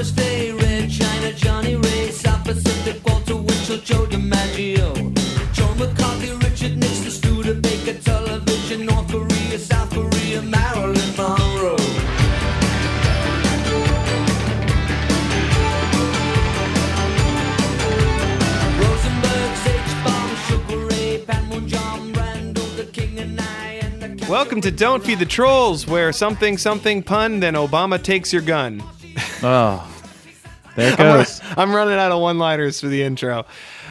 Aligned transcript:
Doris 0.00 0.12
Day, 0.12 0.50
Red 0.52 0.90
China, 0.90 1.30
Johnny 1.34 1.76
Ray, 1.76 2.10
South 2.10 2.42
Pacific, 2.44 3.06
Walter 3.06 3.36
Winchell, 3.36 3.76
Joe 3.84 4.06
DiMaggio, 4.06 4.94
Joe 5.52 5.74
McCarthy, 5.74 6.32
Richard 6.36 6.78
Nixon, 6.78 7.10
Studebaker, 7.10 8.00
television, 8.00 8.86
North 8.86 9.10
Korea, 9.10 9.58
South 9.58 9.90
Korea, 9.90 10.40
Marilyn 10.40 11.16
Monroe. 11.18 11.76
Rosenberg's 18.80 19.66
H-bomb, 19.66 20.36
Sugar 20.46 20.86
Ray, 20.86 21.24
Panmunjom, 21.26 22.16
Randall, 22.16 22.64
the 22.76 22.84
King 22.84 23.18
and 23.18 23.38
I, 23.38 23.80
and 23.82 24.00
the 24.00 24.08
Captain- 24.08 24.28
Welcome 24.28 24.62
to 24.62 24.70
Don't 24.70 25.04
Feed 25.04 25.18
the 25.18 25.26
Trolls, 25.26 25.86
where 25.86 26.10
something 26.10 26.56
something 26.56 27.02
pun, 27.02 27.40
then 27.40 27.52
Obama 27.52 28.02
takes 28.02 28.32
your 28.32 28.40
gun. 28.40 28.82
Oh, 29.42 29.89
there 30.76 30.92
it 30.92 31.00
I'm, 31.00 31.06
run- 31.06 31.18
goes. 31.18 31.40
I'm 31.56 31.74
running 31.74 31.98
out 31.98 32.12
of 32.12 32.20
one-liners 32.20 32.80
for 32.80 32.88
the 32.88 33.02
intro. 33.02 33.40
Uh, 33.40 33.44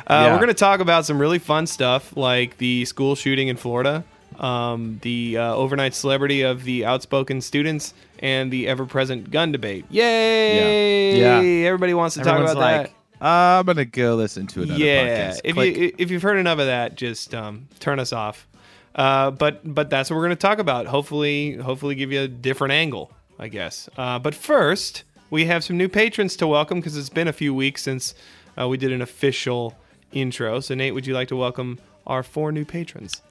Yeah. 0.10 0.32
We're 0.34 0.38
going 0.38 0.48
to 0.50 0.54
talk 0.54 0.80
about 0.80 1.06
some 1.06 1.20
really 1.20 1.40
fun 1.40 1.68
stuff, 1.68 2.16
like 2.18 2.58
the 2.58 2.86
school 2.86 3.16
shooting 3.16 3.48
in 3.48 3.58
Florida, 3.58 4.04
um, 4.40 5.00
the 5.02 5.38
uh, 5.38 5.54
overnight 5.56 5.94
celebrity 5.94 6.42
of 6.42 6.64
the 6.64 6.86
outspoken 6.86 7.42
students, 7.42 7.94
and 8.20 8.52
the 8.52 8.68
ever-present 8.68 9.32
gun 9.32 9.52
debate. 9.52 9.86
Yay! 9.90 11.18
Yeah. 11.20 11.42
Yeah. 11.42 11.68
Everybody 11.68 11.94
wants 11.94 12.16
to 12.16 12.22
Everyone's 12.22 12.54
talk 12.54 12.58
about 12.58 12.82
like, 12.82 12.94
I'm 13.22 13.66
gonna 13.66 13.84
go 13.86 14.16
listen 14.16 14.48
to 14.48 14.60
that. 14.62 14.66
another 14.70 14.84
Yeah. 14.84 15.30
podcast. 15.32 15.42
If 15.44 15.54
Click. 15.56 15.76
you 15.78 15.92
if 15.98 16.10
you've 16.12 16.22
heard 16.22 16.38
enough 16.38 16.60
of 16.60 16.68
that, 16.68 16.96
just 16.96 17.36
um, 17.36 17.68
turn 17.80 18.00
us 18.00 18.14
off. 18.14 18.48
Uh, 18.96 19.32
but 19.32 19.62
but 19.74 19.90
that's 19.90 20.10
what 20.10 20.16
we're 20.16 20.24
going 20.26 20.38
to 20.38 20.42
talk 20.42 20.60
about. 20.60 20.86
Hopefully 20.88 21.56
hopefully 21.56 21.96
give 21.96 22.12
you 22.14 22.22
a 22.22 22.28
different 22.30 22.72
angle, 22.74 23.12
I 23.38 23.50
guess. 23.50 23.90
Uh, 23.98 24.20
but 24.20 24.36
first, 24.36 25.04
we 25.30 25.46
have 25.46 25.64
some 25.64 25.78
new 25.78 25.88
patrons 25.90 26.36
to 26.38 26.48
welcome 26.48 26.80
because 26.80 26.98
it's 26.98 27.10
been 27.10 27.28
a 27.28 27.34
few 27.34 27.54
weeks 27.54 27.82
since 27.84 28.14
uh, 28.60 28.68
we 28.68 28.78
did 28.78 28.92
an 28.92 29.02
official 29.02 29.76
intro. 30.12 30.60
So 30.60 30.76
Nate, 30.76 30.94
would 30.94 31.06
you 31.08 31.14
like 31.14 31.28
to 31.30 31.36
welcome 31.36 31.80
our 32.08 32.24
four 32.24 32.52
new 32.52 32.66
patrons? 32.66 33.22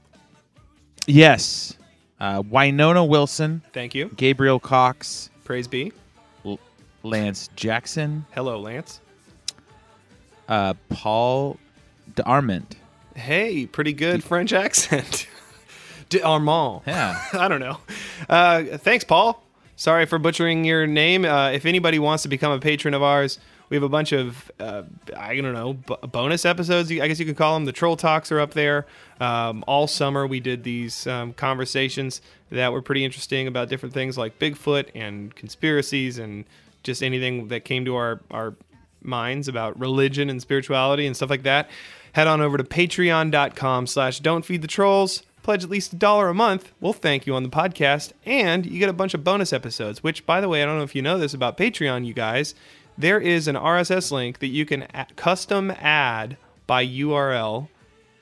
yes, 1.07 1.75
uh, 2.21 2.43
Winona 2.49 3.05
Wilson, 3.05 3.63
Thank 3.73 3.95
you. 3.95 4.11
Gabriel 4.17 4.59
Cox, 4.61 5.31
Praise 5.45 5.67
be. 5.69 5.93
L- 6.45 6.59
Lance 7.03 7.49
Jackson, 7.57 8.27
Hello, 8.33 8.61
Lance. 8.61 9.01
uh, 10.49 10.75
Paul 10.91 11.59
D'Armond. 12.15 12.77
Hey, 13.15 13.67
pretty 13.67 13.93
good 13.93 14.23
French 14.23 14.53
accent. 14.53 15.27
De 16.11 16.23
Armand. 16.23 16.83
Yeah. 16.87 17.21
I 17.35 17.49
don't 17.49 17.61
know. 17.61 17.79
Uh, 18.29 18.63
thanks, 18.79 19.05
Paul. 19.05 19.43
Sorry 19.79 20.07
for 20.07 20.19
butchering 20.19 20.65
your 20.65 20.89
name. 20.89 21.25
Uh, 21.25 21.53
if 21.53 21.65
anybody 21.65 22.01
wants 22.01 22.25
to 22.25 22.29
become 22.29 22.51
a 22.51 22.59
patron 22.59 22.95
of 22.95 23.03
ours, 23.05 23.39
we 23.69 23.77
have 23.77 23.85
a 23.85 23.89
bunch 23.89 24.11
of, 24.11 24.51
uh, 24.59 24.83
I 25.17 25.41
don't 25.41 25.53
know, 25.53 25.75
b- 25.75 25.95
bonus 26.09 26.45
episodes. 26.45 26.91
I 26.91 27.07
guess 27.07 27.21
you 27.21 27.25
could 27.25 27.37
call 27.37 27.55
them. 27.55 27.65
The 27.65 27.71
Troll 27.71 27.97
Talks 27.97 28.33
are 28.33 28.41
up 28.41 28.55
there. 28.55 28.87
Um, 29.21 29.63
all 29.69 29.87
summer, 29.87 30.27
we 30.27 30.41
did 30.41 30.65
these 30.65 31.07
um, 31.07 31.33
conversations 31.33 32.21
that 32.51 32.73
were 32.73 32.83
pretty 32.83 33.05
interesting 33.05 33.47
about 33.47 33.69
different 33.69 33.95
things 33.95 34.19
like 34.19 34.41
Bigfoot 34.41 34.89
and 34.97 35.33
conspiracies 35.37 36.19
and 36.19 36.45
just 36.83 37.01
anything 37.01 37.47
that 37.47 37.65
came 37.65 37.85
to 37.85 37.95
our, 37.95 38.19
our 38.33 38.57
minds 39.01 39.47
about 39.47 39.79
religion 39.79 40.29
and 40.29 40.43
spirituality 40.43 41.07
and 41.07 41.15
stuff 41.15 41.31
like 41.31 41.45
that. 41.45 41.71
Head 42.15 42.27
on 42.27 42.41
over 42.41 42.57
to 42.57 42.65
patreon.com 42.65 43.87
slash 43.87 44.19
don't 44.19 44.45
feed 44.45 44.63
the 44.63 44.67
trolls 44.67 45.23
pledge 45.49 45.65
at 45.65 45.71
least 45.71 45.95
a 45.95 45.97
dollar 45.97 46.29
a 46.29 46.35
month, 46.35 46.73
we'll 46.79 46.93
thank 46.93 47.27
you 47.27 47.35
on 47.35 47.43
the 47.43 47.49
podcast, 47.49 48.13
and 48.27 48.67
you 48.67 48.79
get 48.79 48.91
a 48.91 48.93
bunch 48.93 49.15
of 49.15 49.25
bonus 49.25 49.51
episodes. 49.51 50.03
Which, 50.03 50.27
by 50.27 50.43
the 50.43 50.49
way, 50.51 50.63
I 50.63 50.67
don't 50.67 50.77
know 50.77 50.83
if 50.83 50.95
you 50.95 51.01
know 51.01 51.17
this 51.19 51.33
about 51.33 51.57
Patreon, 51.57 52.05
you 52.05 52.13
guys. 52.13 52.55
There 52.99 53.19
is 53.19 53.49
an 53.49 53.57
RSS 53.57 54.13
link 54.13 54.41
that 54.41 54.49
you 54.49 54.67
can 54.67 54.87
custom 55.17 55.71
add 55.71 56.37
by 56.67 56.87
URL 56.87 57.69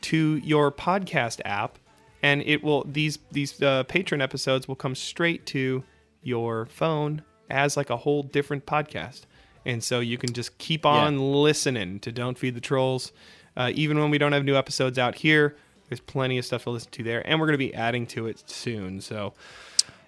to 0.03 0.37
your 0.45 0.71
podcast 0.71 1.41
app, 1.45 1.81
and 2.23 2.43
it 2.43 2.63
will 2.63 2.85
these 2.85 3.19
these 3.33 3.61
uh, 3.61 3.83
patron 3.83 4.21
episodes 4.21 4.69
will 4.69 4.77
come 4.77 4.95
straight 4.95 5.47
to 5.47 5.83
your 6.23 6.67
phone 6.67 7.23
as 7.51 7.77
like 7.77 7.91
a 7.91 7.97
whole 7.97 8.23
different 8.23 8.67
podcast, 8.67 9.23
and 9.65 9.83
so 9.83 9.99
you 9.99 10.17
can 10.17 10.33
just 10.33 10.57
keep 10.59 10.87
on 10.87 11.19
listening 11.19 11.99
to 11.99 12.13
Don't 12.13 12.39
Feed 12.39 12.55
the 12.55 12.61
Trolls, 12.61 13.11
uh, 13.57 13.73
even 13.75 13.99
when 13.99 14.13
we 14.13 14.19
don't 14.19 14.31
have 14.31 14.45
new 14.45 14.55
episodes 14.55 14.97
out 14.97 15.17
here. 15.17 15.57
There's 15.89 16.01
plenty 16.01 16.39
of 16.39 16.45
stuff 16.45 16.65
to 16.65 16.71
listen 16.71 16.91
to 16.93 17.03
there, 17.03 17.27
and 17.27 17.41
we're 17.41 17.47
going 17.47 17.59
to 17.59 17.59
be 17.59 17.75
adding 17.75 18.07
to 18.09 18.27
it 18.27 18.43
soon. 18.51 19.01
So, 19.01 19.35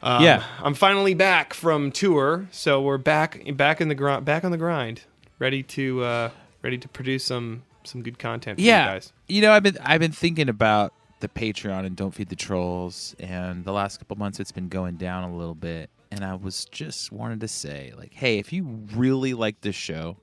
um, 0.03 0.23
Yeah. 0.23 0.43
I'm 0.63 0.75
finally 0.75 1.15
back 1.15 1.55
from 1.55 1.93
tour, 1.93 2.49
so 2.51 2.81
we're 2.83 2.99
back 2.99 3.41
back 3.57 3.81
in 3.81 3.89
the 3.89 3.95
grind, 3.95 4.25
back 4.25 4.45
on 4.45 4.51
the 4.51 4.59
grind, 4.59 5.03
ready 5.39 5.63
to 5.63 6.03
uh, 6.03 6.31
ready 6.63 6.79
to 6.79 6.89
produce 6.89 7.25
some 7.25 7.63
some 7.85 8.03
good 8.03 8.19
content 8.19 8.59
for 8.59 8.65
yeah. 8.65 8.85
you 8.85 8.91
guys. 8.95 9.13
You 9.29 9.43
know, 9.43 9.53
I've 9.53 9.63
been 9.63 9.79
I've 9.83 10.01
been 10.01 10.13
thinking 10.13 10.49
about 10.49 10.93
the 11.21 11.29
Patreon 11.29 11.85
and 11.85 11.97
Don't 11.97 12.13
Feed 12.13 12.29
the 12.29 12.37
Trolls, 12.37 13.15
and 13.19 13.65
the 13.65 13.73
last 13.73 13.99
couple 13.99 14.17
months 14.17 14.41
it's 14.41 14.53
been 14.53 14.69
going 14.69 14.97
down 14.97 15.25
a 15.25 15.37
little 15.37 15.55
bit. 15.55 15.91
And 16.11 16.25
I 16.25 16.35
was 16.37 16.65
just 16.65 17.13
wanted 17.13 17.41
to 17.41 17.49
say, 17.49 17.93
like, 17.97 18.15
hey, 18.15 18.39
if 18.39 18.51
you 18.53 18.65
really 18.95 19.35
like 19.35 19.61
this 19.61 19.77
show, 19.77 20.17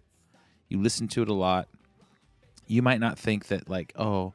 you 0.67 0.81
listen 0.81 1.07
to 1.09 1.21
it 1.21 1.29
a 1.29 1.33
lot, 1.33 1.67
you 2.65 2.81
might 2.81 2.99
not 2.99 3.19
think 3.19 3.47
that 3.47 3.69
like, 3.69 3.93
oh, 3.95 4.33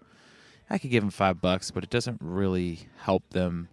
I 0.71 0.79
could 0.79 0.91
give 0.91 1.03
them 1.03 1.11
five 1.11 1.41
bucks, 1.41 1.71
but 1.71 1.83
it 1.83 1.91
doesn't 1.91 2.19
really 2.21 2.81
help 2.99 3.29
them 3.31 3.69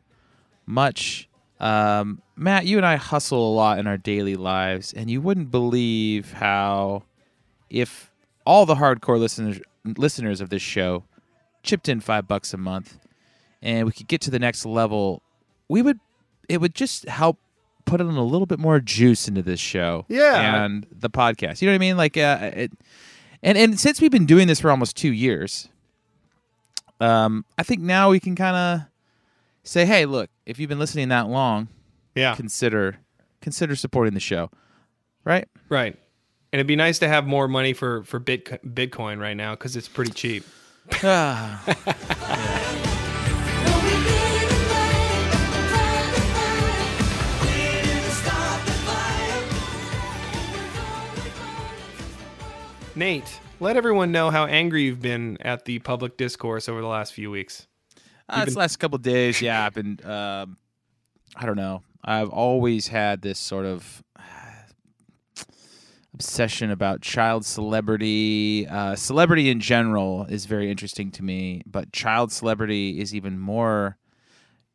much. 0.65 1.29
Um, 1.59 2.21
Matt, 2.35 2.65
you 2.65 2.77
and 2.77 2.85
I 2.85 2.95
hustle 2.97 3.51
a 3.51 3.53
lot 3.53 3.79
in 3.79 3.87
our 3.87 3.97
daily 3.97 4.35
lives, 4.35 4.93
and 4.93 5.09
you 5.09 5.21
wouldn't 5.21 5.51
believe 5.51 6.33
how 6.33 7.03
if 7.69 8.11
all 8.45 8.65
the 8.65 8.75
hardcore 8.75 9.19
listeners 9.19 9.59
listeners 9.97 10.41
of 10.41 10.49
this 10.49 10.61
show 10.61 11.03
chipped 11.63 11.87
in 11.89 11.99
five 11.99 12.27
bucks 12.27 12.53
a 12.53 12.57
month, 12.57 12.97
and 13.61 13.85
we 13.85 13.91
could 13.91 14.07
get 14.07 14.21
to 14.21 14.31
the 14.31 14.39
next 14.39 14.65
level, 14.65 15.21
we 15.69 15.81
would 15.81 15.99
it 16.49 16.61
would 16.61 16.75
just 16.75 17.07
help 17.07 17.37
put 17.85 18.01
in 18.01 18.07
a 18.07 18.23
little 18.23 18.45
bit 18.45 18.59
more 18.59 18.79
juice 18.79 19.27
into 19.27 19.41
this 19.41 19.59
show, 19.59 20.05
Yeah. 20.09 20.63
and 20.65 20.85
the 20.91 21.09
podcast. 21.09 21.61
You 21.61 21.67
know 21.67 21.71
what 21.73 21.75
I 21.75 21.79
mean? 21.79 21.97
Like, 21.97 22.17
uh, 22.17 22.51
it, 22.53 22.71
and 23.43 23.57
and 23.57 23.79
since 23.79 23.99
we've 24.01 24.11
been 24.11 24.25
doing 24.25 24.47
this 24.47 24.59
for 24.59 24.69
almost 24.71 24.95
two 24.97 25.11
years, 25.13 25.69
um, 26.99 27.45
I 27.57 27.63
think 27.63 27.81
now 27.81 28.09
we 28.09 28.19
can 28.19 28.35
kind 28.35 28.55
of 28.55 28.87
say, 29.63 29.85
hey, 29.85 30.05
look, 30.05 30.29
if 30.45 30.59
you've 30.59 30.69
been 30.69 30.79
listening 30.79 31.09
that 31.09 31.27
long, 31.27 31.67
Yeah, 32.15 32.35
consider 32.35 32.97
consider 33.41 33.75
supporting 33.75 34.13
the 34.13 34.19
show, 34.19 34.49
right? 35.23 35.47
right. 35.69 35.95
And 36.53 36.59
it'd 36.59 36.67
be 36.67 36.75
nice 36.77 36.99
to 36.99 37.07
have 37.07 37.27
more 37.27 37.47
money 37.47 37.73
for 37.73 38.03
for 38.03 38.19
Bit 38.19 38.45
Bitcoin 38.65 39.19
right 39.19 39.35
now 39.35 39.51
because 39.55 39.75
it's 39.75 39.87
pretty 39.89 40.11
cheap. 40.11 40.45
Ah. 41.03 41.63
Nate, 52.95 53.39
let 53.59 53.77
everyone 53.77 54.11
know 54.11 54.29
how 54.29 54.45
angry 54.45 54.83
you've 54.83 55.01
been 55.01 55.37
at 55.41 55.65
the 55.65 55.79
public 55.79 56.17
discourse 56.17 56.69
over 56.69 56.81
the 56.81 56.87
last 56.87 57.13
few 57.13 57.31
weeks. 57.31 57.67
Uh, 58.29 58.45
this 58.45 58.55
last 58.55 58.77
couple 58.77 58.97
of 58.97 59.01
days, 59.01 59.41
yeah, 59.41 59.65
I've 59.65 59.73
been. 59.73 59.99
Um, 60.03 60.57
I 61.35 61.45
don't 61.45 61.55
know. 61.55 61.83
I've 62.03 62.29
always 62.29 62.87
had 62.87 63.21
this 63.21 63.39
sort 63.39 63.65
of 63.65 64.03
uh, 64.17 64.23
obsession 66.13 66.71
about 66.71 67.01
child 67.01 67.45
celebrity. 67.45 68.67
Uh, 68.67 68.95
celebrity 68.95 69.49
in 69.49 69.59
general 69.59 70.25
is 70.25 70.45
very 70.45 70.69
interesting 70.69 71.11
to 71.11 71.23
me, 71.23 71.63
but 71.65 71.91
child 71.93 72.31
celebrity 72.31 72.99
is 72.99 73.15
even 73.15 73.39
more 73.39 73.97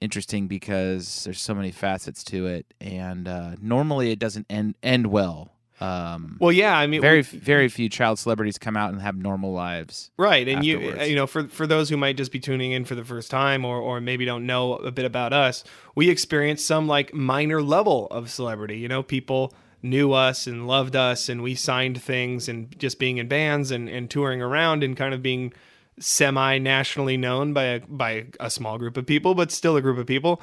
interesting 0.01 0.49
because 0.49 1.25
there's 1.25 1.41
so 1.41 1.55
many 1.55 1.71
facets 1.71 2.25
to 2.25 2.47
it, 2.47 2.67
and 2.81 3.29
uh, 3.29 3.53
normally 3.61 4.11
it 4.11 4.19
doesn't 4.19 4.47
end 4.51 4.77
end 4.83 5.07
well. 5.09 5.53
Um, 5.83 6.37
Well, 6.39 6.53
yeah, 6.53 6.77
I 6.77 6.87
mean, 6.87 7.01
very 7.01 7.23
very 7.23 7.69
few 7.69 7.89
child 7.89 8.19
celebrities 8.19 8.59
come 8.59 8.77
out 8.77 8.93
and 8.93 9.03
have 9.03 9.17
normal 9.17 9.53
lives. 9.53 10.11
Right, 10.17 10.47
and 10.49 10.65
you 10.65 10.97
you 11.03 11.17
know 11.17 11.27
for 11.27 11.49
for 11.49 11.67
those 11.67 11.89
who 11.89 11.97
might 11.97 12.17
just 12.17 12.31
be 12.31 12.39
tuning 12.39 12.73
in 12.73 12.85
for 12.85 12.95
the 12.95 13.05
first 13.05 13.31
time 13.31 13.65
or 13.65 13.79
or 13.79 14.01
maybe 14.01 14.25
don't 14.25 14.47
know 14.47 14.75
a 14.75 14.93
bit 14.93 15.05
about 15.05 15.33
us, 15.33 15.65
we 15.95 16.09
experienced 16.09 16.67
some 16.67 16.87
like 16.87 17.13
minor 17.13 17.61
level 17.63 18.07
of 18.11 18.31
celebrity. 18.31 18.79
You 18.79 18.89
know, 18.89 19.03
people 19.03 19.53
knew 19.83 20.13
us 20.13 20.47
and 20.47 20.69
loved 20.69 20.95
us, 20.95 21.29
and 21.29 21.43
we 21.43 21.57
signed 21.57 22.01
things, 22.01 22.49
and 22.49 22.79
just 22.79 22.99
being 22.99 23.19
in 23.19 23.27
bands 23.29 23.71
and 23.71 23.89
and 23.89 24.09
touring 24.09 24.41
around 24.41 24.85
and 24.85 24.97
kind 24.97 25.15
of 25.15 25.23
being 25.23 25.53
semi 25.99 26.59
nationally 26.59 27.17
known 27.17 27.53
by 27.53 27.65
a 27.65 27.81
by 27.81 28.27
a 28.39 28.51
small 28.51 28.79
group 28.79 28.97
of 28.97 29.07
people, 29.07 29.35
but 29.35 29.51
still 29.51 29.77
a 29.77 29.83
group 29.83 29.99
of 29.99 30.07
people, 30.07 30.41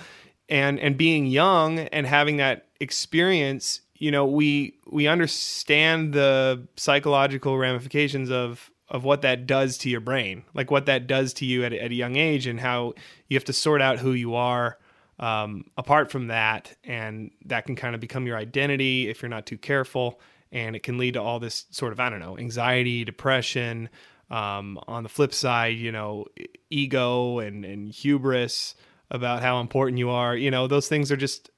and 0.50 0.80
and 0.80 0.98
being 0.98 1.26
young 1.26 1.80
and 1.80 2.06
having 2.06 2.38
that 2.38 2.66
experience 2.80 3.82
you 4.00 4.10
know 4.12 4.26
we 4.26 4.74
we 4.90 5.08
understand 5.08 6.14
the 6.14 6.68
psychological 6.76 7.58
ramifications 7.58 8.32
of 8.32 8.72
of 8.90 9.04
what 9.04 9.22
that 9.22 9.46
does 9.46 9.78
to 9.78 9.90
your 9.90 10.00
brain 10.02 10.44
like 10.56 10.72
what 10.72 10.88
that 10.88 11.06
does 11.06 11.34
to 11.34 11.46
you 11.46 11.64
at, 11.64 11.74
a- 11.74 11.84
at 11.84 11.92
a 11.92 11.96
young 11.96 12.16
age 12.16 12.48
and 12.48 12.60
how 12.60 12.94
you 13.28 13.36
have 13.36 13.46
to 13.46 13.54
sort 13.54 13.82
out 13.82 14.00
who 14.00 14.14
you 14.14 14.34
are 14.34 14.78
um, 15.20 15.66
apart 15.78 16.10
from 16.10 16.28
that 16.28 16.76
and 16.84 17.30
that 17.46 17.66
can 17.66 17.76
kind 17.76 17.94
of 17.94 18.02
become 18.02 18.26
your 18.26 18.38
identity 18.38 19.08
if 19.10 19.22
you're 19.22 19.30
not 19.30 19.46
too 19.46 19.58
careful 19.58 20.20
and 20.52 20.76
it 20.76 20.82
can 20.82 20.98
lead 20.98 21.14
to 21.14 21.22
all 21.22 21.40
this 21.40 21.66
sort 21.70 21.92
of 21.94 22.00
I 22.00 22.10
don't 22.10 22.20
know 22.20 22.38
anxiety, 22.38 23.06
depression. 23.06 23.90
Um, 24.32 24.80
on 24.88 25.02
the 25.02 25.10
flip 25.10 25.34
side, 25.34 25.78
you 25.78 25.92
know, 25.92 26.26
ego 26.70 27.40
and 27.40 27.66
and 27.66 27.92
hubris 27.92 28.76
about 29.10 29.42
how 29.42 29.60
important 29.60 29.98
you 29.98 30.12
are. 30.12 30.36
You 30.36 30.52
know, 30.52 30.68
those 30.68 30.88
things 30.88 31.12
are 31.12 31.18
just 31.18 31.50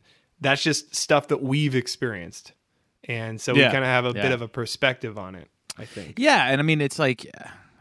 that's 0.41 0.63
just 0.63 0.95
stuff 0.95 1.29
that 1.29 1.41
we've 1.41 1.75
experienced, 1.75 2.53
and 3.05 3.39
so 3.39 3.53
we 3.53 3.61
kind 3.61 3.77
of 3.77 3.85
have 3.85 4.05
a 4.05 4.13
bit 4.13 4.31
of 4.31 4.41
a 4.41 4.47
perspective 4.47 5.17
on 5.17 5.35
it. 5.35 5.47
I 5.77 5.85
think. 5.85 6.19
Yeah, 6.19 6.47
and 6.47 6.59
I 6.59 6.63
mean 6.63 6.81
it's 6.81 6.99
like 6.99 7.25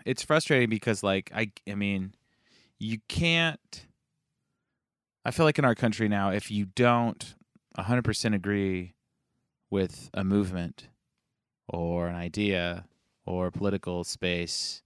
it's 0.04 0.22
frustrating 0.22 0.70
because 0.70 1.02
like 1.02 1.30
I 1.34 1.50
I 1.68 1.74
mean 1.74 2.14
you 2.78 2.98
can't 3.08 3.86
I 5.24 5.30
feel 5.30 5.44
like 5.44 5.58
in 5.58 5.64
our 5.64 5.74
country 5.74 6.08
now 6.08 6.30
if 6.30 6.50
you 6.50 6.66
don't 6.66 7.34
100% 7.78 8.34
agree 8.34 8.94
with 9.70 10.10
a 10.14 10.24
movement 10.24 10.88
or 11.68 12.08
an 12.08 12.14
idea 12.14 12.86
or 13.26 13.50
political 13.50 14.04
space 14.04 14.82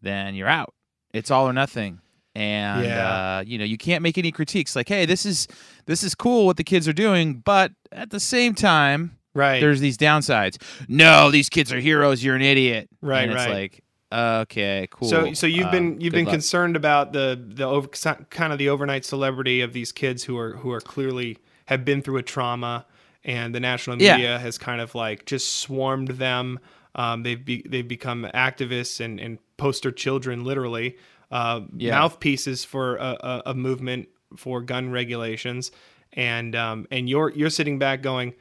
then 0.00 0.34
you're 0.34 0.48
out. 0.48 0.74
It's 1.12 1.30
all 1.30 1.48
or 1.48 1.52
nothing. 1.52 2.00
And 2.34 2.84
Yeah. 2.86 3.38
uh, 3.38 3.44
you 3.46 3.58
know, 3.58 3.64
you 3.64 3.76
can't 3.76 4.02
make 4.02 4.16
any 4.16 4.32
critiques 4.32 4.74
like, 4.74 4.88
"Hey, 4.88 5.04
this 5.06 5.26
is 5.26 5.46
this 5.86 6.02
is 6.02 6.14
cool 6.14 6.46
what 6.46 6.56
the 6.56 6.64
kids 6.64 6.88
are 6.88 6.92
doing, 6.94 7.34
but 7.44 7.72
at 7.90 8.10
the 8.10 8.20
same 8.20 8.54
time, 8.54 9.18
Right. 9.34 9.60
there's 9.60 9.80
these 9.80 9.98
downsides. 9.98 10.56
No, 10.88 11.30
these 11.30 11.48
kids 11.48 11.72
are 11.72 11.80
heroes. 11.80 12.22
You're 12.24 12.36
an 12.36 12.42
idiot. 12.42 12.88
Right, 13.02 13.22
And 13.24 13.32
it's 13.32 13.46
right. 13.46 13.52
like, 13.52 13.80
okay, 14.12 14.88
cool. 14.90 15.08
So, 15.08 15.32
so 15.34 15.46
you've 15.46 15.66
Uh, 15.66 15.70
been 15.72 16.00
you've 16.00 16.12
been 16.14 16.24
luck. 16.24 16.32
concerned 16.32 16.76
about 16.76 17.12
the 17.12 17.38
the 17.54 17.64
over, 17.64 17.88
kind 17.88 18.52
of 18.52 18.58
the 18.58 18.68
overnight 18.68 19.04
celebrity 19.04 19.60
of 19.60 19.72
these 19.72 19.92
kids 19.92 20.24
who 20.24 20.38
are 20.38 20.56
who 20.58 20.70
are 20.70 20.80
clearly 20.80 21.38
have 21.66 21.84
been 21.84 22.02
through 22.02 22.16
a 22.18 22.22
trauma, 22.22 22.86
and 23.24 23.54
the 23.54 23.60
national 23.60 24.00
Yeah. 24.00 24.16
media 24.16 24.38
has 24.38 24.56
kind 24.58 24.80
of 24.80 24.94
like 24.94 25.26
just 25.26 25.56
swarmed 25.56 26.08
them. 26.12 26.58
Um, 26.94 27.22
they've 27.22 27.42
be, 27.42 27.62
they've 27.66 27.88
become 27.88 28.26
activists 28.34 29.00
and, 29.02 29.18
and 29.18 29.38
poster 29.56 29.90
children, 29.90 30.44
literally 30.44 30.96
uh, 31.32 31.62
Yeah. 31.76 31.98
mouthpieces 31.98 32.64
for 32.64 32.96
a, 32.96 33.42
a, 33.46 33.54
movement 33.54 34.08
for 34.36 34.60
gun 34.60 34.90
regulations, 34.90 35.72
and 36.12 36.54
um, 36.54 36.86
and 36.90 37.08
you're 37.08 37.30
you're 37.30 37.50
sitting 37.50 37.78
back 37.78 38.02
going, 38.02 38.34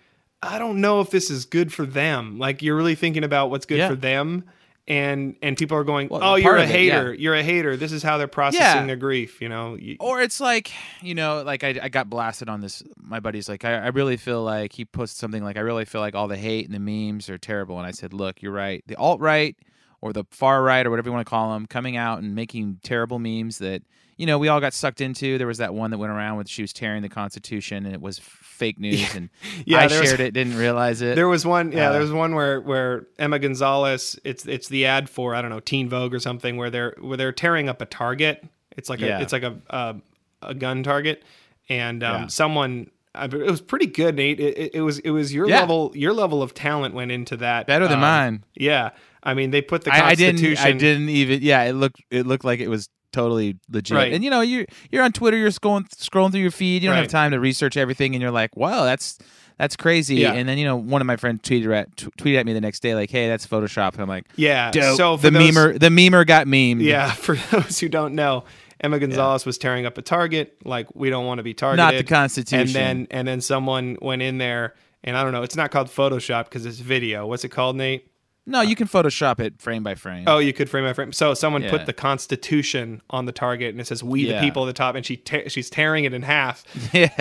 I 0.43 0.59
don't 0.59 0.81
know 0.81 1.01
if 1.01 1.09
this 1.09 1.29
is 1.29 1.45
good 1.45 1.71
for 1.71 1.85
them. 1.85 2.37
Like 2.37 2.61
you're 2.61 2.75
really 2.75 2.95
thinking 2.95 3.23
about 3.23 3.49
what's 3.49 3.65
good 3.65 3.77
Yeah. 3.79 3.89
for 3.89 3.95
them. 3.95 4.43
And 4.87 5.35
and 5.43 5.55
people 5.55 5.77
are 5.77 5.83
going, 5.83 6.09
Well, 6.09 6.21
oh, 6.23 6.35
you're 6.35 6.57
a 6.57 6.63
it, 6.63 6.69
yeah. 6.69 6.75
hater. 6.75 7.13
You're 7.13 7.35
a 7.35 7.43
hater. 7.43 7.77
This 7.77 7.91
is 7.91 8.01
how 8.01 8.17
they're 8.17 8.27
processing 8.27 8.87
their 8.87 8.95
grief. 8.95 9.39
You 9.39 9.47
know, 9.47 9.77
Or 9.99 10.21
it's 10.21 10.41
like, 10.41 10.71
you 11.01 11.13
know, 11.13 11.43
like 11.43 11.63
I, 11.63 11.79
I 11.83 11.87
got 11.89 12.09
blasted 12.09 12.49
on 12.49 12.61
this. 12.61 12.81
My 12.97 13.19
buddy's 13.19 13.47
like, 13.47 13.63
I, 13.63 13.75
I 13.75 13.87
really 13.89 14.17
feel 14.17 14.43
like 14.43 14.73
he 14.73 14.83
posted 14.83 15.19
something 15.19 15.43
like, 15.43 15.55
I 15.55 15.59
really 15.61 15.85
feel 15.85 16.01
like 16.01 16.15
all 16.15 16.27
the 16.27 16.35
hate 16.35 16.65
and 16.65 16.73
the 16.73 16.79
memes 16.79 17.29
are 17.29 17.37
terrible. 17.37 17.77
And 17.77 17.85
I 17.85 17.91
said, 17.91 18.11
look, 18.11 18.41
you're 18.41 18.51
right. 18.51 18.83
The 18.87 18.95
alt 18.95 19.21
right 19.21 19.55
or 20.01 20.11
the 20.13 20.23
far 20.31 20.63
right 20.63 20.85
or 20.85 20.89
whatever 20.89 21.09
you 21.09 21.13
want 21.13 21.25
to 21.25 21.29
call 21.29 21.53
them 21.53 21.67
coming 21.67 21.95
out 21.95 22.19
and 22.19 22.33
making 22.35 22.79
terrible 22.83 23.19
memes 23.19 23.59
that, 23.59 23.83
you 24.17 24.25
know, 24.25 24.37
we 24.39 24.47
all 24.47 24.59
got 24.59 24.73
sucked 24.73 24.99
into. 25.01 25.37
There 25.37 25.47
was 25.47 25.59
that 25.59 25.73
one 25.73 25.91
that 25.91 25.97
went 25.99 26.11
around 26.11 26.37
with 26.37 26.49
she 26.49 26.61
was 26.63 26.73
tearing 26.73 27.01
the 27.01 27.09
Constitution 27.09 27.85
and 27.85 27.93
it 27.93 28.01
was 28.01 28.19
fake 28.19 28.79
news. 28.85 29.15
And 29.15 29.29
Yeah, 29.65 29.79
I 29.81 29.87
there 29.87 29.99
was- 30.01 30.09
shared 30.09 30.19
it, 30.19 30.31
didn't 30.33 30.57
realize 30.57 31.01
it. 31.01 31.15
There 31.15 31.27
was 31.27 31.45
one, 31.45 31.71
yeah, 31.71 31.89
Uh, 31.89 31.91
there 31.93 32.01
was 32.01 32.11
one 32.11 32.35
where 32.35 32.59
where 32.61 33.05
Emma 33.19 33.39
Gonzalez, 33.39 34.19
it's 34.23 34.45
it's 34.45 34.67
the 34.67 34.85
ad 34.85 35.09
for 35.09 35.35
I 35.35 35.41
don't 35.41 35.51
know 35.51 35.59
Teen 35.59 35.87
Vogue 35.89 36.13
or 36.13 36.19
something 36.19 36.57
where 36.57 36.69
they're 36.69 36.95
where 36.99 37.17
they're 37.17 37.31
tearing 37.31 37.69
up 37.69 37.81
a 37.81 37.85
target. 37.85 38.43
It's 38.77 38.89
like 38.89 38.99
Yeah. 38.99 39.19
a 39.19 39.21
it's 39.21 39.33
like 39.33 39.43
a 39.43 39.55
a, 39.69 39.95
a 40.41 40.53
gun 40.55 40.81
target, 40.83 41.23
and 41.69 42.03
um, 42.03 42.21
Yeah. 42.23 42.27
someone. 42.27 42.89
I- 43.13 43.25
It 43.25 43.33
was 43.49 43.61
pretty 43.61 43.87
good, 43.87 44.15
Nate. 44.15 44.39
It, 44.39 44.57
it, 44.57 44.71
it 44.75 44.81
was 44.81 44.99
it 44.99 45.11
was 45.11 45.33
your 45.33 45.47
Yeah. 45.49 45.59
level 45.59 45.91
your 45.95 46.13
level 46.13 46.41
of 46.41 46.53
talent 46.53 46.93
went 46.95 47.11
into 47.11 47.37
that 47.37 47.67
Better 47.67 47.85
than 47.87 47.95
um, 47.95 48.01
mine. 48.01 48.43
Yeah, 48.55 48.91
I 49.23 49.33
mean 49.33 49.51
they 49.51 49.61
put 49.61 49.83
the 49.83 49.91
I, 49.93 49.97
I 49.97 49.99
Constitution. 50.15 50.37
didn't. 50.43 50.59
I 50.65 50.71
didn't 50.77 51.09
even. 51.09 51.41
Yeah, 51.41 51.63
it 51.63 51.73
looked. 51.73 52.01
It 52.09 52.25
looked 52.25 52.45
like 52.45 52.59
it 52.59 52.69
was 52.69 52.89
totally 53.13 53.57
legit. 53.69 53.95
Right. 53.97 54.13
And 54.13 54.23
you 54.23 54.29
know, 54.29 54.39
you're 54.41 54.65
you're 54.91 55.03
on 55.03 55.11
Twitter. 55.11 55.35
You're 55.37 55.49
scrolling 55.49 55.89
scrolling 55.89 56.31
through 56.31 56.41
your 56.41 56.51
feed. 56.51 56.81
You 56.83 56.87
don't 56.89 56.95
Right. 56.95 57.01
have 57.01 57.11
time 57.11 57.31
to 57.31 57.39
research 57.39 57.75
everything, 57.75 58.15
and 58.15 58.21
you're 58.21 58.31
like, 58.31 58.55
"Wow, 58.55 58.85
that's 58.85 59.19
that's 59.57 59.75
crazy." 59.75 60.15
Yeah. 60.15 60.31
And 60.31 60.47
then 60.47 60.57
you 60.57 60.63
know, 60.65 60.77
one 60.77 61.01
of 61.01 61.05
my 61.07 61.17
friends 61.17 61.41
tweeted 61.41 61.75
at 61.75 61.97
t- 61.97 62.07
tweeted 62.17 62.39
at 62.39 62.45
me 62.45 62.53
the 62.53 62.61
next 62.61 62.79
day, 62.81 62.95
like, 62.95 63.09
"Hey, 63.11 63.27
that's 63.27 63.45
Photoshop." 63.45 63.91
And 63.93 64.01
I'm 64.01 64.07
like, 64.07 64.27
Yeah. 64.37 64.71
"Dope." 64.71 64.95
So 64.95 65.17
the 65.17 65.29
those- 65.31 65.51
memer, 65.53 65.77
the 65.77 65.89
memer 65.89 66.25
got 66.25 66.47
memed. 66.47 66.81
Yeah, 66.81 67.11
for 67.25 67.35
those 67.35 67.79
who 67.81 67.89
don't 67.89 68.15
know, 68.15 68.45
Emma 68.81 68.99
Gonzalez 68.99 69.45
was 69.45 69.57
tearing 69.57 69.85
up 69.85 69.97
a 69.97 70.01
target. 70.01 70.57
Like 70.65 70.93
we 70.95 71.09
don't 71.09 71.25
want 71.25 71.37
to 71.39 71.43
be 71.43 71.53
targeted. 71.53 71.77
Not 71.77 71.93
the 71.95 72.03
Constitution. 72.03 72.59
And 72.59 72.75
then 72.75 73.07
and 73.11 73.27
then 73.27 73.39
someone 73.41 73.97
went 74.01 74.21
in 74.21 74.37
there, 74.39 74.73
and 75.03 75.15
I 75.15 75.23
don't 75.23 75.31
know. 75.31 75.43
It's 75.43 75.55
not 75.55 75.71
called 75.71 75.87
Photoshop 75.87 76.45
because 76.45 76.65
it's 76.65 76.79
video. 76.79 77.25
What's 77.27 77.43
it 77.43 77.49
called, 77.49 77.75
Nate? 77.75 78.07
No, 78.47 78.61
you 78.61 78.75
can 78.75 78.87
Photoshop 78.87 79.39
it 79.39 79.61
frame 79.61 79.83
by 79.83 79.93
frame. 79.93 80.23
Oh, 80.25 80.39
you 80.39 80.51
could 80.51 80.67
frame 80.67 80.83
by 80.83 80.93
frame. 80.93 81.11
So 81.13 81.35
someone 81.35 81.61
Yeah. 81.61 81.69
put 81.69 81.85
the 81.85 81.93
Constitution 81.93 83.03
on 83.11 83.25
the 83.25 83.31
target, 83.31 83.69
and 83.69 83.79
it 83.79 83.85
says 83.85 84.03
"We 84.03 84.25
the 84.25 84.39
people" 84.39 84.63
at 84.63 84.65
the 84.65 84.73
top, 84.73 84.95
and 84.95 85.05
she 85.05 85.15
te- 85.15 85.47
she's 85.47 85.69
tearing 85.69 86.05
it 86.05 86.13
in 86.13 86.23
half. 86.23 86.63
yeah. 86.91 87.11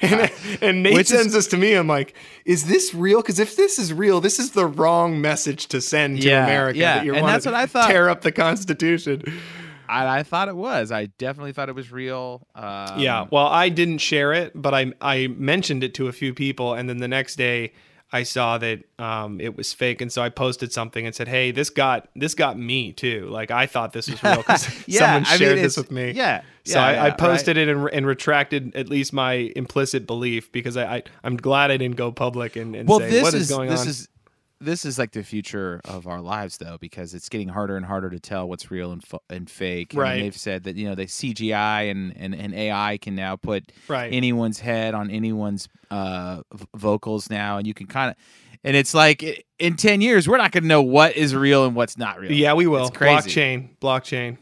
and, 0.00 0.30
and 0.62 0.82
Nate 0.82 0.94
Which 0.94 1.10
is- 1.10 1.18
sends 1.18 1.34
this 1.34 1.46
to 1.48 1.58
me. 1.58 1.74
I'm 1.74 1.88
like, 1.88 2.14
"Is 2.46 2.68
this 2.68 2.94
real? 2.94 3.20
Because 3.20 3.38
if 3.38 3.54
this 3.54 3.78
is 3.78 3.92
real, 3.92 4.22
this 4.22 4.38
is 4.38 4.52
the 4.52 4.64
wrong 4.64 5.20
message 5.20 5.66
to 5.68 5.80
send 5.82 6.22
to 6.22 6.28
Yeah, 6.28 6.44
America. 6.44 6.78
yeah, 6.78 6.94
that 6.96 7.04
you 7.04 7.14
and 7.16 7.26
that's 7.28 7.44
what 7.44 7.54
I 7.54 7.66
thought. 7.66 7.88
Tear 7.90 8.08
up 8.08 8.22
the 8.22 8.32
Constitution." 8.32 9.24
I, 9.88 10.18
I 10.18 10.22
thought 10.22 10.48
it 10.48 10.56
was. 10.56 10.90
I 10.92 11.06
definitely 11.06 11.52
thought 11.52 11.68
it 11.68 11.74
was 11.74 11.90
real. 11.92 12.46
Um, 12.54 13.00
Yeah. 13.00 13.26
Well, 13.30 13.46
I 13.46 13.68
didn't 13.68 13.98
share 13.98 14.32
it, 14.32 14.52
but 14.54 14.74
I 14.74 14.92
I 15.00 15.28
mentioned 15.28 15.84
it 15.84 15.94
to 15.94 16.08
a 16.08 16.12
few 16.12 16.34
people, 16.34 16.74
and 16.74 16.88
then 16.88 16.98
the 16.98 17.08
next 17.08 17.36
day 17.36 17.72
I 18.14 18.24
saw 18.24 18.58
that 18.58 18.80
um, 18.98 19.40
it 19.40 19.56
was 19.56 19.72
fake, 19.72 20.02
and 20.02 20.12
so 20.12 20.20
I 20.20 20.28
posted 20.28 20.70
something 20.70 21.06
and 21.06 21.14
said, 21.14 21.28
"Hey, 21.28 21.50
this 21.50 21.70
got 21.70 22.08
this 22.14 22.34
got 22.34 22.58
me 22.58 22.92
too. 22.92 23.26
Like 23.30 23.50
I 23.50 23.66
thought 23.66 23.94
this 23.94 24.10
was 24.10 24.22
real 24.22 24.36
because 24.36 24.68
Yeah, 24.86 24.98
someone 25.00 25.24
I 25.26 25.30
mean, 25.30 25.38
shared 25.38 25.58
this 25.58 25.76
with 25.78 25.90
me. 25.90 26.10
yeah, 26.10 26.42
So 26.64 26.78
yeah, 26.78 26.84
I, 26.84 26.90
I 26.90 27.06
yeah, 27.06 27.14
posted 27.14 27.56
it 27.56 27.68
and, 27.68 27.88
and 27.90 28.06
retracted 28.06 28.76
at 28.76 28.90
least 28.90 29.14
my 29.14 29.50
implicit 29.56 30.06
belief 30.06 30.52
because 30.52 30.76
I, 30.76 30.96
I 30.96 31.02
I'm 31.24 31.38
glad 31.38 31.70
I 31.70 31.78
didn't 31.78 31.96
go 31.96 32.12
public 32.12 32.56
and, 32.56 32.76
and 32.76 32.86
well 32.86 32.98
say 32.98 33.22
what 33.22 33.32
is, 33.32 33.42
is 33.42 33.48
going 33.48 33.70
this 33.70 33.80
on. 33.80 33.88
is 33.88 34.08
this 34.64 34.84
is 34.84 34.98
like 34.98 35.10
the 35.12 35.22
future 35.22 35.80
of 35.84 36.06
our 36.06 36.20
lives 36.20 36.56
though 36.58 36.78
because 36.80 37.14
it's 37.14 37.28
getting 37.28 37.48
harder 37.48 37.76
and 37.76 37.84
harder 37.86 38.08
to 38.10 38.18
tell 38.20 38.48
what's 38.48 38.70
real 38.70 38.92
and, 38.92 39.02
fu- 39.04 39.18
and 39.28 39.50
fake 39.50 39.92
Right. 39.94 40.20
they've 40.20 40.36
said 40.36 40.64
that 40.64 40.76
you 40.76 40.88
know 40.88 40.94
the 40.94 41.06
cgi 41.06 41.90
and, 41.90 42.14
and, 42.16 42.34
and 42.34 42.54
ai 42.54 42.98
can 42.98 43.14
now 43.14 43.36
put 43.36 43.72
Right. 43.88 44.12
anyone's 44.12 44.60
head 44.60 44.94
on 44.94 45.10
anyone's 45.10 45.68
uh, 45.90 46.42
vocals 46.76 47.28
now 47.28 47.58
and 47.58 47.66
you 47.66 47.74
can 47.74 47.86
kind 47.86 48.10
of 48.10 48.16
and 48.64 48.76
it's 48.76 48.94
like 48.94 49.44
in 49.58 49.76
10 49.76 50.00
years 50.00 50.28
we're 50.28 50.36
not 50.38 50.52
going 50.52 50.62
to 50.62 50.68
know 50.68 50.82
what 50.82 51.16
is 51.16 51.34
real 51.34 51.66
and 51.66 51.74
what's 51.74 51.98
not 51.98 52.20
real 52.20 52.30
yeah, 52.32 52.54
we 52.54 52.66
will. 52.68 52.86
It's 52.86 52.96
crazy. 52.96 53.28
Blockchain, 53.30 53.68
blockchain. 53.80 54.38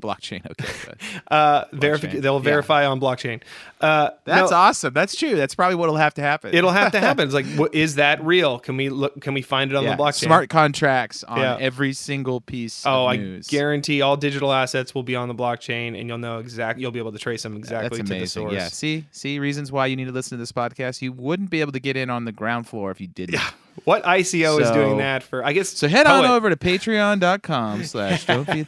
Blockchain 0.00 0.44
okay 0.50 0.66
good. 0.84 1.22
Uh, 1.30 1.64
they'll 1.72 2.34
yeah. 2.34 2.38
verify 2.40 2.86
on 2.86 3.00
blockchain. 3.00 3.42
Uh, 3.80 4.10
that's 4.24 4.50
no, 4.50 4.56
awesome 4.56 4.92
that's 4.92 5.14
true 5.16 5.36
that's 5.36 5.54
probably 5.54 5.74
what'll 5.74 5.96
have 5.96 6.14
to 6.14 6.20
happen 6.20 6.54
It'll 6.54 6.70
have 6.70 6.92
to 6.92 7.00
happen. 7.06 7.24
It's 7.24 7.34
like, 7.34 7.46
what, 7.56 7.74
is 7.74 7.94
that 7.96 8.22
real? 8.24 8.58
Can 8.58 8.76
we 8.76 8.88
look? 8.88 9.20
Can 9.20 9.34
we 9.34 9.42
find 9.42 9.70
it 9.70 9.76
on 9.76 9.84
Yeah, 9.84 9.96
the 9.96 10.02
blockchain? 10.02 10.24
smart 10.24 10.50
contracts 10.50 11.24
on 11.24 11.38
Yeah. 11.38 11.56
every 11.60 11.92
single 11.92 12.40
piece 12.40 12.84
Oh, 12.86 13.04
of 13.06 13.10
I 13.10 13.40
guarantee 13.48 14.02
all 14.02 14.16
digital 14.16 14.52
assets 14.52 14.94
will 14.94 15.02
be 15.02 15.16
on 15.16 15.28
the 15.28 15.34
blockchain, 15.34 15.98
and 15.98 16.08
you'll 16.08 16.18
know 16.18 16.38
exactly. 16.38 16.82
You'll 16.82 16.90
be 16.90 16.98
able 16.98 17.12
to 17.12 17.18
trace 17.18 17.42
them 17.42 17.56
exactly 17.56 18.02
to 18.02 18.04
the 18.04 18.26
source. 18.26 18.52
Yeah. 18.52 18.68
See, 18.68 19.04
see 19.10 19.38
reasons 19.38 19.70
why 19.72 19.86
you 19.86 19.96
need 19.96 20.06
to 20.06 20.12
listen 20.12 20.36
to 20.36 20.42
this 20.42 20.52
podcast. 20.52 21.02
You 21.02 21.12
wouldn't 21.12 21.50
be 21.50 21.60
able 21.60 21.72
to 21.72 21.80
get 21.80 21.96
in 21.96 22.10
on 22.10 22.24
the 22.24 22.32
ground 22.32 22.66
floor 22.68 22.90
if 22.90 23.00
you 23.00 23.06
didn't. 23.06 23.40
What 23.84 24.02
ICO 24.04 24.60
is 24.60 24.70
doing 24.70 24.98
that 24.98 25.22
for? 25.22 25.44
I 25.44 25.52
guess. 25.52 25.70
So 25.70 25.88
head 25.88 26.06
on 26.06 26.24
over 26.26 26.50
to 26.50 26.56
patreon.com 26.56 27.84
slash 27.84 28.26
don't 28.26 28.44
feed. 28.44 28.66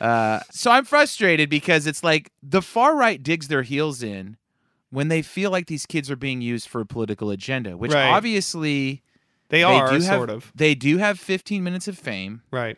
Uh, 0.00 0.40
so 0.50 0.70
I'm 0.70 0.84
frustrated 0.84 1.50
because 1.50 1.86
it's 1.86 2.04
like 2.04 2.30
the 2.42 2.62
far 2.62 2.96
right 2.96 3.22
digs 3.22 3.48
their 3.48 3.62
heels 3.62 4.02
in 4.02 4.36
when 4.90 5.08
they 5.08 5.22
feel 5.22 5.50
like 5.50 5.66
these 5.66 5.86
kids 5.86 6.10
are 6.10 6.16
being 6.16 6.40
used 6.40 6.68
for 6.68 6.80
a 6.80 6.86
political 6.86 7.30
agenda, 7.30 7.76
which 7.76 7.92
Right. 7.92 8.08
obviously 8.10 9.02
They 9.48 9.58
they 9.58 9.62
are 9.64 9.88
do 9.88 9.94
have, 9.94 10.02
sort 10.04 10.30
of 10.30 10.52
They 10.54 10.74
do 10.74 10.98
have 10.98 11.18
15 11.18 11.64
minutes 11.64 11.88
of 11.88 11.98
fame. 11.98 12.42
right. 12.50 12.76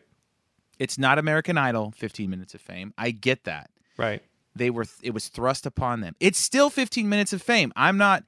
It's 0.79 0.99
not 0.99 1.19
American 1.19 1.57
Idol 1.57 1.93
15 1.97 2.29
minutes 2.29 2.55
of 2.55 2.61
fame. 2.61 2.93
I 2.99 3.11
get 3.11 3.45
that. 3.45 3.71
Right. 3.97 4.23
they 4.55 4.71
were 4.71 4.85
it 5.03 5.13
was 5.13 5.29
thrust 5.29 5.67
upon 5.67 6.01
them. 6.01 6.15
It's 6.21 6.39
still 6.39 6.71
15 6.71 7.09
minutes 7.09 7.33
of 7.35 7.43
fame. 7.43 7.73
I'm 7.77 7.97
not 7.99 8.25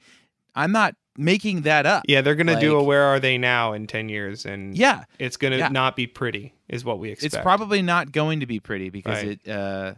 I'm 0.54 0.72
not 0.72 0.94
making 1.18 1.62
that 1.62 1.84
up. 1.84 2.04
Yeah, 2.08 2.20
they're 2.22 2.34
gonna 2.36 2.58
do 2.60 2.76
a 2.78 2.82
"Where 2.82 3.02
Are 3.04 3.20
They 3.20 3.36
Now" 3.36 3.72
in 3.74 3.86
ten 3.86 4.08
years, 4.08 4.46
and 4.46 4.74
Yeah. 4.76 5.04
it's 5.18 5.36
gonna 5.36 5.58
Yeah. 5.58 5.68
not 5.68 5.96
be 5.96 6.06
pretty, 6.06 6.54
is 6.68 6.84
what 6.84 6.98
we 6.98 7.10
expect. 7.10 7.34
It's 7.34 7.42
probably 7.42 7.82
not 7.82 8.12
going 8.12 8.40
to 8.40 8.46
be 8.46 8.60
pretty 8.60 8.88
because 8.88 9.22
Right. 9.22 9.40
it 9.44 9.50
uh 9.50 9.94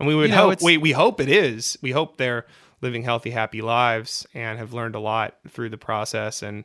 and 0.00 0.06
we 0.08 0.14
would 0.14 0.30
know, 0.30 0.36
hope. 0.36 0.52
it's- 0.54 0.64
We 0.64 0.76
we 0.78 0.92
hope 0.92 1.20
it 1.20 1.28
is. 1.28 1.76
We 1.82 1.90
hope 1.92 2.16
they're 2.16 2.46
living 2.80 3.02
healthy, 3.02 3.30
happy 3.30 3.60
lives 3.60 4.26
and 4.32 4.58
have 4.58 4.72
learned 4.72 4.94
a 4.94 5.00
lot 5.00 5.36
through 5.48 5.68
the 5.68 5.78
process, 5.78 6.42
and 6.42 6.64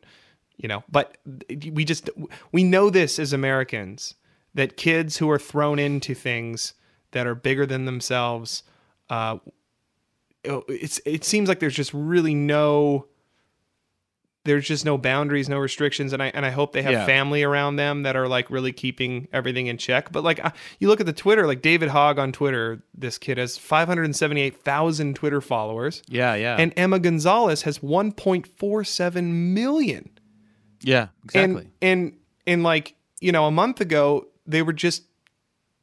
you 0.57 0.67
know. 0.69 0.83
But 0.89 1.17
we 1.71 1.83
just 1.83 2.09
we 2.51 2.63
know 2.63 2.89
this 2.89 3.19
as 3.19 3.33
Americans 3.33 4.15
that 4.53 4.77
kids 4.77 5.17
who 5.17 5.29
are 5.31 5.39
thrown 5.39 5.79
into 5.79 6.13
things 6.13 6.75
that 7.11 7.25
are 7.27 7.33
bigger 7.35 7.65
than 7.65 7.85
themselves, 7.85 8.61
uh, 9.09 9.37
it's 10.43 10.99
it 11.05 11.23
seems 11.23 11.49
like 11.49 11.59
there's 11.59 11.75
just 11.75 11.91
really 11.93 12.35
no 12.35 13.07
there's 14.45 14.67
just 14.67 14.83
no 14.83 14.97
boundaries, 14.97 15.47
no 15.47 15.57
restrictions, 15.57 16.11
and 16.13 16.21
I 16.21 16.27
and 16.33 16.45
I 16.45 16.49
hope 16.49 16.73
they 16.73 16.81
have 16.81 16.91
Yeah. 16.91 17.05
family 17.05 17.43
around 17.43 17.77
them 17.77 18.03
that 18.03 18.15
are 18.17 18.27
like 18.27 18.49
really 18.49 18.73
keeping 18.73 19.27
everything 19.31 19.67
in 19.67 19.77
check. 19.77 20.11
But 20.11 20.23
like, 20.23 20.43
uh, 20.43 20.51
you 20.79 20.89
look 20.89 20.99
at 20.99 21.05
the 21.05 21.13
Twitter, 21.13 21.47
like 21.47 21.61
David 21.61 21.89
Hogg 21.89 22.19
on 22.19 22.31
Twitter, 22.33 22.83
this 22.93 23.17
kid 23.17 23.37
has 23.37 23.57
578,000 23.57 25.15
Twitter 25.15 25.39
followers, 25.41 26.03
Yeah, 26.07 26.35
yeah, 26.35 26.57
and 26.59 26.73
Emma 26.75 26.99
Gonzalez 26.99 27.61
has 27.63 27.79
1.47 27.79 29.53
million. 29.53 30.09
yeah, 30.81 31.07
exactly. 31.23 31.67
And 31.81 32.01
and 32.01 32.13
and 32.45 32.63
like 32.63 32.95
you 33.21 33.31
know, 33.31 33.45
a 33.45 33.51
month 33.51 33.79
ago 33.79 34.27
they 34.45 34.61
were 34.61 34.73
just 34.73 35.03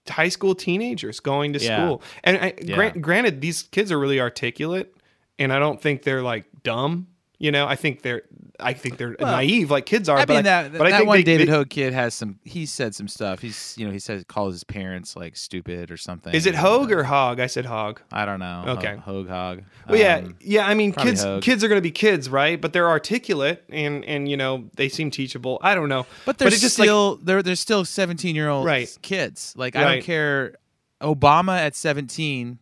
high 0.09 0.29
school 0.29 0.55
teenagers 0.55 1.21
going 1.21 1.53
to 1.55 1.59
Yeah. 1.59 1.77
school. 1.87 2.03
And 2.25 2.37
I, 2.37 2.55
Yeah. 2.61 2.75
grant, 2.75 3.01
granted, 3.01 3.41
these 3.41 3.63
kids 3.63 3.91
are 3.93 3.99
really 3.99 4.21
articulate, 4.21 4.95
and 5.39 5.51
I 5.53 5.59
don't 5.59 5.81
think 5.81 6.03
they're 6.03 6.23
like 6.23 6.45
dumb. 6.63 7.07
You 7.43 7.51
know, 7.51 7.67
I 7.67 7.75
think 7.75 8.03
they're 8.03 8.21
I 8.61 8.75
think 8.75 8.99
they're 8.99 9.17
naive 9.19 9.71
like 9.71 9.87
kids 9.87 10.11
are. 10.11 10.19
I 10.19 10.27
but 10.27 10.29
mean 10.29 10.39
I, 10.41 10.43
that 10.43 10.73
but 10.73 10.87
I 10.87 10.91
that 10.91 10.97
think 10.99 11.09
one 11.09 11.17
they- 11.17 11.23
David 11.23 11.49
they- 11.49 11.53
Hogue 11.53 11.71
kid 11.71 11.95
has 11.95 12.13
some. 12.13 12.39
He 12.45 12.67
said 12.67 12.95
some 12.95 13.09
stuff. 13.09 13.41
He's 13.41 13.75
you 13.79 13.87
know 13.87 13.93
he 13.93 13.99
says 13.99 14.23
calls 14.29 14.53
his 14.53 14.63
parents 14.63 15.17
like 15.17 15.39
stupid 15.39 15.91
or 15.91 15.97
something. 15.97 16.35
Is 16.35 16.45
it 16.45 16.55
Hogue 16.55 16.93
or 16.93 17.03
Hog? 17.03 17.41
I 17.41 17.47
said 17.47 17.65
Hog. 17.65 18.03
I 18.13 18.27
don't 18.27 18.41
know. 18.41 18.65
Okay. 18.77 18.97
Ho- 18.97 19.01
Hogue 19.01 19.29
Hog. 19.29 19.63
Well, 19.89 19.99
yeah, 19.99 20.17
Um, 20.17 20.37
yeah. 20.43 20.67
I 20.67 20.75
mean, 20.75 20.93
kids 20.93 21.25
kids 21.41 21.65
are 21.65 21.69
going 21.69 21.79
to 21.79 21.83
be 21.83 21.91
kids, 21.91 22.29
right? 22.29 22.61
But 22.61 22.75
they're 22.75 22.91
articulate 22.91 23.65
and 23.71 24.05
and 24.05 24.29
you 24.29 24.37
know 24.37 24.69
they 24.77 24.91
seem 24.91 25.11
teachable. 25.11 25.59
I 25.63 25.75
don't 25.75 25.89
know, 25.89 26.05
But 26.27 26.37
they're 26.37 26.49
it's 26.49 26.61
just 26.61 26.79
like 26.79 26.87
still 26.89 27.17
they're 27.17 27.43
they're 27.43 27.57
still 27.57 27.87
seventeen 27.87 28.37
year 28.37 28.51
old 28.51 28.67
Right. 28.67 28.95
kids. 29.01 29.55
Like 29.57 29.77
I 29.77 29.83
Right. 29.83 29.95
don't 29.95 30.05
care. 30.05 30.57
Obama 31.01 31.57
at 31.59 31.75
seventeen 31.75 32.59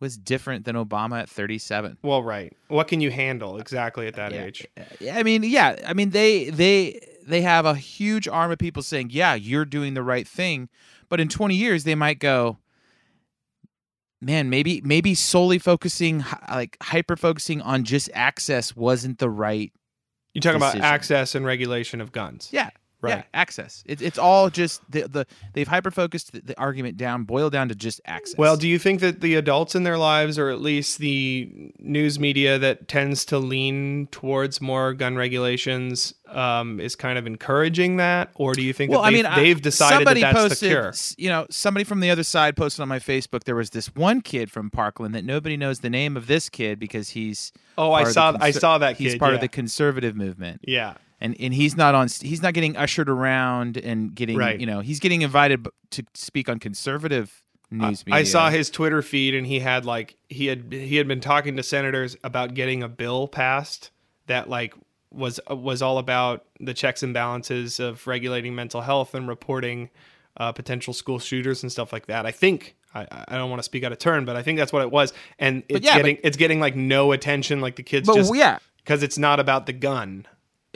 was 0.00 0.16
different 0.16 0.64
than 0.64 0.76
Obama 0.76 1.20
at 1.22 1.28
thirty 1.28 1.58
seven. 1.58 1.98
well, 2.02 2.22
right. 2.22 2.52
What 2.68 2.88
can 2.88 3.00
you 3.00 3.10
handle 3.10 3.58
exactly 3.58 4.06
at 4.06 4.14
that 4.14 4.32
Yeah. 4.32 4.44
age? 4.44 4.66
Yeah, 5.00 5.18
I 5.18 5.22
mean, 5.22 5.42
yeah, 5.42 5.76
I 5.86 5.92
mean 5.94 6.10
they 6.10 6.50
they 6.50 7.00
they 7.26 7.42
have 7.42 7.66
a 7.66 7.74
huge 7.74 8.26
arm 8.28 8.50
of 8.52 8.58
people 8.58 8.82
saying, 8.82 9.10
"Yeah, 9.10 9.34
you're 9.34 9.64
doing 9.64 9.94
the 9.94 10.02
right 10.02 10.26
thing," 10.26 10.68
but 11.08 11.20
in 11.20 11.28
20 11.28 11.54
years 11.56 11.84
they 11.84 11.94
might 11.94 12.18
go, 12.20 12.58
"Man, 14.20 14.50
maybe 14.50 14.80
maybe 14.84 15.14
solely 15.14 15.58
focusing 15.58 16.24
like 16.48 16.76
hyper 16.82 17.16
focusing 17.16 17.60
on 17.62 17.84
just 17.84 18.10
access 18.14 18.74
wasn't 18.74 19.18
the 19.18 19.30
right." 19.30 19.72
You 20.34 20.40
talking 20.40 20.56
about 20.56 20.76
access 20.76 21.34
and 21.34 21.44
regulation 21.44 22.00
of 22.00 22.12
guns? 22.12 22.48
Yeah. 22.52 22.70
Right. 23.00 23.18
Yeah, 23.18 23.22
access. 23.32 23.84
It, 23.86 24.02
it's 24.02 24.18
all 24.18 24.50
just 24.50 24.82
the, 24.90 25.02
the 25.02 25.26
they've 25.52 25.68
hyper 25.68 25.92
focused 25.92 26.32
the, 26.32 26.40
the 26.40 26.58
argument 26.58 26.96
down, 26.96 27.22
boiled 27.22 27.52
down 27.52 27.68
to 27.68 27.76
just 27.76 28.00
access. 28.04 28.36
Well, 28.36 28.56
do 28.56 28.66
you 28.66 28.76
think 28.76 29.00
that 29.00 29.20
the 29.20 29.36
adults 29.36 29.76
in 29.76 29.84
their 29.84 29.96
lives, 29.98 30.36
or 30.36 30.50
at 30.50 30.60
least 30.60 30.98
the 30.98 31.72
news 31.78 32.18
media 32.18 32.58
that 32.58 32.88
tends 32.88 33.24
to 33.26 33.38
lean 33.38 34.08
towards 34.10 34.60
more 34.60 34.94
gun 34.94 35.14
regulations, 35.14 36.12
um, 36.26 36.80
is 36.80 36.96
kind 36.96 37.18
of 37.18 37.26
encouraging 37.26 37.98
that, 37.98 38.30
or 38.34 38.52
do 38.52 38.62
you 38.62 38.72
think 38.72 38.90
well, 38.90 39.02
that 39.02 39.08
I 39.08 39.10
they've, 39.12 39.24
mean, 39.24 39.34
they've 39.36 39.62
decided 39.62 39.92
that 39.92 39.98
somebody 39.98 40.20
that's 40.22 40.36
posted, 40.36 40.70
the 40.70 40.74
cure? 40.74 40.92
You 41.18 41.28
know, 41.28 41.46
somebody 41.50 41.84
from 41.84 42.00
the 42.00 42.10
other 42.10 42.24
side 42.24 42.56
posted 42.56 42.82
on 42.82 42.88
my 42.88 42.98
Facebook. 42.98 43.44
There 43.44 43.54
was 43.54 43.70
this 43.70 43.94
one 43.94 44.22
kid 44.22 44.50
from 44.50 44.70
Parkland 44.70 45.14
that 45.14 45.24
nobody 45.24 45.56
knows 45.56 45.80
the 45.80 45.90
name 45.90 46.16
of 46.16 46.26
this 46.26 46.48
kid 46.48 46.80
because 46.80 47.10
he's 47.10 47.52
Oh, 47.78 47.92
I 47.92 48.02
part 48.02 48.08
of 48.08 48.08
the 48.08 48.12
saw 48.12 48.36
I 48.40 48.50
saw 48.50 48.78
that 48.78 48.96
He's 48.96 49.12
kid, 49.12 49.20
part 49.20 49.30
yeah. 49.30 49.36
of 49.36 49.40
the 49.40 49.48
conservative 49.48 50.16
movement, 50.16 50.62
Yeah, 50.66 50.94
and 51.20 51.36
and 51.38 51.52
he's 51.52 51.76
not 51.76 51.94
on. 51.94 52.08
He's 52.20 52.42
not 52.42 52.54
getting 52.54 52.76
ushered 52.76 53.08
around 53.08 53.76
and 53.76 54.14
getting. 54.14 54.36
Right. 54.36 54.58
You 54.58 54.66
know, 54.66 54.80
he's 54.80 55.00
getting 55.00 55.22
invited 55.22 55.66
to 55.90 56.04
speak 56.14 56.48
on 56.48 56.58
conservative 56.58 57.42
news 57.70 58.06
media. 58.06 58.20
I 58.20 58.24
saw 58.24 58.50
his 58.50 58.70
Twitter 58.70 59.02
feed, 59.02 59.34
and 59.34 59.46
he 59.46 59.60
had 59.60 59.84
like 59.84 60.16
he 60.28 60.46
had 60.46 60.72
he 60.72 60.96
had 60.96 61.08
been 61.08 61.20
talking 61.20 61.56
to 61.56 61.62
senators 61.62 62.16
about 62.22 62.54
getting 62.54 62.82
a 62.82 62.88
bill 62.88 63.28
passed 63.28 63.90
that 64.26 64.48
like 64.48 64.74
was 65.10 65.40
was 65.48 65.82
all 65.82 65.98
about 65.98 66.44
the 66.60 66.74
checks 66.74 67.02
and 67.02 67.14
balances 67.14 67.80
of 67.80 68.06
regulating 68.06 68.54
mental 68.54 68.80
health 68.80 69.14
and 69.14 69.28
reporting 69.28 69.90
uh, 70.36 70.52
potential 70.52 70.92
school 70.94 71.18
shooters 71.18 71.62
and 71.62 71.72
stuff 71.72 71.92
like 71.92 72.06
that. 72.06 72.26
I 72.26 72.30
think 72.30 72.76
I, 72.94 73.06
I 73.28 73.36
don't 73.36 73.50
want 73.50 73.60
to 73.60 73.64
speak 73.64 73.84
out 73.84 73.92
of 73.92 73.98
turn, 73.98 74.24
but 74.24 74.36
I 74.36 74.42
think 74.42 74.58
that's 74.58 74.72
what 74.72 74.82
it 74.82 74.90
was, 74.90 75.12
and 75.38 75.62
it's 75.68 75.84
yeah, 75.84 75.94
but- 75.94 75.96
getting 75.98 76.18
it's 76.22 76.36
getting 76.36 76.60
like 76.60 76.76
no 76.76 77.12
attention. 77.12 77.60
Like 77.60 77.76
the 77.76 77.82
kids 77.82 78.06
But 78.06 78.14
just 78.14 78.34
yeah, 78.34 78.58
because 78.78 79.02
it's 79.02 79.18
not 79.18 79.40
about 79.40 79.66
the 79.66 79.72
gun. 79.72 80.26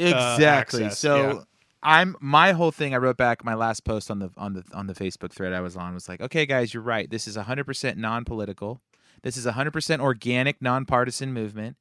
Uh, 0.03 0.35
exactly. 0.35 0.85
access, 0.85 0.99
so 0.99 1.17
yeah. 1.17 1.41
I'm 1.83 2.17
my 2.21 2.53
whole 2.53 2.71
thing. 2.71 2.95
I 2.95 2.99
wrote 2.99 3.17
back 3.17 3.45
my 3.45 3.55
last 3.55 3.85
post 3.85 4.11
on 4.11 4.19
the 4.19 4.31
on 4.37 4.55
the 4.55 4.65
on 4.73 4.87
the 4.87 4.95
Facebook 4.95 5.33
thread 5.33 5.53
I 5.53 5.61
was 5.61 5.77
on 5.77 5.95
was 5.95 6.09
like, 6.09 6.21
okay, 6.21 6.47
guys, 6.47 6.73
you're 6.73 6.83
right. 6.83 7.11
This 7.11 7.27
is 7.27 7.37
100 7.37 7.65
percent 7.65 7.99
non-political. 7.99 8.81
This 9.23 9.37
is 9.37 9.45
100 9.45 9.73
percent 9.73 10.03
organic, 10.03 10.61
nonpartisan 10.63 11.33
movement. 11.33 11.77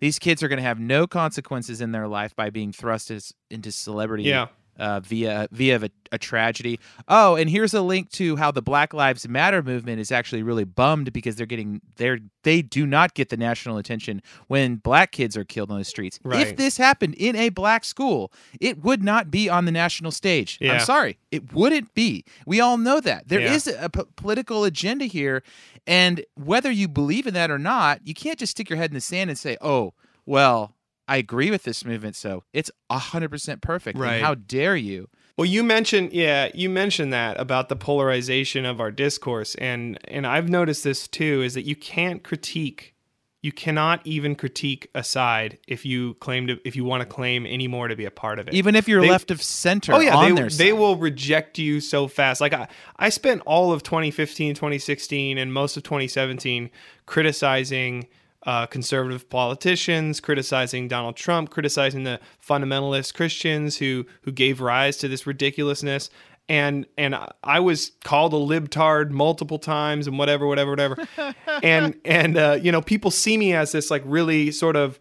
These 0.00 0.18
kids 0.18 0.42
are 0.42 0.48
going 0.48 0.56
to 0.58 0.64
have 0.64 0.80
no 0.80 1.06
consequences 1.06 1.80
in 1.80 1.92
their 1.92 2.08
life 2.08 2.34
by 2.34 2.50
being 2.50 2.72
thrust 2.72 3.10
as, 3.10 3.32
into 3.50 3.70
celebrity 3.70 4.24
Yeah. 4.24 4.48
Uh, 4.78 5.00
via 5.00 5.48
via 5.52 5.78
a, 5.82 5.90
a 6.12 6.18
tragedy. 6.18 6.80
Oh, 7.08 7.36
and 7.36 7.48
here's 7.50 7.74
a 7.74 7.82
link 7.82 8.10
to 8.12 8.36
how 8.36 8.50
the 8.50 8.62
Black 8.62 8.94
Lives 8.94 9.28
Matter 9.28 9.62
movement 9.62 10.00
is 10.00 10.10
actually 10.10 10.42
really 10.42 10.64
bummed 10.64 11.12
because 11.12 11.36
they're 11.36 11.46
getting 11.46 11.80
they're 11.96 12.18
they 12.42 12.62
do 12.62 12.86
not 12.86 13.14
get 13.14 13.28
the 13.28 13.36
national 13.36 13.78
attention 13.78 14.22
when 14.48 14.76
black 14.76 15.12
kids 15.12 15.36
are 15.36 15.44
killed 15.44 15.70
on 15.70 15.78
the 15.78 15.84
streets. 15.84 16.18
If 16.24 16.56
this 16.56 16.76
happened 16.76 17.14
in 17.14 17.36
a 17.36 17.50
black 17.50 17.84
school, 17.84 18.32
it 18.60 18.82
would 18.82 19.02
not 19.02 19.30
be 19.30 19.48
on 19.48 19.64
the 19.64 19.72
national 19.72 20.10
stage. 20.10 20.58
Yeah. 20.60 20.72
I'm 20.74 20.80
sorry, 20.80 21.18
it 21.30 21.52
wouldn't 21.52 21.94
be. 21.94 22.24
We 22.46 22.60
all 22.60 22.78
know 22.78 23.00
that 23.00 23.28
there 23.28 23.40
Yeah. 23.40 23.52
is 23.54 23.66
a, 23.66 23.88
p- 23.90 24.02
political 24.16 24.64
agenda 24.64 25.04
here, 25.04 25.42
and 25.86 26.24
whether 26.34 26.70
you 26.70 26.88
believe 26.88 27.26
in 27.26 27.34
that 27.34 27.50
or 27.50 27.58
not, 27.58 28.00
you 28.06 28.14
can't 28.14 28.38
just 28.38 28.52
stick 28.52 28.68
your 28.70 28.76
head 28.78 28.90
in 28.90 28.94
the 28.94 29.00
sand 29.00 29.30
and 29.30 29.38
say, 29.38 29.56
"Oh, 29.60 29.94
well." 30.26 30.74
I 31.08 31.16
agree 31.16 31.50
with 31.50 31.64
this 31.64 31.84
movement, 31.84 32.16
so 32.16 32.44
it's 32.52 32.70
hundred 32.90 33.30
percent 33.30 33.60
perfect. 33.60 33.96
And 33.96 34.02
Right. 34.04 34.22
how 34.22 34.34
dare 34.34 34.76
you? 34.76 35.08
Well, 35.36 35.46
you 35.46 35.62
mentioned, 35.62 36.12
yeah, 36.12 36.50
you 36.54 36.68
mentioned 36.68 37.12
that 37.12 37.40
about 37.40 37.68
the 37.68 37.76
polarization 37.76 38.64
of 38.66 38.80
our 38.80 38.90
discourse, 38.90 39.54
and 39.56 39.98
and 40.08 40.26
I've 40.26 40.48
noticed 40.48 40.84
this 40.84 41.08
too, 41.08 41.42
is 41.42 41.54
that 41.54 41.62
you 41.62 41.74
can't 41.74 42.22
critique, 42.22 42.94
you 43.42 43.50
cannot 43.50 44.06
even 44.06 44.36
critique 44.36 44.88
a 44.94 45.02
side 45.02 45.58
if 45.66 45.84
you 45.84 46.14
claim 46.20 46.46
to, 46.46 46.58
if 46.64 46.76
you 46.76 46.84
want 46.84 47.00
to 47.00 47.06
claim 47.06 47.44
any 47.46 47.66
more 47.66 47.88
to 47.88 47.96
be 47.96 48.04
a 48.04 48.10
part 48.10 48.38
of 48.38 48.46
it. 48.46 48.54
Even 48.54 48.76
if 48.76 48.86
you're 48.86 49.00
They- 49.00 49.08
left 49.10 49.30
of 49.32 49.42
center 49.42 49.94
oh 49.94 50.00
yeah, 50.00 50.32
they, 50.32 50.48
they 50.48 50.72
will 50.72 50.96
reject 50.96 51.58
you 51.58 51.80
so 51.80 52.06
fast. 52.08 52.40
Like 52.40 52.52
I, 52.52 52.68
I 52.96 53.08
spent 53.08 53.42
all 53.46 53.72
of 53.72 53.82
2015, 53.82 54.54
2016, 54.54 55.38
and 55.38 55.52
most 55.52 55.76
of 55.76 55.82
2017 55.82 56.70
criticizing 57.06 58.06
uh, 58.44 58.66
conservative 58.66 59.28
politicians, 59.28 60.20
criticizing 60.20 60.88
Donald 60.88 61.16
Trump, 61.16 61.50
criticizing 61.50 62.04
the 62.04 62.20
fundamentalist 62.46 63.14
Christians 63.14 63.78
who 63.78 64.06
who 64.22 64.32
gave 64.32 64.60
rise 64.60 64.96
to 64.98 65.08
this 65.08 65.26
ridiculousness. 65.26 66.10
And 66.48 66.86
and 66.98 67.16
I 67.44 67.60
was 67.60 67.92
called 68.04 68.34
a 68.34 68.36
libtard 68.36 69.10
multiple 69.10 69.58
times 69.58 70.06
and 70.06 70.18
whatever, 70.18 70.46
whatever, 70.46 70.70
whatever. 70.70 70.96
and 71.62 71.98
and 72.04 72.36
uh, 72.36 72.58
you 72.60 72.72
know, 72.72 72.82
people 72.82 73.10
see 73.10 73.36
me 73.36 73.54
as 73.54 73.72
this 73.72 73.90
like 73.90 74.02
really 74.04 74.50
sort 74.50 74.76
of 74.76 74.98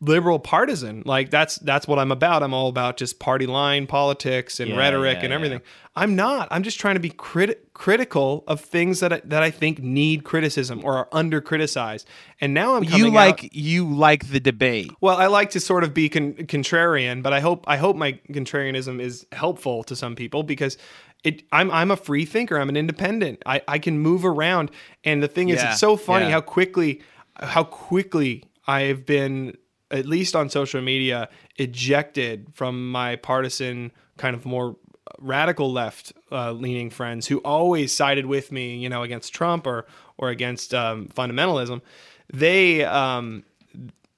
liberal 0.00 0.38
partisan. 0.38 1.02
Like 1.06 1.30
that's 1.30 1.56
that's 1.56 1.88
what 1.88 1.98
I'm 1.98 2.12
about. 2.12 2.42
I'm 2.42 2.52
all 2.52 2.68
about 2.68 2.96
just 2.98 3.18
party 3.18 3.46
line 3.46 3.86
politics 3.86 4.60
and 4.60 4.70
Yeah, 4.70 4.76
rhetoric 4.76 5.16
yeah, 5.18 5.20
and 5.24 5.28
yeah. 5.30 5.34
everything. 5.34 5.60
I'm 5.96 6.14
not. 6.16 6.48
I'm 6.50 6.62
just 6.62 6.78
trying 6.78 6.94
to 6.94 7.00
be 7.00 7.10
criti- 7.10 7.56
critical 7.74 8.44
of 8.46 8.60
things 8.60 9.00
that 9.00 9.12
I, 9.12 9.20
that 9.24 9.42
I 9.42 9.50
think 9.50 9.78
need 9.82 10.24
criticism 10.24 10.82
or 10.84 10.96
are 10.96 11.08
under 11.12 11.40
criticized. 11.40 12.06
And 12.40 12.52
now 12.54 12.74
I'm 12.74 12.84
coming 12.84 12.98
you 13.06 13.10
like 13.10 13.44
out- 13.44 13.54
you 13.54 13.88
like 13.94 14.28
the 14.28 14.40
debate. 14.40 14.90
well, 15.00 15.16
I 15.16 15.26
like 15.28 15.50
to 15.50 15.60
sort 15.60 15.84
of 15.84 15.94
be 15.94 16.08
con- 16.10 16.34
contrarian, 16.34 17.22
but 17.22 17.32
I 17.32 17.40
hope 17.40 17.64
I 17.66 17.78
hope 17.78 17.96
my 17.96 18.12
contrarianism 18.30 19.00
is 19.00 19.26
helpful 19.32 19.84
to 19.84 19.96
some 19.96 20.14
people 20.16 20.42
because 20.42 20.76
it 21.24 21.44
I'm 21.50 21.70
I'm 21.70 21.90
a 21.90 21.96
free 21.96 22.26
thinker. 22.26 22.58
I'm 22.58 22.68
an 22.68 22.76
independent. 22.76 23.42
I, 23.46 23.62
I 23.66 23.78
can 23.78 23.98
move 23.98 24.24
around. 24.26 24.70
And 25.04 25.22
the 25.22 25.28
thing 25.28 25.48
is, 25.48 25.62
Yeah, 25.62 25.70
it's 25.70 25.80
so 25.80 25.96
funny 25.96 26.26
yeah. 26.26 26.32
how 26.32 26.40
quickly 26.42 27.00
how 27.36 27.64
quickly 27.64 28.44
I've 28.66 29.04
been 29.06 29.56
at 29.92 30.06
least 30.06 30.34
on 30.34 30.48
social 30.48 30.82
media 30.82 31.28
ejected 31.56 32.46
from 32.52 32.90
my 32.90 33.16
partisan 33.16 33.92
kind 34.16 34.34
of 34.34 34.44
more 34.44 34.76
radical 35.18 35.72
left 35.72 36.12
uh, 36.30 36.52
leaning 36.52 36.90
friends 36.90 37.26
who 37.26 37.38
always 37.38 37.94
sided 37.94 38.26
with 38.26 38.50
me, 38.52 38.76
you 38.76 38.88
know, 38.88 39.02
against 39.02 39.34
Trump 39.34 39.66
or 39.66 39.86
or 40.18 40.30
against 40.30 40.74
um, 40.74 41.08
fundamentalism. 41.14 41.80
They 42.32 42.84
um, 42.84 43.44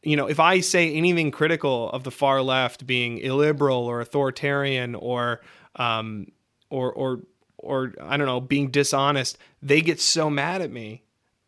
you 0.02 0.16
know, 0.16 0.28
if 0.28 0.38
I 0.38 0.60
say 0.60 0.92
anything 0.92 1.30
critical 1.30 1.90
of 1.90 2.04
the 2.04 2.10
far 2.10 2.42
left 2.42 2.86
being 2.86 3.18
illiberal 3.18 3.84
or 3.84 4.00
authoritarian 4.00 4.94
or 4.94 5.40
um, 5.76 6.28
or 6.70 6.92
or 6.92 7.20
or 7.58 7.94
I 8.00 8.16
don't 8.16 8.26
know, 8.26 8.40
being 8.40 8.70
dishonest, 8.70 9.38
they 9.62 9.80
get 9.80 10.00
so 10.00 10.28
mad 10.28 10.60
at 10.60 10.70
me 10.70 11.03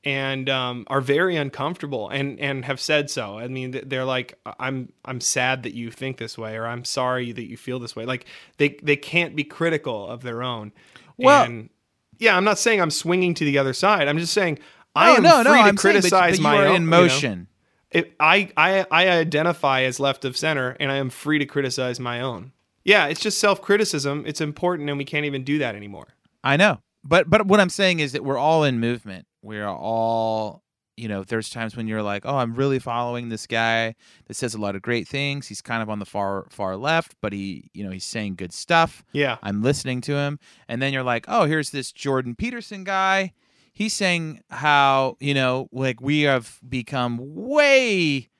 and 0.06 0.48
um, 0.48 0.84
are 0.86 1.00
very 1.00 1.34
uncomfortable 1.36 2.08
and 2.08 2.38
and 2.38 2.64
have 2.64 2.80
said 2.80 3.10
so. 3.10 3.38
I 3.38 3.48
mean, 3.48 3.78
they're 3.84 4.04
like, 4.04 4.38
I'm 4.60 4.92
I'm 5.04 5.20
sad 5.20 5.64
that 5.64 5.75
you 5.75 5.90
think 5.90 6.16
this 6.16 6.38
way, 6.38 6.56
or 6.56 6.64
I'm 6.66 6.84
sorry 6.84 7.32
that 7.32 7.50
you 7.50 7.56
feel 7.56 7.80
this 7.80 7.96
way. 7.96 8.06
Like 8.06 8.25
they 8.56 8.78
they 8.82 8.96
can't 8.96 9.34
be 9.34 9.42
critical 9.44 10.06
of 10.08 10.22
their 10.22 10.42
own. 10.42 10.72
Well- 11.18 11.44
and 11.44 11.70
yeah, 12.18 12.34
I'm 12.34 12.44
not 12.44 12.58
saying 12.58 12.80
I'm 12.80 12.90
swinging 12.90 13.34
to 13.34 13.44
the 13.44 13.58
other 13.58 13.75
side. 13.75 14.08
I'm 14.08 14.16
just 14.16 14.32
saying 14.32 14.58
I 14.94 15.08
No, 15.10 15.16
am 15.16 15.22
no, 15.22 15.42
no, 15.42 15.50
free 15.50 15.58
to 15.58 15.58
I'm 15.58 15.64
saying, 15.64 15.75
but- 15.75 15.80
criticize 15.80 16.36
but, 16.38 16.42
my 16.42 16.66
own 16.66 16.76
in 16.76 16.82
you 16.84 16.88
know. 16.88 17.00
motion. 17.02 17.48
It, 17.90 18.14
I, 18.20 18.50
I 18.56 18.86
I 18.90 19.08
identify 19.08 19.82
as 19.82 19.98
left 20.00 20.25
of 20.25 20.36
center, 20.36 20.76
and 20.80 20.90
I 20.90 20.96
am 20.96 21.10
free 21.10 21.38
to 21.38 21.46
criticize 21.46 21.98
my 22.00 22.20
own. 22.20 22.52
Yeah, 22.84 23.06
it's 23.06 23.20
just 23.20 23.38
self 23.38 23.60
criticism. 23.60 24.25
It's 24.26 24.40
important, 24.40 24.88
and 24.88 24.98
we 24.98 25.04
can't 25.04 25.25
even 25.26 25.42
do 25.44 25.58
that 25.58 25.75
anymore. 25.75 26.08
I 26.44 26.56
know. 26.56 26.78
But 27.04 27.28
but 27.28 27.46
what 27.46 27.60
I'm 27.60 27.70
saying 27.70 28.00
is 28.00 28.12
that 28.12 28.25
we're 28.25 28.38
all 28.38 28.64
in 28.64 28.80
movement. 28.80 29.26
We're 29.46 29.68
all 29.68 30.64
you 30.96 31.08
know, 31.08 31.24
there's 31.24 31.50
times 31.50 31.76
when 31.76 31.86
you're 31.86 32.02
like, 32.02 32.24
"Oh, 32.24 32.36
I'm 32.38 32.54
really 32.54 32.78
following 32.78 33.28
this 33.28 33.46
guy 33.46 33.94
that 34.26 34.34
says 34.34 34.54
a 34.54 34.58
lot 34.58 34.74
of 34.74 34.82
great 34.82 35.06
things. 35.06 35.46
He's 35.46 35.60
kind 35.60 35.82
of 35.82 35.90
on 35.90 35.98
the 35.98 36.06
far 36.06 36.46
far 36.50 36.76
left, 36.76 37.16
but 37.20 37.32
he, 37.32 37.70
you 37.74 37.84
know, 37.84 37.90
he's 37.90 38.04
saying 38.04 38.36
good 38.36 38.52
stuff. 38.52 39.04
Yeah. 39.12 39.36
I'm 39.42 39.62
listening 39.62 40.00
to 40.02 40.16
him." 40.16 40.38
And 40.68 40.80
then 40.80 40.92
you're 40.92 41.02
like, 41.02 41.26
"Oh, 41.28 41.44
here's 41.44 41.70
this 41.70 41.92
Jordan 41.92 42.34
Peterson 42.34 42.82
guy. 42.82 43.34
He's 43.72 43.92
saying 43.92 44.40
how, 44.48 45.18
you 45.20 45.34
know, 45.34 45.68
like 45.70 46.00
we 46.00 46.22
have 46.22 46.58
become 46.66 47.18
way 47.20 48.30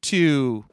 too 0.00 0.64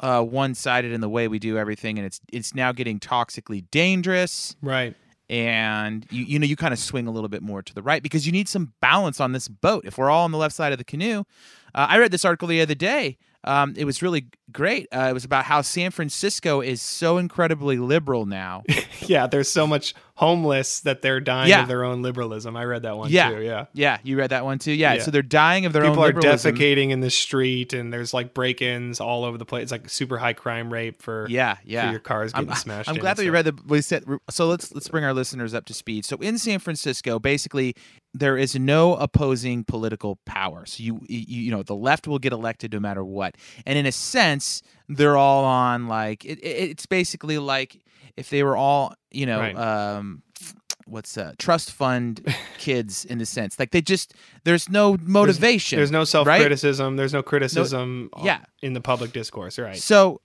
uh, 0.00 0.22
one-sided 0.22 0.90
in 0.90 1.02
the 1.02 1.08
way 1.08 1.28
we 1.28 1.38
do 1.38 1.58
everything 1.58 1.98
and 1.98 2.06
it's 2.06 2.20
it's 2.32 2.54
now 2.54 2.72
getting 2.72 2.98
toxically 2.98 3.70
dangerous." 3.70 4.56
Right. 4.62 4.96
And 5.30 6.06
you 6.10 6.24
you 6.24 6.38
know 6.38 6.46
you 6.46 6.56
kind 6.56 6.72
of 6.72 6.78
swing 6.78 7.06
a 7.06 7.10
little 7.10 7.28
bit 7.28 7.42
more 7.42 7.62
to 7.62 7.74
the 7.74 7.82
right 7.82 8.02
because 8.02 8.26
you 8.26 8.32
need 8.32 8.48
some 8.48 8.72
balance 8.80 9.20
on 9.20 9.32
this 9.32 9.48
boat. 9.48 9.84
If 9.84 9.98
we're 9.98 10.10
all 10.10 10.24
on 10.24 10.32
the 10.32 10.38
left 10.38 10.54
side 10.54 10.72
of 10.72 10.78
the 10.78 10.84
canoe, 10.84 11.24
uh, 11.74 11.86
I 11.88 11.98
read 11.98 12.10
this 12.10 12.24
article 12.24 12.48
the 12.48 12.60
other 12.60 12.74
day. 12.74 13.18
Um, 13.44 13.74
it 13.76 13.84
was 13.84 14.02
really 14.02 14.26
great. 14.52 14.88
Uh, 14.92 15.06
it 15.10 15.12
was 15.12 15.24
about 15.24 15.44
how 15.44 15.62
San 15.62 15.90
Francisco 15.90 16.60
is 16.60 16.82
so 16.82 17.18
incredibly 17.18 17.78
liberal 17.78 18.26
now. 18.26 18.62
Yeah, 19.02 19.26
there's 19.26 19.48
so 19.48 19.66
much 19.66 19.94
homeless 20.18 20.80
that 20.80 21.00
they're 21.00 21.20
dying 21.20 21.48
Yeah. 21.48 21.62
of 21.62 21.68
their 21.68 21.84
own 21.84 22.02
liberalism. 22.02 22.56
I 22.56 22.64
read 22.64 22.82
that 22.82 22.96
one 22.96 23.08
yeah, 23.08 23.30
too. 23.30 23.40
Yeah. 23.40 23.66
yeah. 23.72 23.98
You 24.02 24.18
read 24.18 24.30
that 24.30 24.44
one 24.44 24.58
too. 24.58 24.72
Yeah. 24.72 24.94
Yeah. 24.94 25.02
So 25.02 25.12
they're 25.12 25.22
dying 25.22 25.64
of 25.64 25.72
their 25.72 25.82
People 25.82 26.02
own 26.02 26.06
liberalism. 26.08 26.54
People 26.54 26.66
are 26.66 26.74
defecating 26.74 26.90
in 26.90 26.98
the 26.98 27.08
street, 27.08 27.72
and 27.72 27.92
there's 27.92 28.12
like 28.12 28.34
break-ins 28.34 28.98
all 28.98 29.22
over 29.22 29.38
the 29.38 29.44
place. 29.44 29.62
It's 29.62 29.70
like 29.72 29.88
super 29.88 30.18
high 30.18 30.32
crime 30.32 30.72
rate 30.72 31.00
for 31.00 31.28
Yeah, 31.30 31.58
yeah. 31.64 31.92
your 31.92 32.00
cars 32.00 32.32
I'm, 32.34 32.46
getting 32.46 32.56
smashed 32.56 32.88
I'm 32.88 32.96
glad 32.96 33.16
that 33.16 33.24
you 33.24 33.30
read 33.30 33.44
the. 33.44 33.56
We 33.68 33.80
said 33.80 34.04
so. 34.28 34.48
Let's 34.48 34.74
let's 34.74 34.88
bring 34.88 35.04
our 35.04 35.14
listeners 35.14 35.54
up 35.54 35.66
to 35.66 35.74
speed. 35.74 36.04
So 36.04 36.16
in 36.16 36.36
San 36.36 36.58
Francisco, 36.58 37.20
basically, 37.20 37.76
there 38.12 38.36
is 38.36 38.56
no 38.56 38.96
opposing 38.96 39.62
political 39.62 40.16
power. 40.26 40.66
So 40.66 40.82
you 40.82 41.00
you, 41.08 41.44
you 41.44 41.50
know 41.52 41.62
the 41.62 41.76
left 41.76 42.08
will 42.08 42.18
get 42.18 42.32
elected 42.32 42.72
no 42.72 42.80
matter 42.80 43.04
what. 43.04 43.36
And 43.64 43.78
in 43.78 43.86
a 43.86 43.92
sense, 43.92 44.62
they're 44.88 45.16
all 45.16 45.44
on 45.44 45.86
like 45.86 46.24
it, 46.24 46.40
it, 46.40 46.70
it's 46.70 46.86
basically 46.86 47.38
like 47.38 47.80
if 48.18 48.28
they 48.30 48.42
were 48.42 48.56
all 48.56 48.94
you 49.10 49.26
know 49.26 49.40
Right. 49.40 49.56
um 49.56 50.22
what's 50.86 51.16
uh 51.18 51.32
trust 51.38 51.70
fund 51.72 52.34
kids 52.58 53.04
in 53.04 53.18
the 53.18 53.26
sense 53.26 53.58
like 53.58 53.70
they 53.72 53.82
just 53.82 54.14
there's 54.44 54.68
no 54.68 54.96
motivation 55.02 55.76
There's 55.78 55.90
no 55.90 56.04
self-criticism. 56.04 56.96
There's 56.96 57.12
no 57.12 57.22
criticism. 57.22 58.08
uh, 58.14 58.22
yeah. 58.24 58.40
in 58.62 58.72
the 58.72 58.80
public 58.80 59.12
discourse. 59.12 59.58
Right. 59.58 59.76
So 59.76 60.20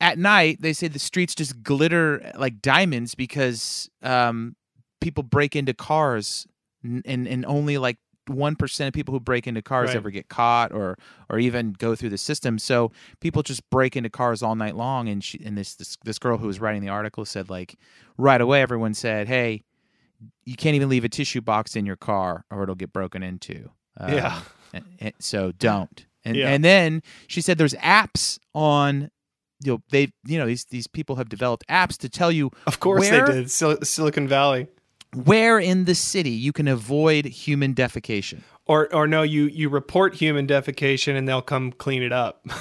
at 0.00 0.18
night, 0.18 0.58
they 0.60 0.72
say 0.74 0.88
the 0.88 0.98
streets 0.98 1.34
just 1.34 1.62
glitter 1.62 2.30
like 2.38 2.60
diamonds 2.60 3.14
because 3.14 3.88
um, 4.02 4.54
people 5.00 5.22
break 5.24 5.56
into 5.56 5.72
cars, 5.72 6.46
n- 6.84 7.02
and 7.06 7.26
and 7.26 7.46
only 7.46 7.78
like 7.78 7.96
one 8.28 8.56
percent 8.56 8.88
of 8.88 8.94
people 8.94 9.12
who 9.12 9.20
break 9.20 9.46
into 9.46 9.62
cars 9.62 9.88
Right. 9.88 9.96
ever 9.96 10.10
get 10.10 10.28
caught 10.28 10.72
or 10.72 10.98
or 11.30 11.38
even 11.38 11.72
go 11.72 11.94
through 11.94 12.10
the 12.10 12.18
system. 12.18 12.58
So 12.58 12.92
people 13.20 13.42
just 13.42 13.68
break 13.70 13.96
into 13.96 14.10
cars 14.10 14.42
all 14.42 14.54
night 14.54 14.76
long. 14.76 15.08
And 15.08 15.22
she 15.22 15.40
and 15.44 15.56
this 15.56 15.74
this 15.74 15.96
this 16.04 16.18
girl 16.18 16.38
who 16.38 16.46
was 16.46 16.60
writing 16.60 16.82
the 16.82 16.88
article 16.88 17.24
said 17.24 17.48
like 17.50 17.76
right 18.18 18.40
away 18.40 18.62
everyone 18.62 18.94
said, 18.94 19.28
hey. 19.28 19.62
You 20.46 20.56
can't 20.56 20.74
even 20.74 20.88
leave 20.88 21.04
a 21.04 21.10
tissue 21.10 21.42
box 21.42 21.76
in 21.76 21.84
your 21.84 21.96
car, 21.96 22.46
or 22.50 22.62
it'll 22.62 22.74
get 22.74 22.90
broken 22.90 23.22
into. 23.22 23.68
Um, 23.98 24.12
Yeah. 24.14 24.40
and- 24.72 24.84
and 24.98 25.12
so 25.18 25.52
don't. 25.52 26.06
And 26.24 26.36
Yeah. 26.36 26.48
and 26.48 26.64
then 26.64 27.02
she 27.26 27.42
said 27.42 27.58
there's 27.58 27.74
apps 27.74 28.38
on 28.54 29.10
you 29.62 29.72
know 29.72 29.82
they 29.90 30.12
you 30.26 30.38
know 30.38 30.46
these 30.46 30.64
these 30.66 30.86
people 30.86 31.16
have 31.16 31.28
developed 31.28 31.64
apps 31.68 31.98
to 31.98 32.08
tell 32.08 32.32
you 32.32 32.50
Of 32.66 32.80
course 32.80 33.10
where, 33.10 33.26
they 33.26 33.32
did. 33.42 33.50
Sil- 33.52 33.82
Silicon 33.82 34.26
Valley. 34.26 34.68
Where 35.24 35.58
in 35.58 35.84
the 35.86 35.94
city 35.94 36.30
you 36.30 36.52
can 36.52 36.68
avoid 36.68 37.24
human 37.24 37.74
defecation. 37.74 38.42
Or 38.66 38.92
or 38.94 39.06
no, 39.06 39.22
you 39.22 39.44
you 39.46 39.68
report 39.68 40.14
human 40.14 40.46
defecation 40.46 41.16
and 41.16 41.26
they'll 41.28 41.42
come 41.42 41.72
clean 41.72 42.02
it 42.02 42.12
up. 42.12 42.46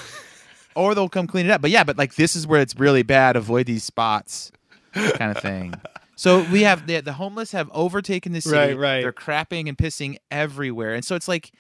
Or 0.78 0.94
they'll 0.94 1.08
come 1.08 1.26
clean 1.26 1.46
it 1.46 1.52
up. 1.52 1.62
But 1.62 1.72
yeah, 1.72 1.86
but 1.86 1.98
like 1.98 2.16
this 2.16 2.36
is 2.36 2.46
where 2.46 2.60
it's 2.60 2.78
really 2.78 3.02
bad. 3.02 3.38
Avoid 3.38 3.66
these 3.66 3.86
spots, 3.86 4.52
kind 4.94 5.32
of 5.32 5.42
thing. 5.42 5.74
So 6.18 6.44
we 6.52 6.64
have 6.64 6.86
the, 6.86 7.00
the 7.00 7.14
homeless 7.14 7.54
have 7.54 7.70
overtaken 7.74 8.34
the 8.34 8.42
city. 8.42 8.74
Right, 8.74 8.78
right. 8.78 9.02
They're 9.02 9.14
crapping 9.14 9.70
and 9.70 9.78
pissing 9.78 10.18
everywhere, 10.30 10.94
and 10.94 11.06
so 11.06 11.16
it's 11.16 11.30
like, 11.30 11.54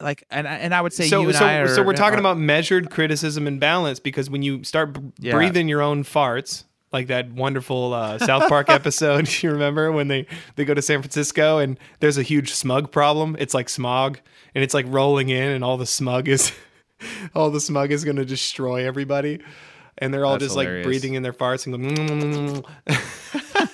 like, 0.00 0.24
and 0.28 0.48
I- 0.48 0.56
and 0.56 0.74
I 0.74 0.80
would 0.80 0.92
say 0.92 1.06
so 1.06 1.20
you 1.20 1.28
and 1.28 1.36
so 1.38 1.44
I 1.44 1.58
are, 1.58 1.68
so 1.68 1.84
we're 1.84 1.92
talking 1.92 2.16
are- 2.16 2.20
about 2.20 2.36
measured 2.36 2.90
criticism 2.90 3.46
and 3.46 3.60
balance 3.60 4.00
because 4.00 4.28
when 4.28 4.42
you 4.42 4.64
start 4.64 4.92
b- 4.94 5.00
Yeah. 5.20 5.32
breathing 5.32 5.68
your 5.68 5.80
own 5.82 6.02
farts 6.02 6.64
like 6.92 7.06
that 7.08 7.30
wonderful 7.32 7.92
uh, 7.94 8.18
South 8.18 8.48
Park 8.48 8.68
episode 8.70 9.28
you 9.42 9.50
remember 9.50 9.92
when 9.92 10.08
they 10.08 10.26
they 10.56 10.64
go 10.64 10.74
to 10.74 10.82
San 10.82 11.00
Francisco 11.02 11.58
and 11.58 11.78
there's 12.00 12.18
a 12.18 12.22
huge 12.22 12.52
smug 12.52 12.90
problem 12.90 13.36
it's 13.38 13.54
like 13.54 13.68
smog 13.68 14.18
and 14.54 14.64
it's 14.64 14.74
like 14.74 14.86
rolling 14.88 15.28
in 15.28 15.48
and 15.50 15.62
all 15.64 15.76
the 15.76 15.86
smug 15.86 16.28
is 16.28 16.52
all 17.34 17.50
the 17.50 17.60
smug 17.60 17.92
is 17.92 18.04
going 18.04 18.16
to 18.16 18.24
destroy 18.24 18.86
everybody 18.86 19.40
and 19.98 20.12
they're 20.14 20.24
all 20.24 20.32
That's 20.32 20.44
just 20.44 20.54
hilarious. 20.54 20.84
like 20.84 20.88
breathing 20.90 21.14
in 21.14 21.22
their 21.22 21.32
farts 21.32 21.66
and 21.66 21.74
going 21.76 21.94
mm, 21.94 22.64
mm, 22.64 22.64
mm, 22.86 23.70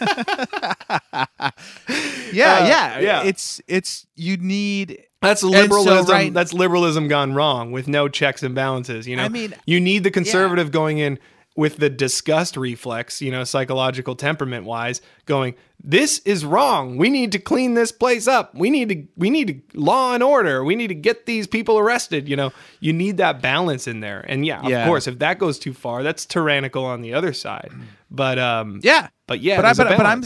yeah, 2.32 2.54
uh, 2.56 2.66
yeah, 2.66 2.98
yeah. 2.98 3.22
It's 3.24 3.60
it's 3.68 4.06
you 4.14 4.36
need 4.36 5.04
That's 5.22 5.40
so, 5.40 5.48
liberalism. 5.48 6.06
right- 6.12 6.34
That's 6.34 6.52
liberalism 6.52 7.08
gone 7.08 7.34
wrong 7.34 7.72
with 7.72 7.88
no 7.88 8.08
checks 8.08 8.42
and 8.42 8.54
balances. 8.54 9.06
You 9.06 9.16
know, 9.16 9.24
I 9.24 9.28
mean, 9.28 9.54
you 9.66 9.80
need 9.80 10.04
the 10.04 10.10
conservative 10.10 10.70
going 10.70 10.98
in 10.98 11.18
with 11.56 11.76
the 11.78 11.88
disgust 11.88 12.56
reflex, 12.56 13.22
you 13.22 13.30
know, 13.30 13.42
psychological 13.44 14.14
temperament 14.14 14.64
wise, 14.66 15.00
going, 15.24 15.54
"This 15.82 16.18
is 16.20 16.44
wrong. 16.44 16.96
We 16.98 17.08
need 17.08 17.32
to 17.32 17.38
clean 17.38 17.74
this 17.74 17.90
place 17.92 18.28
up. 18.28 18.54
We 18.54 18.68
need 18.70 18.88
to, 18.90 19.02
we 19.16 19.30
need 19.30 19.48
to 19.72 19.78
law 19.80 20.12
and 20.14 20.22
order. 20.22 20.62
We 20.62 20.76
need 20.76 20.88
to 20.88 20.94
get 20.94 21.24
these 21.26 21.46
people 21.46 21.78
arrested." 21.78 22.28
You 22.28 22.36
know, 22.36 22.52
you 22.80 22.92
need 22.92 23.16
that 23.16 23.40
balance 23.40 23.86
in 23.88 24.00
there. 24.00 24.24
And 24.28 24.44
yeah, 24.44 24.66
Yeah. 24.68 24.82
of 24.82 24.86
course, 24.88 25.06
if 25.06 25.18
that 25.20 25.38
goes 25.38 25.58
too 25.58 25.72
far, 25.72 26.02
that's 26.02 26.26
tyrannical 26.26 26.84
on 26.84 27.00
the 27.00 27.14
other 27.14 27.32
side. 27.32 27.72
But 28.10 28.38
um, 28.38 28.80
yeah, 28.82 29.08
but 29.26 29.40
yeah, 29.40 29.56
but 29.56 29.64
I, 29.64 29.72
but, 29.72 29.96
but 29.96 30.06
I'm 30.06 30.22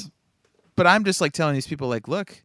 but 0.76 0.86
I'm 0.86 1.04
just 1.04 1.20
like 1.20 1.32
telling 1.32 1.54
these 1.54 1.66
people 1.68 1.88
like, 1.88 2.08
look, 2.08 2.42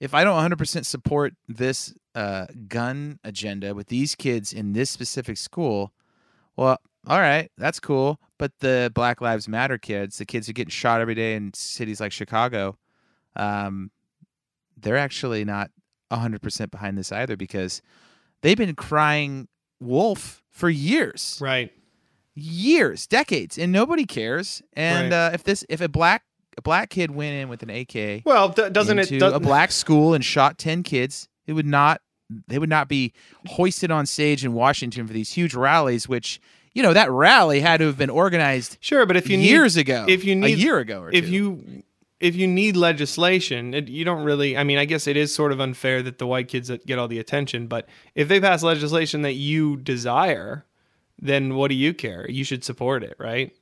if 0.00 0.12
I 0.14 0.22
don't 0.24 0.34
100 0.34 0.58
percent 0.58 0.84
support 0.84 1.34
this 1.48 1.94
uh, 2.14 2.46
gun 2.68 3.18
agenda 3.24 3.74
with 3.74 3.88
these 3.88 4.14
kids 4.14 4.52
in 4.52 4.72
this 4.74 4.90
specific 4.90 5.36
school, 5.38 5.92
well, 6.56 6.78
all 7.06 7.20
right, 7.20 7.50
that's 7.56 7.80
cool. 7.80 8.20
But 8.38 8.52
the 8.60 8.90
Black 8.94 9.20
Lives 9.20 9.48
Matter 9.48 9.78
kids, 9.78 10.18
the 10.18 10.26
kids 10.26 10.46
who 10.46 10.52
get 10.52 10.70
shot 10.72 11.00
every 11.00 11.14
day 11.14 11.34
in 11.34 11.52
cities 11.54 12.00
like 12.00 12.12
Chicago, 12.12 12.76
um, 13.36 13.90
they're 14.76 14.96
actually 14.96 15.44
not 15.44 15.70
100 16.08 16.42
percent 16.42 16.70
behind 16.70 16.96
this 16.98 17.10
either 17.12 17.36
because 17.36 17.80
they've 18.42 18.56
been 18.58 18.74
crying 18.74 19.48
wolf 19.80 20.42
for 20.50 20.68
years 20.70 21.38
right. 21.42 21.72
years, 22.34 23.06
decades, 23.06 23.58
and 23.58 23.72
nobody 23.72 24.04
cares. 24.04 24.62
And 24.74 25.12
Right. 25.12 25.26
uh, 25.28 25.30
if 25.34 25.44
this, 25.44 25.64
if 25.68 25.80
a 25.80 25.88
black 25.88 26.22
a 26.58 26.62
black 26.62 26.88
kid 26.90 27.10
went 27.10 27.34
in 27.34 27.48
with 27.50 27.62
an 27.62 27.68
AK 27.70 28.22
Well, 28.24 28.48
d- 28.50 28.70
doesn't 28.70 28.98
it? 28.98 29.18
does 29.18 29.34
a 29.34 29.40
black 29.40 29.70
school 29.72 30.14
and 30.14 30.24
shot 30.24 30.56
ten 30.58 30.82
kids, 30.82 31.28
it 31.46 31.52
would 31.52 31.66
not. 31.66 32.00
They 32.48 32.58
would 32.58 32.68
not 32.70 32.88
be 32.88 33.12
hoisted 33.46 33.90
on 33.92 34.04
stage 34.06 34.44
in 34.44 34.52
Washington 34.52 35.06
for 35.06 35.12
these 35.12 35.32
huge 35.34 35.54
rallies, 35.54 36.08
which 36.08 36.40
you 36.76 36.82
know 36.82 36.92
that 36.92 37.10
rally 37.10 37.60
had 37.60 37.78
to 37.78 37.86
have 37.86 37.96
been 37.96 38.10
organized 38.10 38.76
Sure, 38.80 39.06
but 39.06 39.16
if 39.16 39.30
you 39.30 39.38
need, 39.38 39.48
years 39.48 39.78
ago. 39.78 40.04
if 40.06 40.24
you 40.24 40.36
need 40.36 40.58
a 40.58 40.60
year 40.60 40.78
ago, 40.78 41.00
or 41.04 41.10
if 41.10 41.24
two. 41.24 41.30
you 41.30 41.82
if 42.20 42.36
you 42.36 42.46
need 42.46 42.76
legislation, 42.76 43.72
it, 43.74 43.88
you 43.88 44.04
don't 44.04 44.24
really. 44.24 44.56
I 44.56 44.64
mean, 44.64 44.78
I 44.78 44.84
guess 44.84 45.06
it 45.06 45.16
is 45.16 45.34
sort 45.34 45.52
of 45.52 45.60
unfair 45.60 46.02
that 46.02 46.18
the 46.18 46.26
white 46.26 46.48
kids 46.48 46.70
get 46.86 46.98
all 46.98 47.08
the 47.08 47.18
attention. 47.18 47.66
But 47.66 47.88
if 48.14 48.28
they 48.28 48.40
pass 48.40 48.62
legislation 48.62 49.22
that 49.22 49.34
you 49.34 49.76
desire, 49.76 50.64
then 51.18 51.54
what 51.54 51.68
do 51.68 51.74
you 51.74 51.94
care? 51.94 52.30
You 52.30 52.44
should 52.44 52.64
support 52.64 53.02
it, 53.02 53.16
right? 53.18 53.52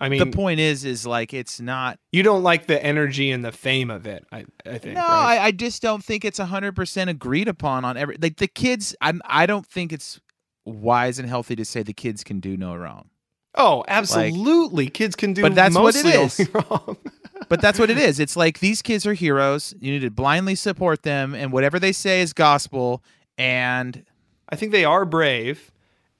I 0.00 0.08
mean, 0.08 0.18
the 0.18 0.36
point 0.36 0.60
is, 0.60 0.84
is 0.84 1.06
like 1.06 1.32
it's 1.32 1.60
not. 1.60 1.98
you 2.12 2.22
don't 2.22 2.42
like 2.42 2.66
the 2.66 2.84
energy 2.84 3.30
and 3.30 3.44
the 3.44 3.52
fame 3.52 3.90
of 3.90 4.06
it. 4.06 4.24
I, 4.30 4.44
I 4.66 4.78
think. 4.78 4.94
No, 4.94 5.02
right? 5.02 5.38
I, 5.38 5.46
I 5.46 5.50
just 5.50 5.82
don't 5.82 6.04
think 6.04 6.24
it's 6.24 6.38
hundred 6.38 6.76
percent 6.76 7.10
agreed 7.10 7.48
upon 7.48 7.84
on 7.84 7.96
every. 7.96 8.16
Like 8.20 8.36
the 8.36 8.48
kids, 8.48 8.94
I'm. 9.00 9.22
I 9.24 9.46
don't 9.46 9.66
think 9.66 9.92
it's 9.92 10.20
wise 10.64 11.18
and 11.18 11.28
healthy 11.28 11.56
to 11.56 11.64
say 11.64 11.82
the 11.82 11.92
kids 11.92 12.24
can 12.24 12.40
do 12.40 12.56
no 12.56 12.74
wrong. 12.74 13.10
oh, 13.56 13.84
absolutely. 13.88 14.88
kids 14.88 15.14
can 15.14 15.32
do, 15.32 15.42
But 15.42 15.54
that's 15.54 15.76
what 15.78 15.94
it 15.96 16.06
is. 16.06 16.48
wrong. 16.54 16.96
But 17.48 17.60
that's 17.60 17.78
what 17.78 17.90
it 17.90 17.98
is. 17.98 18.20
It's 18.20 18.36
like 18.36 18.60
these 18.60 18.80
kids 18.80 19.06
are 19.06 19.12
heroes. 19.12 19.74
You 19.78 19.92
need 19.92 20.00
to 20.00 20.10
blindly 20.10 20.54
support 20.54 21.02
them, 21.02 21.34
and 21.34 21.52
whatever 21.52 21.78
they 21.78 21.92
say 21.92 22.22
is 22.22 22.32
gospel. 22.32 23.02
And 23.36 24.04
I 24.48 24.56
think 24.56 24.72
they 24.72 24.84
are 24.84 25.04
brave, 25.04 25.70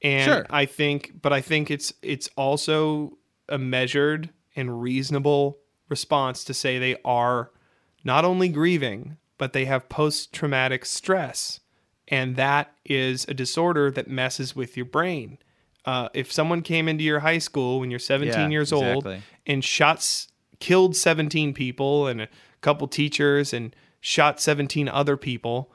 and 0.03 0.25
Sure. 0.25 0.47
I 0.51 0.67
think, 0.67 1.13
but 1.23 1.33
I 1.33 1.41
think 1.41 1.71
it's 1.71 1.95
it's 2.03 2.29
also 2.37 3.17
a 3.49 3.57
measured 3.57 4.31
and 4.55 4.83
reasonable 4.83 5.59
response 5.89 6.45
to 6.45 6.53
say 6.55 6.79
they 6.79 6.97
are 7.07 7.51
not 8.05 8.25
only 8.27 8.49
grieving, 8.51 9.17
but 9.39 9.55
they 9.55 9.65
have 9.65 9.89
post 9.89 10.33
traumatic 10.33 10.85
stress, 10.85 11.61
and 12.09 12.37
that 12.37 12.75
is 12.85 13.25
a 13.29 13.35
disorder 13.35 13.91
that 13.91 14.09
messes 14.09 14.55
with 14.55 14.77
your 14.77 14.87
brain. 14.87 15.39
Uh, 15.85 16.09
if 16.15 16.33
someone 16.33 16.63
came 16.63 16.89
into 16.89 17.05
your 17.05 17.21
high 17.21 17.39
school 17.39 17.81
when 17.81 17.91
you're 17.91 17.99
17 17.99 18.33
Yeah, 18.35 18.49
years 18.49 18.73
old 18.73 19.05
and 19.47 19.63
shot, 19.63 20.27
killed 20.59 20.97
17 20.97 21.53
people 21.53 22.07
and 22.07 22.23
a 22.23 22.29
couple 22.63 22.89
teachers 22.89 23.53
and 23.53 23.75
shot 24.01 24.41
17 24.41 24.89
other 24.89 25.17
people 25.17 25.71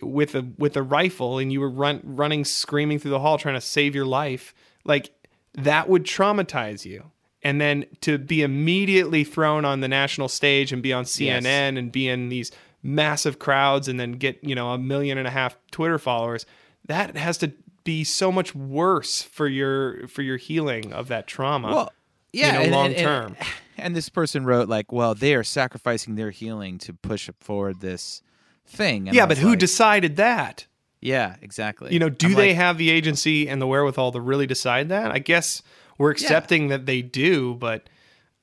with 0.00 0.34
a 0.34 0.46
with 0.58 0.76
a 0.76 0.82
rifle, 0.82 1.38
and 1.38 1.52
you 1.52 1.60
were 1.60 1.70
run, 1.70 2.00
running 2.04 2.44
screaming 2.44 2.98
through 2.98 3.10
the 3.10 3.18
hall 3.18 3.36
trying 3.38 3.56
to 3.56 3.60
save 3.60 3.94
your 3.94 4.06
life, 4.06 4.54
like 4.84 5.10
that 5.54 5.88
would 5.88 6.04
traumatize 6.04 6.84
you. 6.84 7.10
And 7.42 7.60
then 7.60 7.86
to 8.00 8.18
be 8.18 8.42
immediately 8.42 9.22
thrown 9.22 9.64
on 9.64 9.80
the 9.80 9.88
national 9.88 10.28
stage 10.28 10.72
and 10.72 10.82
be 10.82 10.92
on 10.92 11.04
CNN 11.04 11.78
and 11.78 11.92
be 11.92 12.08
in 12.08 12.28
these 12.30 12.50
massive 12.82 13.38
crowds 13.38 13.88
and 13.88 13.98
then 13.98 14.12
get, 14.12 14.42
you 14.42 14.54
know, 14.54 14.70
a 14.72 14.78
million 14.78 15.18
and 15.18 15.26
a 15.26 15.30
half 15.30 15.58
Twitter 15.70 15.98
followers, 15.98 16.46
that 16.86 17.16
has 17.16 17.38
to 17.38 17.52
be 17.84 18.04
so 18.04 18.30
much 18.30 18.54
worse 18.54 19.22
for 19.22 19.46
your 19.48 20.06
for 20.08 20.22
your 20.22 20.36
healing 20.36 20.92
of 20.92 21.08
that 21.08 21.26
trauma. 21.26 21.68
Well, 21.68 21.92
yeah, 22.32 22.52
know, 22.52 22.60
and- 22.60 22.72
long 22.72 22.86
and- 22.86 22.96
and- 22.96 23.04
term. 23.04 23.36
And 23.80 23.94
this 23.94 24.08
person 24.08 24.44
wrote 24.44 24.68
like, 24.68 24.90
"Well, 24.90 25.14
they 25.14 25.36
are 25.36 25.44
sacrificing 25.44 26.16
their 26.16 26.32
healing 26.32 26.78
to 26.78 26.92
push 26.92 27.30
forward 27.38 27.78
this 27.80 28.22
thing." 28.66 29.06
And 29.06 29.14
yeah, 29.14 29.24
but 29.24 29.38
who 29.38 29.50
like, 29.50 29.60
decided 29.60 30.16
that? 30.16 30.66
Yeah, 31.00 31.36
exactly. 31.42 31.92
You 31.92 32.00
know, 32.00 32.08
do 32.08 32.26
I'm 32.26 32.34
they 32.34 32.48
like, 32.48 32.56
have 32.56 32.76
the 32.76 32.90
agency 32.90 33.48
and 33.48 33.62
the 33.62 33.68
wherewithal 33.68 34.10
to 34.10 34.20
really 34.20 34.48
decide 34.48 34.88
that? 34.88 35.12
I 35.12 35.20
guess 35.20 35.62
we're 35.96 36.10
accepting 36.10 36.66
that 36.68 36.86
they 36.86 37.02
do, 37.02 37.54
but 37.54 37.88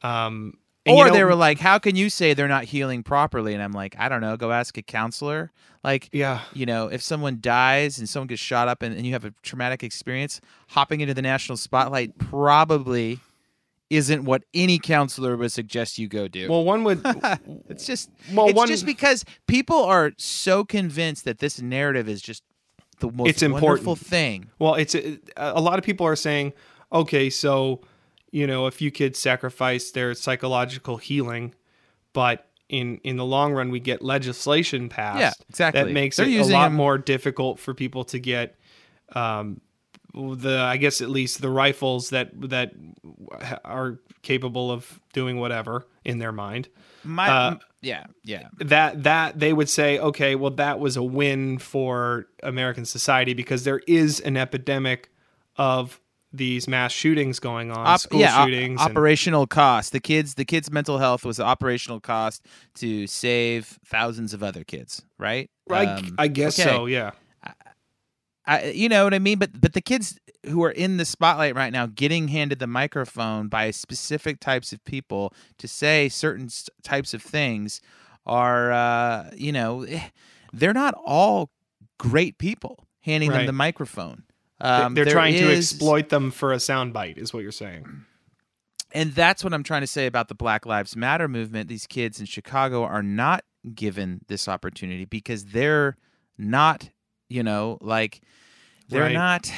um 0.03 0.53
and, 0.85 0.95
you 0.97 1.03
Or 1.03 1.07
know- 1.07 1.13
they 1.13 1.23
were 1.23 1.35
like, 1.35 1.59
"How 1.59 1.79
can 1.79 1.95
you 1.95 2.09
say 2.09 2.33
they're 2.33 2.47
not 2.47 2.65
healing 2.65 3.03
properly?" 3.03 3.53
And 3.53 3.61
I'm 3.63 3.71
like, 3.71 3.95
"I 3.97 4.07
don't 4.09 4.21
know. 4.21 4.37
Go 4.37 4.51
ask 4.51 4.77
a 4.77 4.81
counselor." 4.81 5.51
Like, 5.83 6.09
Yeah. 6.11 6.41
you 6.53 6.65
know, 6.65 6.87
if 6.87 7.01
someone 7.03 7.37
dies 7.41 7.99
and 7.99 8.09
someone 8.09 8.27
gets 8.27 8.41
shot 8.41 8.67
up 8.67 8.81
and, 8.81 8.95
and 8.95 9.05
you 9.05 9.13
have 9.13 9.23
a 9.25 9.33
traumatic 9.43 9.83
experience, 9.83 10.41
hopping 10.69 11.01
into 11.01 11.13
the 11.13 11.21
national 11.21 11.57
spotlight 11.57 12.17
probably 12.17 13.19
isn't 13.91 14.23
what 14.25 14.43
any 14.55 14.79
counselor 14.79 15.37
would 15.37 15.51
suggest 15.51 15.99
you 15.99 16.07
go 16.07 16.27
do. 16.27 16.49
well, 16.49 16.63
one 16.63 16.83
would 16.83 17.01
it's 17.69 17.85
just 17.85 18.09
well, 18.33 18.47
it's 18.47 18.55
one- 18.57 18.67
just 18.67 18.83
because 18.85 19.23
people 19.47 19.83
are 19.83 20.11
so 20.17 20.65
convinced 20.65 21.23
that 21.25 21.37
this 21.37 21.61
narrative 21.61 22.09
is 22.09 22.19
just 22.21 22.41
the 22.99 23.11
most 23.11 23.29
It's 23.29 23.43
important. 23.43 23.99
thing. 23.99 24.49
Well, 24.57 24.73
it's 24.75 24.95
a, 24.95 25.19
a 25.37 25.61
lot 25.61 25.77
of 25.77 25.85
people 25.85 26.07
are 26.07 26.15
saying, 26.15 26.53
okay, 26.91 27.29
so 27.29 27.81
you 28.35 28.45
know, 28.45 28.65
a 28.65 28.71
few 28.71 28.91
kids 28.91 29.17
sacrifice 29.17 29.91
their 29.91 30.13
psychological 30.13 30.97
healing, 30.97 31.55
but 32.11 32.47
in 32.67 32.97
in 33.03 33.15
the 33.15 33.23
long 33.25 33.53
run, 33.53 33.69
we 33.71 33.79
get 33.79 34.01
legislation 34.01 34.89
passed. 34.89 35.19
Yeah, 35.19 35.31
exactly. 35.49 35.83
That 35.83 35.91
makes 35.91 36.17
They're 36.17 36.27
it 36.27 36.39
a 36.41 36.53
lot 36.53 36.65
them- 36.65 36.73
more 36.75 36.97
difficult 36.97 37.59
for 37.59 37.73
people 37.73 38.03
to 38.05 38.19
get. 38.19 38.57
Um, 39.13 39.61
the 40.13 40.57
I 40.59 40.75
guess 40.77 41.01
at 41.01 41.09
least 41.09 41.41
the 41.41 41.49
rifles 41.49 42.09
that 42.09 42.29
that 42.49 42.71
are 43.63 43.99
capable 44.21 44.69
of 44.71 44.99
doing 45.13 45.37
whatever 45.39 45.85
in 46.03 46.19
their 46.19 46.31
mind. 46.31 46.67
My 47.03 47.29
Uh, 47.29 47.55
yeah, 47.81 48.05
yeah. 48.23 48.47
that 48.59 49.03
that 49.03 49.39
they 49.39 49.53
would 49.53 49.69
say 49.69 49.99
okay 49.99 50.35
well 50.35 50.51
that 50.51 50.79
was 50.79 50.97
a 50.97 51.03
win 51.03 51.59
for 51.59 52.25
american 52.41 52.83
society 52.85 53.33
because 53.35 53.63
there 53.63 53.81
is 53.87 54.19
an 54.21 54.35
epidemic 54.37 55.09
of 55.57 55.99
these 56.37 56.67
mass 56.67 56.91
shootings 56.91 57.39
going 57.39 57.71
on 57.71 57.85
Op- 57.87 57.99
school 57.99 58.19
yeah, 58.19 58.41
o- 58.41 58.45
shootings 58.45 58.81
and- 58.81 58.91
operational 58.91 59.47
cost. 59.47 59.91
The 59.91 59.99
kids, 59.99 60.35
the 60.35 60.45
kids' 60.45 60.71
mental 60.71 60.97
health 60.97 61.25
was 61.25 61.37
the 61.37 61.43
operational 61.45 61.99
cost 61.99 62.45
to 62.75 63.07
save 63.07 63.79
thousands 63.85 64.33
of 64.33 64.41
other 64.43 64.63
kids, 64.63 65.01
right? 65.17 65.49
I, 65.69 65.85
Um, 65.85 66.15
I 66.17 66.27
guess 66.27 66.59
okay. 66.59 66.69
so 66.69 66.85
yeah 66.85 67.11
I, 68.47 68.65
you 68.65 68.89
know 68.89 69.03
what 69.05 69.13
I 69.15 69.19
mean? 69.19 69.39
But 69.39 69.59
but 69.59 69.73
the 69.73 69.81
kids 69.81 70.19
who 70.45 70.63
are 70.63 70.71
in 70.71 70.97
the 70.97 71.05
spotlight 71.05 71.55
right 71.55 71.73
now, 71.73 71.87
getting 71.87 72.27
handed 72.27 72.59
the 72.59 72.67
microphone 72.67 73.47
by 73.47 73.71
specific 73.71 74.39
types 74.39 74.71
of 74.71 74.83
people 74.85 75.33
to 75.57 75.67
say 75.67 76.09
certain 76.09 76.45
s- 76.45 76.69
types 76.83 77.15
of 77.15 77.23
things, 77.23 77.81
are 78.25 78.71
uh, 78.71 79.31
you 79.35 79.51
know, 79.51 79.81
eh, 79.83 80.09
they're 80.53 80.73
not 80.73 80.93
all 81.05 81.49
great 81.97 82.37
people 82.37 82.85
handing 83.01 83.31
them 83.31 83.47
the 83.47 83.51
microphone. 83.53 84.23
Um, 84.65 84.93
they're 84.93 85.05
trying 85.05 85.35
to 85.35 85.51
exploit 85.57 86.09
them 86.09 86.31
for 86.31 86.53
a 86.53 86.57
soundbite 86.57 87.17
is 87.17 87.33
what 87.33 87.43
you're 87.43 87.51
saying 87.51 87.85
And 88.91 89.11
that's 89.13 89.43
what 89.43 89.53
I'm 89.53 89.63
trying 89.63 89.81
to 89.81 89.87
say 89.87 90.05
about 90.07 90.27
the 90.29 90.35
Black 90.35 90.65
Lives 90.65 90.95
Matter 90.95 91.27
movement. 91.27 91.67
These 91.69 91.85
kids 91.87 92.19
in 92.19 92.25
Chicago 92.25 92.83
are 92.83 93.03
not 93.03 93.43
given 93.73 94.21
this 94.27 94.47
opportunity 94.47 95.05
because 95.05 95.45
they're 95.45 95.97
not, 96.37 96.89
you 97.29 97.43
know, 97.43 97.77
like 97.81 98.21
they're 98.89 99.01
Right. 99.03 99.13
not. 99.13 99.51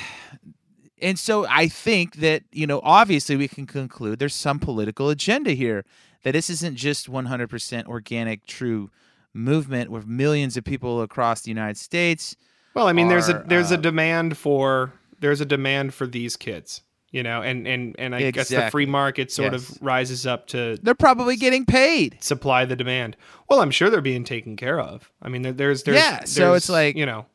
And 1.01 1.19
so 1.19 1.45
I 1.47 1.67
think 1.67 2.15
that, 2.15 2.43
you 2.51 2.65
know, 2.65 2.81
obviously 2.83 3.35
we 3.35 3.47
can 3.47 3.67
conclude 3.67 4.17
there's 4.17 4.33
some 4.33 4.57
political 4.59 5.09
agenda 5.09 5.51
here, 5.51 5.85
that 6.23 6.31
this 6.31 6.49
isn't 6.49 6.75
just 6.75 7.07
100% 7.07 7.85
organic, 7.85 8.45
true 8.47 8.89
movement 9.33 9.91
with 9.91 10.07
millions 10.07 10.57
of 10.57 10.63
people 10.63 11.01
across 11.03 11.41
the 11.41 11.51
United 11.51 11.77
States. 11.77 12.35
Well 12.77 12.87
i 12.87 12.93
mean 12.93 13.07
there's 13.07 13.27
a 13.29 13.37
are, 13.37 13.43
there's 13.47 13.71
a 13.71 13.75
uh, 13.75 13.77
demand 13.89 14.37
for 14.37 14.93
there's 15.19 15.41
a 15.41 15.45
demand 15.45 15.93
for 15.93 16.05
these 16.07 16.35
kids 16.37 16.81
you 17.11 17.23
know 17.23 17.41
and 17.41 17.67
and 17.67 17.95
and 17.97 18.13
i 18.15 18.29
guess 18.31 18.49
the 18.49 18.69
free 18.71 18.85
market 18.85 19.31
sort 19.31 19.51
Yes. 19.53 19.69
of 19.69 19.77
rises 19.81 20.27
up 20.27 20.47
to 20.47 20.77
They're 20.83 20.93
probably 21.07 21.35
getting 21.37 21.65
paid. 21.65 22.21
supply 22.23 22.65
the 22.65 22.75
demand. 22.75 23.15
Well, 23.49 23.61
I'm 23.61 23.71
sure 23.71 23.89
they're 23.89 24.01
being 24.01 24.25
taken 24.25 24.55
care 24.57 24.79
of. 24.79 25.09
I 25.21 25.29
mean, 25.29 25.41
there- 25.41 25.53
there's 25.53 25.83
there's 25.83 25.97
Yeah, 25.97 26.23
so 26.25 26.53
it's 26.53 26.67
like- 26.69 26.95
you 26.97 27.05
know, 27.05 27.25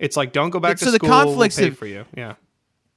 it's 0.00 0.16
like 0.16 0.32
don't 0.32 0.50
go 0.50 0.58
back 0.60 0.78
So 0.78 0.86
to 0.86 0.90
the 0.90 0.96
school. 0.96 1.08
conflicts 1.08 1.56
we'll 1.56 1.66
pay 1.68 1.70
of- 1.72 1.78
for 1.78 1.86
you. 1.86 2.04
Yeah, 2.16 2.34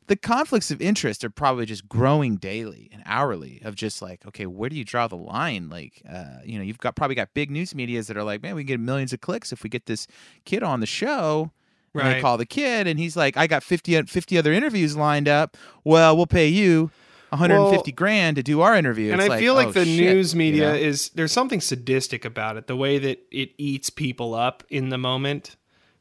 the 0.07 0.15
conflicts 0.15 0.71
of 0.71 0.81
interest 0.81 1.23
are 1.23 1.29
probably 1.29 1.65
just 1.67 1.87
growing 1.87 2.37
daily 2.37 2.89
and 2.91 3.03
hourly 3.05 3.61
of 3.63 3.75
just 3.75 4.01
like 4.01 4.25
okay 4.27 4.45
where 4.47 4.69
do 4.71 4.75
you 4.75 4.83
draw 4.83 5.07
the 5.07 5.15
line 5.35 5.69
like 5.69 6.01
uh, 6.09 6.39
you 6.43 6.57
know 6.57 6.63
you've 6.63 6.79
got 6.79 6.95
probably 6.95 7.15
got 7.15 7.33
big 7.35 7.51
news 7.51 7.73
medias 7.75 8.07
that 8.07 8.17
are 8.17 8.23
like 8.23 8.41
man 8.41 8.55
we 8.55 8.63
can 8.63 8.67
get 8.67 8.79
millions 8.79 9.13
of 9.13 9.21
clicks 9.21 9.51
if 9.53 9.61
we 9.63 9.69
get 9.69 9.85
this 9.85 10.07
kid 10.45 10.61
on 10.63 10.79
the 10.81 10.85
show 10.87 11.51
and 11.95 12.07
they 12.15 12.21
call 12.21 12.37
the 12.37 12.45
kid 12.45 12.87
and 12.87 12.99
he's 12.99 13.15
like 13.15 13.37
i 13.37 13.45
got 13.47 13.63
50, 13.63 13.97
o- 13.97 14.03
50 14.03 14.37
other 14.37 14.51
interviews 14.53 14.95
lined 14.97 15.27
up 15.27 15.57
well 15.83 16.15
we'll 16.17 16.25
pay 16.27 16.47
you 16.47 16.89
150 17.29 17.91
Well, 17.91 17.95
grand 17.95 18.35
to 18.35 18.43
do 18.43 18.61
our 18.61 18.75
interview 18.75 19.11
and 19.11 19.19
It's 19.21 19.29
I 19.29 19.39
feel 19.39 19.55
like 19.55 19.67
oh, 19.69 19.71
the 19.71 19.85
shit, 19.85 20.13
news 20.15 20.33
you 20.33 20.37
media 20.37 20.69
know? 20.71 20.75
is 20.77 21.09
there's 21.15 21.31
something 21.31 21.61
sadistic 21.61 22.25
about 22.25 22.57
it. 22.57 22.67
The 22.67 22.75
way 22.75 22.99
that 22.99 23.19
it 23.31 23.51
eats 23.57 23.89
people 23.89 24.35
up 24.35 24.63
in 24.69 24.89
the 24.89 24.99
moment, 24.99 25.55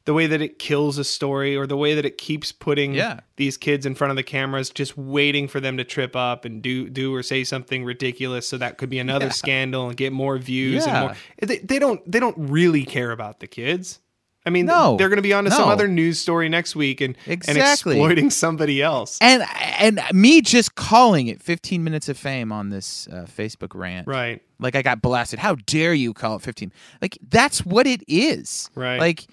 the 0.04 0.12
way 0.12 0.26
that 0.26 0.42
it 0.42 0.58
kills 0.58 0.98
a 0.98 1.04
story, 1.04 1.56
or 1.56 1.66
the 1.66 1.76
way 1.76 1.94
that 1.94 2.04
it 2.04 2.18
keeps 2.18 2.52
putting 2.52 2.92
Yeah. 2.92 3.20
these 3.36 3.56
kids 3.56 3.86
in 3.86 3.94
front 3.94 4.10
of 4.10 4.16
the 4.18 4.22
cameras, 4.22 4.68
just 4.68 4.98
waiting 4.98 5.48
for 5.48 5.58
them 5.58 5.78
to 5.78 5.84
trip 5.84 6.14
up 6.14 6.44
and 6.44 6.60
do 6.60 6.90
do 6.90 7.14
or 7.14 7.22
say 7.22 7.44
something 7.44 7.82
ridiculous, 7.82 8.46
so 8.46 8.58
that 8.58 8.76
could 8.76 8.90
be 8.90 8.98
another 8.98 9.30
scandal 9.30 9.88
and 9.88 9.96
get 9.96 10.12
more 10.12 10.36
views 10.36 10.84
and 10.84 10.92
Yeah. 10.92 11.00
more. 11.00 11.16
They, 11.40 11.58
they 11.60 11.78
don't 11.78 12.10
they 12.10 12.20
don't 12.20 12.36
really 12.36 12.84
care 12.84 13.10
about 13.10 13.40
the 13.40 13.46
kids. 13.46 14.00
I 14.44 14.50
mean, 14.50 14.66
No. 14.66 14.96
they're 14.96 15.08
going 15.08 15.18
to 15.18 15.22
be 15.22 15.32
on 15.32 15.44
to 15.44 15.50
some 15.50 15.68
other 15.68 15.86
news 15.86 16.18
story 16.18 16.48
next 16.48 16.74
week 16.74 17.00
and, 17.00 17.16
and 17.26 17.32
Exactly. 17.32 17.94
exploiting 17.96 18.28
somebody 18.30 18.82
else. 18.82 19.18
and 19.20 19.44
and 19.78 20.00
me 20.12 20.40
just 20.40 20.74
calling 20.74 21.28
it 21.28 21.40
15 21.42 21.82
minutes 21.84 22.08
of 22.08 22.18
fame 22.18 22.50
on 22.52 22.70
this 22.70 23.06
uh, 23.08 23.26
facebook 23.28 23.74
rant 23.74 24.06
Right. 24.08 24.42
Like 24.58 24.74
I 24.76 24.82
got 24.82 25.00
blasted. 25.02 25.38
How 25.40 25.54
dare 25.66 25.94
you 25.94 26.12
call 26.12 26.36
it 26.36 26.42
15? 26.42 26.72
Like 27.00 27.18
that's 27.28 27.64
what 27.64 27.86
it 27.86 28.02
is. 28.08 28.70
Right. 28.74 28.98
Like 28.98 29.26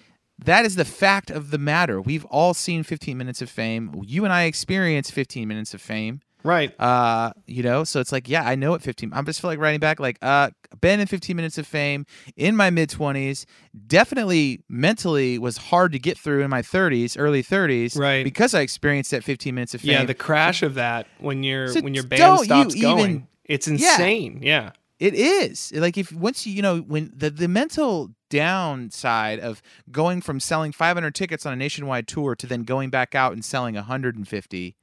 that 0.44 0.64
is 0.64 0.76
the 0.76 0.84
fact 0.84 1.30
of 1.30 1.50
the 1.50 1.58
matter. 1.58 2.00
We've 2.00 2.24
all 2.26 2.54
seen 2.54 2.82
15 2.82 3.16
minutes 3.18 3.42
of 3.42 3.50
fame. 3.50 4.02
You 4.06 4.24
and 4.24 4.32
I 4.32 4.44
experienced 4.44 5.12
15 5.12 5.46
minutes 5.46 5.74
of 5.74 5.80
fame. 5.82 6.20
Right. 6.42 6.78
Uh, 6.80 7.32
you 7.46 7.62
know, 7.62 7.84
so 7.84 8.00
it's 8.00 8.12
like, 8.12 8.28
yeah, 8.28 8.42
I 8.44 8.54
know 8.54 8.74
it 8.74 8.82
15. 8.82 9.12
I'm 9.12 9.26
just 9.26 9.40
feel 9.40 9.50
like 9.50 9.58
writing 9.58 9.80
back 9.80 10.00
like, 10.00 10.18
uh, 10.22 10.50
been 10.80 11.00
in 11.00 11.06
15 11.06 11.36
minutes 11.36 11.58
of 11.58 11.66
fame 11.66 12.06
in 12.36 12.56
my 12.56 12.70
mid 12.70 12.88
20s. 12.90 13.44
Definitely 13.86 14.62
mentally 14.68 15.38
was 15.38 15.56
hard 15.56 15.92
to 15.92 15.98
get 15.98 16.16
through 16.18 16.42
in 16.42 16.50
my 16.50 16.62
30s, 16.62 17.16
early 17.18 17.42
30s, 17.42 17.98
Right. 17.98 18.24
Because 18.24 18.54
I 18.54 18.60
experienced 18.60 19.10
that 19.10 19.24
15 19.24 19.54
minutes 19.54 19.74
of 19.74 19.80
fame. 19.82 19.90
Yeah, 19.90 20.04
the 20.04 20.14
crash 20.14 20.62
of 20.62 20.74
that 20.74 21.06
when 21.18 21.42
your 21.42 21.68
So 21.68 21.80
when 21.80 21.94
your 21.94 22.04
band 22.04 22.20
don't 22.20 22.38
you 22.38 22.44
stops 22.44 22.76
even- 22.76 22.90
going, 22.96 23.26
it's 23.44 23.68
insane. 23.68 24.40
Yeah. 24.42 24.70
It 24.98 25.14
is 25.14 25.72
like 25.74 25.96
if 25.96 26.12
once 26.12 26.46
you 26.46 26.52
you 26.52 26.60
know 26.60 26.80
when 26.80 27.10
the 27.16 27.30
the 27.30 27.48
mental 27.48 28.10
downside 28.28 29.40
of 29.40 29.62
going 29.90 30.20
from 30.20 30.38
selling 30.40 30.72
500 30.72 31.14
tickets 31.14 31.46
on 31.46 31.52
a 31.54 31.56
nationwide 31.56 32.06
tour 32.06 32.34
to 32.36 32.46
then 32.46 32.64
going 32.64 32.90
back 32.90 33.14
out 33.14 33.32
and 33.32 33.42
selling 33.44 33.74
150 33.76 34.76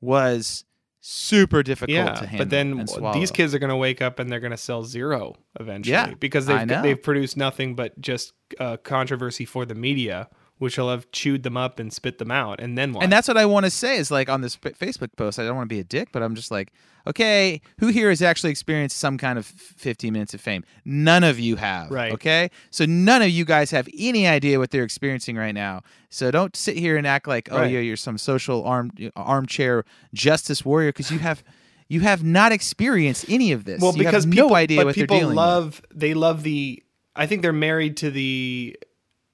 was 0.00 0.64
super 1.04 1.62
difficult 1.64 1.94
Yeah, 1.96 2.14
to 2.14 2.26
handle. 2.26 2.38
but 2.38 2.50
then 2.50 2.86
these 3.12 3.30
kids 3.32 3.52
are 3.54 3.58
going 3.58 3.70
to 3.70 3.76
wake 3.76 4.00
up 4.00 4.18
and 4.20 4.30
they're 4.30 4.40
going 4.40 4.52
to 4.52 4.56
sell 4.56 4.84
zero 4.84 5.34
eventually 5.58 5.92
Yeah, 5.92 6.14
because 6.14 6.46
they've 6.46 6.66
they've 6.82 7.02
produced 7.02 7.36
nothing 7.36 7.74
but 7.74 8.00
just 8.00 8.32
uh, 8.60 8.76
controversy 8.78 9.44
for 9.44 9.66
the 9.66 9.74
media 9.74 10.28
which 10.62 10.78
will 10.78 10.90
have 10.90 11.10
chewed 11.10 11.42
them 11.42 11.56
up 11.56 11.80
and 11.80 11.92
spit 11.92 12.18
them 12.18 12.30
out, 12.30 12.60
and 12.60 12.78
then 12.78 12.92
what? 12.92 13.02
And 13.02 13.12
that's 13.12 13.26
what 13.26 13.36
I 13.36 13.44
want 13.46 13.64
to 13.66 13.70
say 13.70 13.96
is 13.96 14.12
like 14.12 14.28
on 14.28 14.42
this 14.42 14.56
Facebook 14.56 15.08
post. 15.16 15.40
I 15.40 15.44
don't 15.44 15.56
want 15.56 15.68
to 15.68 15.74
be 15.74 15.80
a 15.80 15.84
dick, 15.84 16.10
but 16.12 16.22
I'm 16.22 16.36
just 16.36 16.52
like, 16.52 16.72
okay, 17.04 17.60
who 17.80 17.88
here 17.88 18.10
has 18.10 18.22
actually 18.22 18.50
experienced 18.50 18.96
some 18.96 19.18
kind 19.18 19.40
of 19.40 19.44
15 19.44 20.12
minutes 20.12 20.34
of 20.34 20.40
fame? 20.40 20.62
None 20.84 21.24
of 21.24 21.40
you 21.40 21.56
have. 21.56 21.90
Right. 21.90 22.12
Okay. 22.12 22.48
So 22.70 22.84
none 22.84 23.22
of 23.22 23.30
you 23.30 23.44
guys 23.44 23.72
have 23.72 23.88
any 23.98 24.28
idea 24.28 24.60
what 24.60 24.70
they're 24.70 24.84
experiencing 24.84 25.34
right 25.36 25.50
now. 25.50 25.82
So 26.10 26.30
don't 26.30 26.54
sit 26.54 26.76
here 26.76 26.96
and 26.96 27.08
act 27.08 27.26
like, 27.26 27.48
oh 27.50 27.58
Right. 27.58 27.72
yeah, 27.72 27.80
you're 27.80 27.96
some 27.96 28.16
social 28.16 28.62
arm 28.64 28.92
armchair 29.16 29.84
justice 30.14 30.64
warrior 30.64 30.90
because 30.90 31.10
you 31.10 31.18
have 31.18 31.42
you 31.88 32.02
have 32.02 32.22
not 32.22 32.52
experienced 32.52 33.24
any 33.28 33.50
of 33.50 33.64
this. 33.64 33.82
well 33.82 33.92
you 33.94 33.98
because 33.98 34.22
have 34.24 34.32
people, 34.32 34.50
no 34.50 34.54
idea 34.54 34.84
what 34.84 34.94
people 34.94 35.16
they're 35.16 35.22
dealing 35.22 35.34
with. 35.36 35.44
love 35.44 35.82
they 35.92 36.14
love 36.14 36.42
the 36.44 36.82
i 37.16 37.26
think 37.26 37.42
they're 37.42 37.52
married 37.52 37.96
to 37.98 38.10
the 38.12 38.76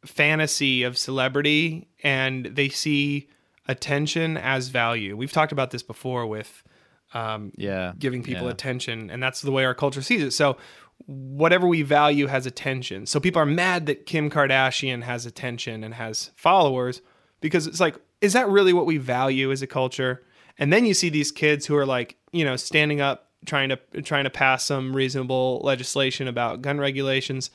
fantasy 0.09 0.83
of 0.83 0.97
celebrity 0.99 1.88
and 2.03 2.47
they 2.47 2.68
see 2.68 3.29
attention 3.66 4.37
as 4.37 4.68
value. 4.68 5.16
We've 5.16 5.33
talked 5.33 5.53
about 5.53 5.71
this 5.71 5.83
before 5.83 6.27
with 6.27 6.62
um, 7.14 7.53
Yeah. 7.57 7.92
giving 7.99 8.23
people 8.23 8.44
yeah. 8.44 8.53
attention 8.53 9.11
and 9.11 9.23
that's 9.23 9.40
the 9.42 9.53
way 9.53 9.64
our 9.64 9.75
culture 9.75 10.03
sees 10.03 10.23
it. 10.23 10.33
So 10.33 10.57
whatever 11.07 11.66
we 11.66 11.83
value 11.83 12.27
has 12.27 12.47
attention. 12.47 13.07
So 13.07 13.21
people 13.21 13.40
are 13.40 13.47
mad 13.47 13.87
that 13.87 14.07
kim 14.07 14.31
kardashian 14.31 15.03
has 15.03 15.27
attention 15.27 15.85
and 15.85 15.94
has 15.94 16.31
followers 16.37 17.01
because 17.40 17.66
it's 17.66 17.81
like 17.81 17.97
is 18.21 18.33
that 18.33 18.49
really 18.49 18.73
what 18.73 18.85
we 18.85 18.97
value 18.99 19.53
as 19.53 19.62
a 19.62 19.66
culture? 19.66 20.25
And 20.59 20.73
then 20.73 20.85
you 20.85 20.92
see 20.92 21.09
these 21.09 21.31
kids 21.31 21.66
who 21.66 21.77
are 21.77 21.87
like 21.87 22.16
you 22.33 22.44
know 22.44 22.57
standing 22.57 23.01
up 23.01 23.31
trying 23.47 23.68
to 23.68 23.77
trying 24.03 24.25
to 24.25 24.31
pass 24.31 24.64
some 24.64 24.94
reasonable 24.94 25.61
legislation 25.62 26.27
about 26.27 26.61
gun 26.62 26.79
regulations 26.79 27.51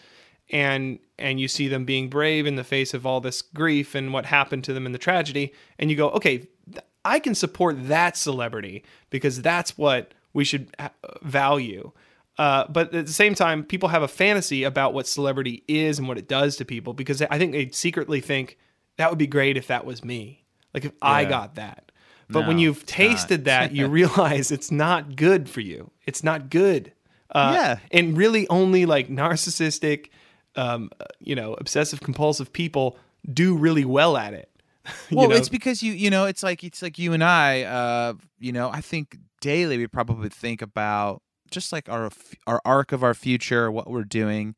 and 0.49 0.99
and 1.17 1.39
you 1.39 1.47
see 1.47 1.67
them 1.67 1.86
being 1.86 2.10
brave 2.10 2.45
in 2.45 2.56
the 2.56 2.63
face 2.63 2.93
of 2.93 3.06
all 3.06 3.21
this 3.21 3.41
grief 3.41 3.95
and 3.95 4.12
what 4.13 4.25
happened 4.25 4.63
to 4.63 4.73
them 4.73 4.86
in 4.86 4.91
the 4.91 4.97
tragedy 4.97 5.53
and 5.79 5.89
you 5.89 5.95
go 5.95 6.10
okay 6.10 6.39
th- 6.39 6.84
i 7.06 7.17
can 7.19 7.34
support 7.36 7.88
that 7.88 8.17
celebrity 8.17 8.84
because 9.10 9.41
that's 9.41 9.77
what 9.77 10.13
we 10.34 10.43
should 10.43 10.73
ha- 10.79 10.91
value. 11.21 11.91
Uh, 12.39 12.65
but 12.67 12.91
at 12.95 13.06
the 13.06 13.13
same 13.13 13.36
time 13.36 13.63
people 13.63 13.89
have 13.89 14.01
a 14.01 14.08
fantasy 14.08 14.63
about 14.63 14.93
what 14.93 15.08
celebrity 15.08 15.63
is 15.67 15.99
and 15.99 16.08
what 16.08 16.17
it 16.17 16.27
does 16.27 16.56
to 16.58 16.65
people 16.65 16.91
because 16.93 17.21
i 17.21 17.38
think 17.38 17.51
they 17.51 17.69
secretly 17.69 18.19
think 18.19 18.58
that 18.97 19.10
would 19.10 19.19
be 19.19 19.27
great 19.27 19.56
if 19.56 19.67
that 19.67 19.86
was 19.86 20.03
me 20.03 20.43
like 20.73 20.84
if 20.86 20.91
i 21.01 21.25
got 21.25 21.56
that. 21.56 21.91
But 22.29 22.47
when 22.47 22.58
you've 22.58 22.84
tasted 22.88 23.45
that 23.45 23.73
you 23.73 23.88
realize 24.01 24.49
it's 24.49 24.71
not 24.71 25.15
good 25.15 25.47
for 25.47 25.62
you. 25.62 25.91
It's 26.08 26.23
not 26.23 26.49
good. 26.49 26.91
Uh, 27.29 27.51
Yeah. 27.56 27.77
and 27.91 28.17
really 28.17 28.47
only 28.47 28.88
like 28.88 29.08
narcissistic 29.10 30.10
um, 30.56 30.89
you 31.20 31.36
know 31.36 31.54
obsessive 31.56 32.02
compulsive 32.02 32.52
people 32.54 32.98
do 33.32 33.56
really 33.56 33.86
well 33.86 34.18
at 34.18 34.34
it 34.34 34.50
well 35.12 35.30
know? 35.30 35.36
it's 35.36 35.50
because 35.50 35.82
you 35.82 35.94
you 35.94 36.10
know 36.10 36.26
it's 36.26 36.44
like 36.44 36.63
it's 36.63 36.82
like 36.82 37.00
you 37.00 37.13
and 37.13 37.24
i 37.24 37.63
uh 37.63 38.13
you 38.39 38.52
know 38.52 38.70
i 38.70 38.82
think 38.82 39.18
daily 39.39 39.78
we 39.78 39.88
probably 39.88 40.30
think 40.30 40.62
about 40.62 41.22
just 41.50 41.72
like 41.72 41.88
our 41.88 42.10
our 42.48 42.62
arc 42.66 42.92
of 42.92 43.04
our 43.04 43.13
future 43.13 43.72
what 43.72 43.89
we're 43.89 44.04
doing 44.04 44.56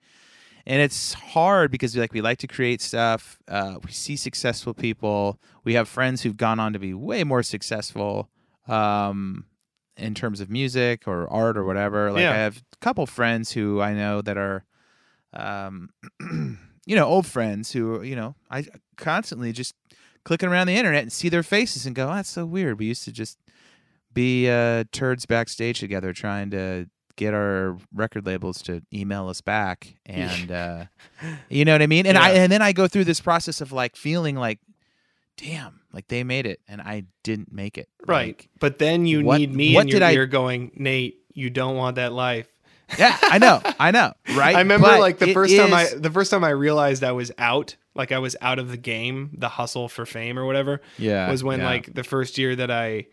and 0.65 0.81
it's 0.81 1.13
hard 1.13 1.69
because 1.69 1.93
we 1.93 2.01
like 2.01 2.13
we 2.13 2.21
like 2.21 2.39
to 2.39 2.47
create 2.47 2.81
stuff 2.81 3.37
uh 3.47 3.75
we 3.85 3.91
see 3.91 4.15
successful 4.15 4.73
people 4.73 5.39
we 5.63 5.75
have 5.75 5.87
friends 5.87 6.23
who've 6.23 6.37
gone 6.37 6.59
on 6.59 6.73
to 6.73 6.79
be 6.79 6.93
way 6.93 7.23
more 7.23 7.43
successful 7.43 8.29
um 8.67 9.45
in 9.97 10.15
terms 10.15 10.41
of 10.41 10.49
music 10.49 11.07
or 11.07 11.31
art 11.31 11.55
or 11.55 11.63
whatever 11.63 12.11
like 12.11 12.23
Yeah. 12.23 12.31
i 12.31 12.37
have 12.37 12.63
a 12.73 12.77
couple 12.77 13.05
friends 13.05 13.51
who 13.51 13.79
i 13.79 13.93
know 13.93 14.21
that 14.23 14.37
are 14.37 14.65
um 15.35 15.89
you 16.85 16.95
know 16.95 17.05
old 17.05 17.25
friends 17.25 17.71
who 17.71 18.01
you 18.01 18.15
know 18.15 18.35
i 18.49 18.65
constantly 18.97 19.51
just 19.51 19.73
clicking 20.23 20.49
around 20.49 20.67
the 20.67 20.73
internet 20.75 21.03
and 21.03 21.11
see 21.13 21.29
their 21.29 21.43
faces 21.43 21.85
and 21.85 21.95
go, 21.95 22.09
oh, 22.09 22.15
that's 22.15 22.29
so 22.31 22.47
weird. 22.47 22.79
We 22.79 22.87
used 22.87 23.03
to 23.03 23.11
just 23.11 23.37
be 24.11 24.49
uh, 24.49 24.85
turds 24.91 25.27
backstage 25.27 25.79
together 25.79 26.13
trying 26.13 26.49
to 26.49 26.89
get 27.15 27.35
our 27.35 27.77
record 27.93 28.25
labels 28.25 28.59
to 28.63 28.81
email 28.91 29.29
us 29.29 29.39
back. 29.41 29.93
And, 30.07 30.51
uh, 30.51 30.85
you 31.47 31.63
know 31.63 31.73
what 31.73 31.83
I 31.83 31.85
mean? 31.87 32.07
And 32.07 32.17
I, 32.17 32.31
and 32.31 32.51
then 32.51 32.63
I 32.63 32.71
go 32.71 32.87
through 32.87 33.03
this 33.03 33.19
process 33.21 33.61
of 33.61 33.71
like 33.71 33.95
feeling 33.95 34.35
like, 34.35 34.57
damn, 35.37 35.81
like 35.93 36.07
they 36.07 36.23
made 36.23 36.47
it 36.47 36.59
and 36.67 36.81
I 36.81 37.03
didn't 37.23 37.51
make 37.53 37.77
it. 37.77 37.87
right 38.07 38.29
Like, 38.37 38.49
but 38.59 38.79
then 38.79 39.05
you 39.05 39.23
what- 39.25 39.39
need 39.39 39.53
me 39.53 39.75
what 39.75 39.87
your 39.89 39.99
did 39.99 40.03
I- 40.03 40.13
ear 40.13 40.25
going 40.25 40.71
nate 40.75 41.17
you 41.35 41.51
don't 41.51 41.75
want 41.75 41.97
that 41.97 42.13
life 42.13 42.47
yeah, 42.97 43.17
I 43.21 43.37
know. 43.37 43.61
I 43.79 43.91
know. 43.91 44.13
Right. 44.35 44.55
I 44.55 44.59
remember 44.59 44.87
But 44.87 44.99
like 44.99 45.19
the 45.19 45.33
first 45.33 45.55
time 45.55 45.73
I 45.73 45.87
the 45.95 46.11
first 46.11 46.31
time 46.31 46.43
I 46.43 46.49
realized 46.49 47.03
I 47.03 47.11
was 47.11 47.31
out, 47.37 47.75
like 47.93 48.11
I 48.11 48.19
was 48.19 48.35
out 48.41 48.59
of 48.59 48.69
the 48.69 48.77
game, 48.77 49.31
the 49.33 49.49
hustle 49.49 49.87
for 49.87 50.05
fame 50.05 50.37
or 50.37 50.45
whatever. 50.45 50.81
Yeah, 50.97 51.29
was 51.29 51.43
when 51.43 51.59
yeah. 51.59 51.65
like 51.65 51.93
the 51.93 52.03
first 52.03 52.37
year 52.37 52.55
that 52.55 52.71
I, 52.71 53.07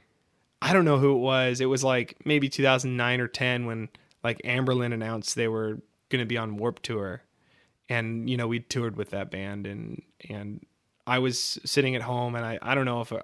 I 0.61 0.73
don't 0.73 0.85
know 0.85 0.99
who 0.99 1.15
it 1.15 1.21
was. 1.21 1.61
It 1.61 1.67
was 1.67 1.83
like 1.83 2.17
maybe 2.25 2.49
2009 2.49 3.21
or 3.21 3.29
10 3.29 3.67
when 3.67 3.89
like 4.23 4.41
Amberlin 4.45 4.93
announced 4.93 5.37
they 5.37 5.49
were 5.49 5.81
going 6.09 6.21
to 6.21 6.27
be 6.27 6.37
on 6.37 6.57
Warp 6.57 6.81
Tour, 6.81 7.23
and 7.89 8.29
you 8.29 8.37
know 8.37 8.47
we 8.47 8.61
toured 8.61 8.97
with 8.97 9.11
that 9.11 9.31
band 9.31 9.67
and 9.67 10.03
and 10.29 10.65
I 11.07 11.19
was 11.19 11.59
sitting 11.65 11.97
at 11.97 12.03
home 12.03 12.35
and 12.35 12.45
I 12.45 12.59
I 12.63 12.75
don't 12.75 12.85
know 12.85 13.01
if 13.01 13.13
uh, 13.13 13.21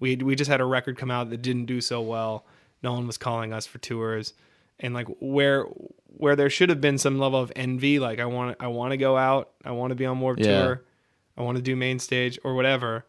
we 0.00 0.16
we 0.16 0.34
just 0.34 0.50
had 0.50 0.60
a 0.60 0.64
record 0.64 0.96
come 0.96 1.10
out 1.10 1.30
that 1.30 1.42
didn't 1.42 1.66
do 1.66 1.80
so 1.80 2.00
well. 2.00 2.44
No 2.82 2.92
one 2.92 3.06
was 3.06 3.18
calling 3.18 3.52
us 3.52 3.66
for 3.66 3.78
tours, 3.78 4.34
and 4.82 4.92
like 4.92 5.06
where 5.20 5.64
where 6.08 6.36
there 6.36 6.50
should 6.50 6.68
have 6.68 6.80
been 6.80 6.98
some 6.98 7.18
level 7.18 7.40
of 7.40 7.50
envy, 7.56 7.98
like 7.98 8.18
I 8.20 8.26
want 8.26 8.56
I 8.60 8.66
want 8.66 8.90
to 8.90 8.96
go 8.98 9.16
out, 9.16 9.50
I 9.64 9.70
want 9.70 9.92
to 9.92 9.94
be 9.94 10.04
on 10.04 10.20
Warp 10.20 10.38
Yeah. 10.40 10.46
Tour, 10.48 10.84
I 11.38 11.42
want 11.42 11.56
to 11.56 11.62
do 11.62 11.74
main 11.74 11.98
stage 11.98 12.38
or 12.44 12.54
whatever. 12.54 13.06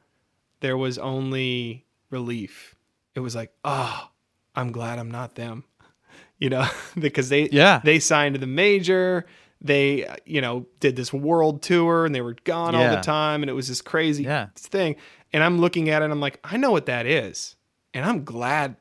There 0.62 0.78
was 0.78 0.98
only 0.98 1.86
relief. 2.10 2.76
It 3.16 3.20
was 3.20 3.36
like, 3.36 3.52
oh, 3.66 4.10
I'm 4.56 4.72
glad 4.72 4.98
I'm 5.00 5.12
not 5.12 5.36
them, 5.36 5.66
you 6.40 6.50
know, 6.50 6.66
because 6.98 7.28
they 7.30 7.50
Yeah. 7.52 7.82
they 7.84 8.00
signed 8.00 8.36
to 8.36 8.40
the 8.40 8.48
major. 8.48 9.26
They, 9.66 10.14
you 10.26 10.42
know, 10.42 10.66
did 10.82 10.98
this 10.98 11.14
world 11.14 11.62
tour 11.62 12.06
and 12.06 12.14
they 12.14 12.20
were 12.20 12.36
gone 12.44 12.76
all 12.76 12.84
the 12.90 13.02
time. 13.02 13.44
And 13.44 13.50
it 13.50 13.54
was 13.54 13.70
this 13.70 13.82
crazy 13.82 14.24
Yeah. 14.24 14.48
thing. 14.58 14.98
And 15.32 15.42
I'm 15.42 15.58
looking 15.60 15.90
at 15.90 16.02
it 16.02 16.06
and 16.06 16.12
I'm 16.14 16.20
like, 16.20 16.38
I 16.44 16.58
know 16.58 16.72
what 16.72 16.86
that 16.88 17.06
is. 17.06 17.56
And 17.94 18.04
I'm 18.04 18.26
glad 18.26 18.76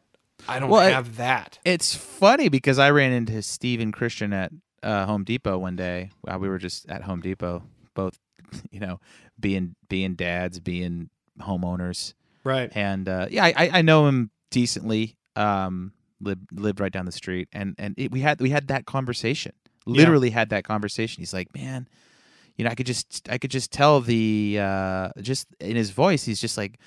I 0.49 0.59
don't 0.59 0.71
Well, 0.71 0.89
have 0.91 1.17
that. 1.17 1.59
It's 1.65 1.95
funny 1.95 2.49
because 2.49 2.79
I 2.79 2.91
ran 2.91 3.13
into 3.13 3.41
Steve 3.43 3.81
and 3.81 3.93
Christian 3.93 4.33
at 4.33 4.53
uh, 4.83 5.07
Home 5.07 5.25
Depot 5.25 5.59
one 5.59 5.77
day. 5.77 6.11
We 6.39 6.49
were 6.49 6.59
just 6.59 6.89
at 6.91 7.03
Home 7.03 7.21
Depot, 7.21 7.63
both, 7.95 8.19
you 8.71 8.81
know, 8.81 9.01
being 9.39 9.77
being 9.89 10.15
dads, 10.15 10.59
being 10.61 11.11
homeowners, 11.41 12.15
Right. 12.45 12.71
and 12.75 13.09
uh, 13.09 13.27
yeah, 13.31 13.45
I, 13.45 13.71
I- 13.75 13.83
know 13.83 14.07
him 14.09 14.31
decently. 14.51 15.17
Um, 15.37 15.93
lived 16.21 16.47
lived 16.53 16.79
right 16.81 16.93
down 16.93 17.07
the 17.07 17.13
street, 17.13 17.49
and 17.53 17.75
and 17.79 17.95
it, 17.97 18.11
we 18.13 18.21
had 18.21 18.41
we 18.41 18.51
had 18.51 18.69
that 18.69 18.85
conversation. 18.87 19.53
Literally 19.87 20.31
had 20.31 20.51
that 20.51 20.63
conversation. 20.65 21.21
He's 21.23 21.33
like, 21.33 21.53
man, 21.57 21.89
you 22.57 22.65
know, 22.65 22.71
I 22.71 22.75
could 22.75 22.87
just 22.87 23.29
I 23.31 23.39
could 23.39 23.51
just 23.51 23.73
tell 23.73 24.01
the 24.01 24.59
uh, 24.61 25.09
just 25.21 25.47
in 25.61 25.75
his 25.77 25.91
voice, 25.91 26.25
he's 26.25 26.41
just 26.41 26.57
like. 26.59 26.79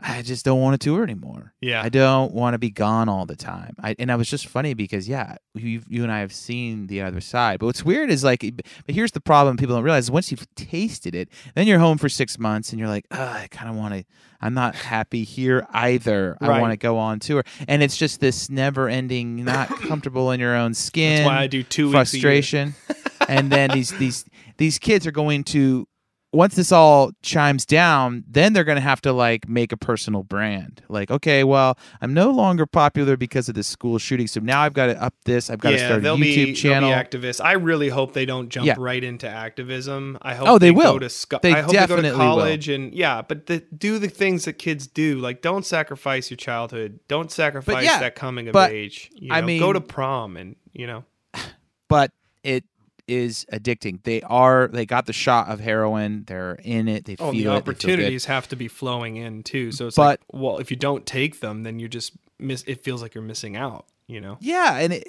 I 0.00 0.22
just 0.22 0.44
don't 0.44 0.60
want 0.60 0.80
to 0.80 0.84
tour 0.84 1.02
anymore. 1.02 1.54
Yeah. 1.60 1.82
I 1.82 1.88
don't 1.88 2.32
want 2.32 2.54
to 2.54 2.58
be 2.58 2.70
gone 2.70 3.08
all 3.08 3.26
the 3.26 3.34
time. 3.34 3.74
I, 3.82 3.96
and 3.98 4.12
I 4.12 4.16
was 4.16 4.30
just 4.30 4.46
funny 4.46 4.74
because 4.74 5.08
yeah, 5.08 5.36
you 5.54 5.82
you 5.88 6.02
and 6.04 6.12
I 6.12 6.20
have 6.20 6.32
seen 6.32 6.86
the 6.86 7.02
other 7.02 7.20
side. 7.20 7.58
But 7.58 7.66
what's 7.66 7.84
weird 7.84 8.08
is 8.10 8.22
like, 8.22 8.40
but 8.86 8.94
here's 8.94 9.10
the 9.12 9.20
problem: 9.20 9.56
people 9.56 9.74
don't 9.74 9.84
realize 9.84 10.08
once 10.10 10.30
you've 10.30 10.46
tasted 10.54 11.14
it, 11.16 11.28
then 11.56 11.66
you're 11.66 11.80
home 11.80 11.98
for 11.98 12.08
six 12.08 12.38
months 12.38 12.70
and 12.70 12.78
you're 12.78 12.88
like, 12.88 13.06
I 13.10 13.48
kind 13.50 13.68
of 13.68 13.76
want 13.76 13.94
to. 13.94 14.04
I'm 14.40 14.54
not 14.54 14.76
happy 14.76 15.24
here 15.24 15.66
either. 15.72 16.38
I 16.40 16.46
Right. 16.46 16.60
want 16.60 16.70
to 16.72 16.76
go 16.76 16.96
on 16.96 17.18
tour, 17.18 17.42
and 17.66 17.82
it's 17.82 17.96
just 17.96 18.20
this 18.20 18.48
never-ending, 18.48 19.44
not 19.44 19.68
comfortable 19.82 20.30
in 20.30 20.38
your 20.38 20.54
own 20.54 20.74
skin. 20.74 21.16
That's 21.16 21.26
why 21.26 21.38
I 21.42 21.46
do 21.48 21.64
two 21.64 21.86
weeks 21.86 21.92
frustration. 21.94 22.76
and 23.28 23.50
then 23.50 23.70
these 23.70 23.90
these 23.98 24.24
these 24.58 24.78
kids 24.78 25.08
are 25.08 25.10
going 25.12 25.42
to 25.44 25.87
once 26.30 26.56
this 26.56 26.70
all 26.72 27.10
chimes 27.22 27.64
down, 27.64 28.22
then 28.28 28.52
they're 28.52 28.64
going 28.64 28.76
to 28.76 28.82
have 28.82 29.00
to 29.00 29.12
like 29.14 29.48
make 29.48 29.72
a 29.72 29.76
personal 29.78 30.22
brand. 30.22 30.82
Like, 30.88 31.10
okay, 31.10 31.42
well, 31.42 31.78
I'm 32.02 32.12
no 32.12 32.30
longer 32.30 32.66
popular 32.66 33.16
because 33.16 33.48
of 33.48 33.54
this 33.54 33.66
school 33.66 33.96
shooting, 33.98 34.26
so 34.26 34.40
now 34.40 34.60
I've 34.60 34.74
got 34.74 34.86
to 34.86 35.02
up 35.02 35.14
this. 35.24 35.48
I've 35.48 35.58
got 35.60 35.70
to 35.70 35.76
yeah, 35.76 35.86
start 35.86 36.04
a 36.04 36.08
YouTube 36.08 36.20
be, 36.46 36.52
channel. 36.52 36.90
They'll 36.90 36.98
be 37.02 37.08
activists. 37.18 37.42
I 37.42 37.52
really 37.52 37.88
hope 37.88 38.12
they 38.12 38.26
don't 38.26 38.50
jump 38.50 38.66
Yeah. 38.66 38.74
right 38.78 39.02
into 39.02 39.26
activism. 39.28 40.18
I 40.20 40.34
hope 40.34 40.48
Oh, 40.48 40.58
they 40.58 40.70
go 40.72 40.76
will. 40.94 41.00
to 41.00 41.08
sco- 41.08 41.38
They 41.42 41.54
I 41.54 41.62
hope 41.62 41.72
definitely 41.72 42.10
they 42.10 42.10
go 42.10 42.18
will. 42.18 42.24
to 42.36 42.40
college 42.42 42.68
and 42.68 42.92
yeah, 42.92 43.22
but 43.22 43.46
the, 43.46 43.60
do 43.76 43.98
the 43.98 44.08
things 44.08 44.44
that 44.44 44.54
kids 44.54 44.86
do. 44.86 45.18
Like 45.18 45.40
don't 45.40 45.64
sacrifice 45.64 46.30
your 46.30 46.36
childhood. 46.36 47.00
Don't 47.08 47.30
sacrifice 47.32 47.84
yeah, 47.86 48.00
that 48.00 48.14
coming 48.16 48.48
of 48.48 48.52
but, 48.52 48.70
age. 48.70 49.10
You 49.14 49.32
I 49.32 49.40
mean- 49.40 49.60
go 49.60 49.72
to 49.72 49.80
prom 49.80 50.36
and 50.36 50.56
you 50.74 50.86
know. 50.86 51.04
but 51.88 52.12
it 52.42 52.64
is 53.08 53.44
addicting. 53.52 54.02
They 54.04 54.22
are 54.22 54.68
they 54.68 54.86
got 54.86 55.06
the 55.06 55.12
shot 55.12 55.48
of 55.48 55.58
heroin. 55.60 56.24
They're 56.26 56.58
in 56.62 56.86
it. 56.88 57.06
They 57.06 57.16
Oh, 57.18 57.32
feel 57.32 57.32
the 57.32 57.38
it. 57.38 57.42
they 57.42 57.42
feel 57.42 57.52
opportunities 57.52 58.24
have 58.26 58.48
to 58.48 58.56
be 58.56 58.68
flowing 58.68 59.16
in 59.16 59.42
too. 59.42 59.72
So 59.72 59.86
it's 59.88 59.96
But- 59.96 60.20
like, 60.32 60.40
well, 60.42 60.58
if 60.58 60.70
you 60.70 60.76
don't 60.76 61.04
take 61.06 61.40
them, 61.40 61.62
then 61.64 61.78
you 61.78 61.88
just 61.88 62.12
miss. 62.38 62.62
It 62.66 62.84
feels 62.84 63.02
like 63.02 63.14
you're 63.14 63.24
missing 63.24 63.56
out. 63.56 63.86
You 64.06 64.20
know. 64.20 64.38
Yeah, 64.40 64.78
and 64.78 64.92
it, 64.94 65.06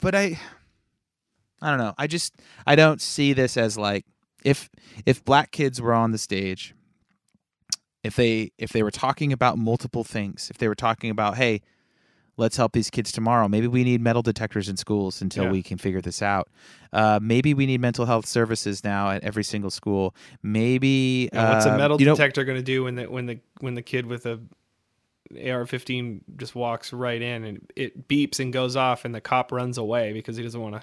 but 0.00 0.14
I 0.14 0.38
I 1.62 1.70
don't 1.70 1.78
know. 1.78 1.94
I 1.98 2.06
just 2.06 2.34
I 2.66 2.74
don't 2.76 3.00
see 3.00 3.32
this 3.32 3.56
as 3.56 3.76
like 3.78 4.04
if 4.44 4.68
if 5.04 5.24
black 5.24 5.50
kids 5.52 5.80
were 5.80 5.92
on 5.94 6.12
the 6.12 6.18
stage 6.18 6.74
if 8.04 8.14
they 8.16 8.52
if 8.58 8.70
they 8.72 8.82
were 8.82 8.90
talking 8.90 9.32
about 9.32 9.58
multiple 9.58 10.04
things, 10.04 10.48
if 10.50 10.58
they 10.58 10.68
were 10.68 10.74
talking 10.76 11.10
about, 11.10 11.36
hey, 11.36 11.60
let's 12.36 12.56
help 12.56 12.72
these 12.72 12.90
kids 12.90 13.12
tomorrow. 13.12 13.48
Maybe 13.48 13.66
we 13.66 13.84
need 13.84 14.00
metal 14.00 14.22
detectors 14.22 14.68
in 14.68 14.76
schools 14.76 15.22
until 15.22 15.44
Yeah. 15.44 15.50
we 15.52 15.62
can 15.62 15.78
figure 15.78 16.00
this 16.00 16.22
out. 16.22 16.48
Uh, 16.92 17.18
maybe 17.22 17.54
we 17.54 17.66
need 17.66 17.80
mental 17.80 18.06
health 18.06 18.26
services 18.26 18.84
now 18.84 19.10
at 19.10 19.22
every 19.24 19.44
single 19.44 19.70
school. 19.70 20.14
Maybe 20.42 21.28
know, 21.32 21.50
what's 21.50 21.66
a 21.66 21.72
uh, 21.74 21.78
metal 21.78 21.98
detector 21.98 22.44
going 22.44 22.58
to 22.58 22.62
do 22.64 22.84
when 22.84 22.94
the 22.96 23.04
when 23.04 23.26
the 23.26 23.40
when 23.60 23.74
the 23.74 23.82
kid 23.82 24.06
with 24.06 24.26
a 24.26 24.40
AR-15 25.34 26.20
just 26.36 26.54
walks 26.54 26.92
right 26.92 27.20
in 27.20 27.44
and 27.44 27.70
it 27.74 28.06
beeps 28.06 28.38
and 28.38 28.52
goes 28.52 28.76
off 28.76 29.04
and 29.04 29.14
the 29.14 29.20
cop 29.20 29.50
runs 29.50 29.76
away 29.76 30.12
because 30.12 30.36
he 30.36 30.42
doesn't 30.42 30.60
want 30.60 30.76
to 30.76 30.82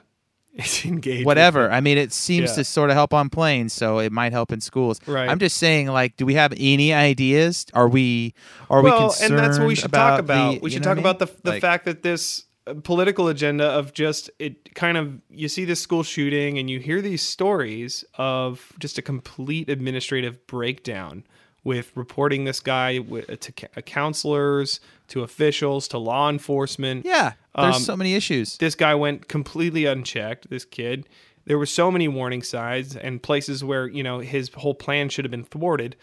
engage. 0.85 1.19
with 1.19 1.25
whatever. 1.25 1.71
I 1.71 1.81
mean, 1.81 1.97
it 1.97 2.13
seems 2.13 2.51
Yeah. 2.51 2.55
to 2.57 2.63
sort 2.63 2.89
of 2.89 2.95
help 2.95 3.13
on 3.13 3.29
planes, 3.29 3.73
so 3.73 3.99
it 3.99 4.11
might 4.11 4.31
help 4.33 4.51
in 4.51 4.61
schools. 4.61 4.99
Right. 5.07 5.27
I'm 5.29 5.39
just 5.39 5.57
saying, 5.57 5.87
like, 5.87 6.15
do 6.17 6.25
we 6.25 6.35
have 6.35 6.53
any 6.57 6.93
ideas? 6.93 7.65
Are 7.73 7.87
we 7.89 8.33
are 8.69 8.81
we 8.81 8.89
well, 8.91 9.09
concerned 9.09 9.33
and 9.35 9.39
that's 9.43 9.57
what 9.59 9.67
we 9.67 9.75
should 9.75 9.91
talk 9.91 10.19
about? 10.19 10.53
the- 10.53 10.59
we 10.59 10.69
should 10.69 10.83
talk 10.83 10.97
I 10.97 11.01
about 11.01 11.19
the 11.19 11.25
the 11.43 11.51
Like, 11.51 11.61
fact 11.61 11.85
that 11.85 12.03
this 12.03 12.45
uh, 12.67 12.75
political 12.83 13.27
agenda 13.27 13.65
of 13.65 13.93
just 13.93 14.29
it 14.39 14.73
kind 14.75 14.95
of 14.97 15.19
you 15.29 15.47
see 15.49 15.65
this 15.65 15.81
school 15.81 16.03
shooting 16.03 16.57
and 16.59 16.69
you 16.69 16.79
hear 16.79 17.01
these 17.01 17.21
stories 17.21 18.05
of 18.15 18.71
just 18.79 18.97
a 18.97 19.01
complete 19.01 19.69
administrative 19.69 20.45
breakdown 20.47 21.23
with 21.65 21.91
reporting 21.95 22.43
this 22.43 22.59
guy 22.59 22.99
to 22.99 23.53
uh, 23.77 23.81
counselors 23.81 24.79
to 25.13 25.23
officials 25.23 25.87
to 25.87 25.97
law 25.97 26.29
enforcement 26.29 27.05
Yeah, 27.05 27.33
there's 27.55 27.75
Um, 27.77 27.81
so 27.81 27.95
many 27.97 28.13
issues. 28.15 28.57
this 28.57 28.75
guy 28.75 28.93
went 28.95 29.27
completely 29.27 29.85
unchecked 29.85 30.49
this 30.49 30.65
kid 30.65 31.07
there 31.45 31.57
were 31.57 31.65
so 31.65 31.91
many 31.91 32.07
warning 32.07 32.41
signs 32.41 32.95
and 32.95 33.21
places 33.21 33.63
where 33.63 33.87
you 33.87 34.03
know 34.03 34.19
his 34.19 34.49
whole 34.55 34.73
plan 34.75 35.09
should 35.09 35.25
have 35.25 35.31
been 35.31 35.43
thwarted 35.43 35.95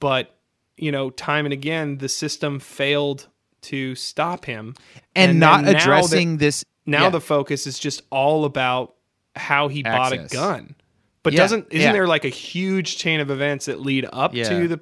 but 0.00 0.34
you 0.76 0.90
know 0.92 1.10
time 1.10 1.44
and 1.46 1.52
again 1.52 1.98
the 1.98 2.08
system 2.08 2.58
failed 2.60 3.28
to 3.62 3.94
stop 3.94 4.44
him 4.44 4.74
And, 5.14 5.30
then 5.30 5.38
not 5.38 5.68
addressing 5.68 6.36
this. 6.38 6.64
now 6.86 7.04
yeah. 7.04 7.10
the 7.10 7.20
focus 7.20 7.66
is 7.66 7.78
just 7.78 8.02
all 8.10 8.44
about 8.44 8.94
how 9.34 9.68
he 9.68 9.82
bought 9.82 10.12
a 10.12 10.18
gun 10.30 10.74
but 11.22 11.32
Yeah, 11.32 11.38
doesn't 11.40 11.66
isn't 11.70 11.80
yeah. 11.88 11.92
there 11.92 12.06
like 12.06 12.24
a 12.24 12.28
huge 12.30 12.96
chain 12.96 13.20
of 13.20 13.30
events 13.30 13.66
that 13.66 13.80
lead 13.80 14.06
up 14.12 14.32
to 14.32 14.68
the 14.68 14.80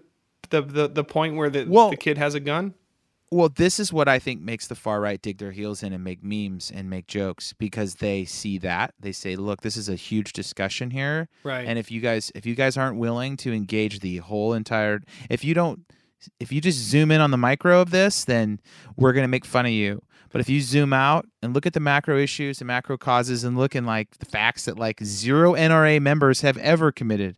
the, 0.50 0.60
the 0.62 0.88
the 0.88 1.04
point 1.04 1.34
where 1.36 1.50
the, 1.50 1.64
Well- 1.68 1.90
the 1.90 1.96
kid 1.96 2.18
has 2.18 2.34
a 2.34 2.40
gun 2.40 2.74
Well, 3.34 3.48
this 3.48 3.80
is 3.80 3.92
what 3.92 4.06
I 4.06 4.20
think 4.20 4.42
makes 4.42 4.68
the 4.68 4.76
far 4.76 5.00
right 5.00 5.20
dig 5.20 5.38
their 5.38 5.50
heels 5.50 5.82
in 5.82 5.92
and 5.92 6.04
make 6.04 6.22
memes 6.22 6.70
and 6.72 6.88
make 6.88 7.08
jokes 7.08 7.52
because 7.52 7.96
they 7.96 8.24
see 8.24 8.58
that 8.58 8.94
they 9.00 9.10
say, 9.10 9.34
"Look, 9.34 9.62
this 9.62 9.76
is 9.76 9.88
a 9.88 9.96
huge 9.96 10.32
discussion 10.32 10.92
here, 10.92 11.28
Right. 11.42 11.66
And 11.66 11.76
if 11.76 11.90
you 11.90 12.00
guys, 12.00 12.30
if 12.36 12.46
you 12.46 12.54
guys 12.54 12.76
aren't 12.76 12.96
willing 12.96 13.36
to 13.38 13.52
engage 13.52 13.98
the 13.98 14.18
whole 14.18 14.52
entire, 14.52 15.00
if 15.28 15.42
you 15.42 15.52
don't, 15.52 15.80
if 16.38 16.52
you 16.52 16.60
just 16.60 16.78
zoom 16.78 17.10
in 17.10 17.20
on 17.20 17.32
the 17.32 17.36
micro 17.36 17.80
of 17.80 17.90
this, 17.90 18.24
then 18.24 18.60
we're 18.96 19.12
gonna 19.12 19.26
make 19.26 19.44
fun 19.44 19.66
of 19.66 19.72
you. 19.72 20.00
But 20.30 20.40
if 20.40 20.48
you 20.48 20.60
zoom 20.60 20.92
out 20.92 21.26
and 21.42 21.54
look 21.54 21.66
at 21.66 21.72
the 21.72 21.80
macro 21.80 22.16
issues, 22.16 22.60
the 22.60 22.64
macro 22.64 22.96
causes, 22.96 23.42
and 23.42 23.58
look 23.58 23.74
in 23.74 23.84
like 23.84 24.16
the 24.18 24.26
facts 24.26 24.66
that 24.66 24.78
like 24.78 25.02
zero 25.02 25.54
NRA 25.54 26.00
members 26.00 26.42
have 26.42 26.56
ever 26.58 26.92
committed 26.92 27.36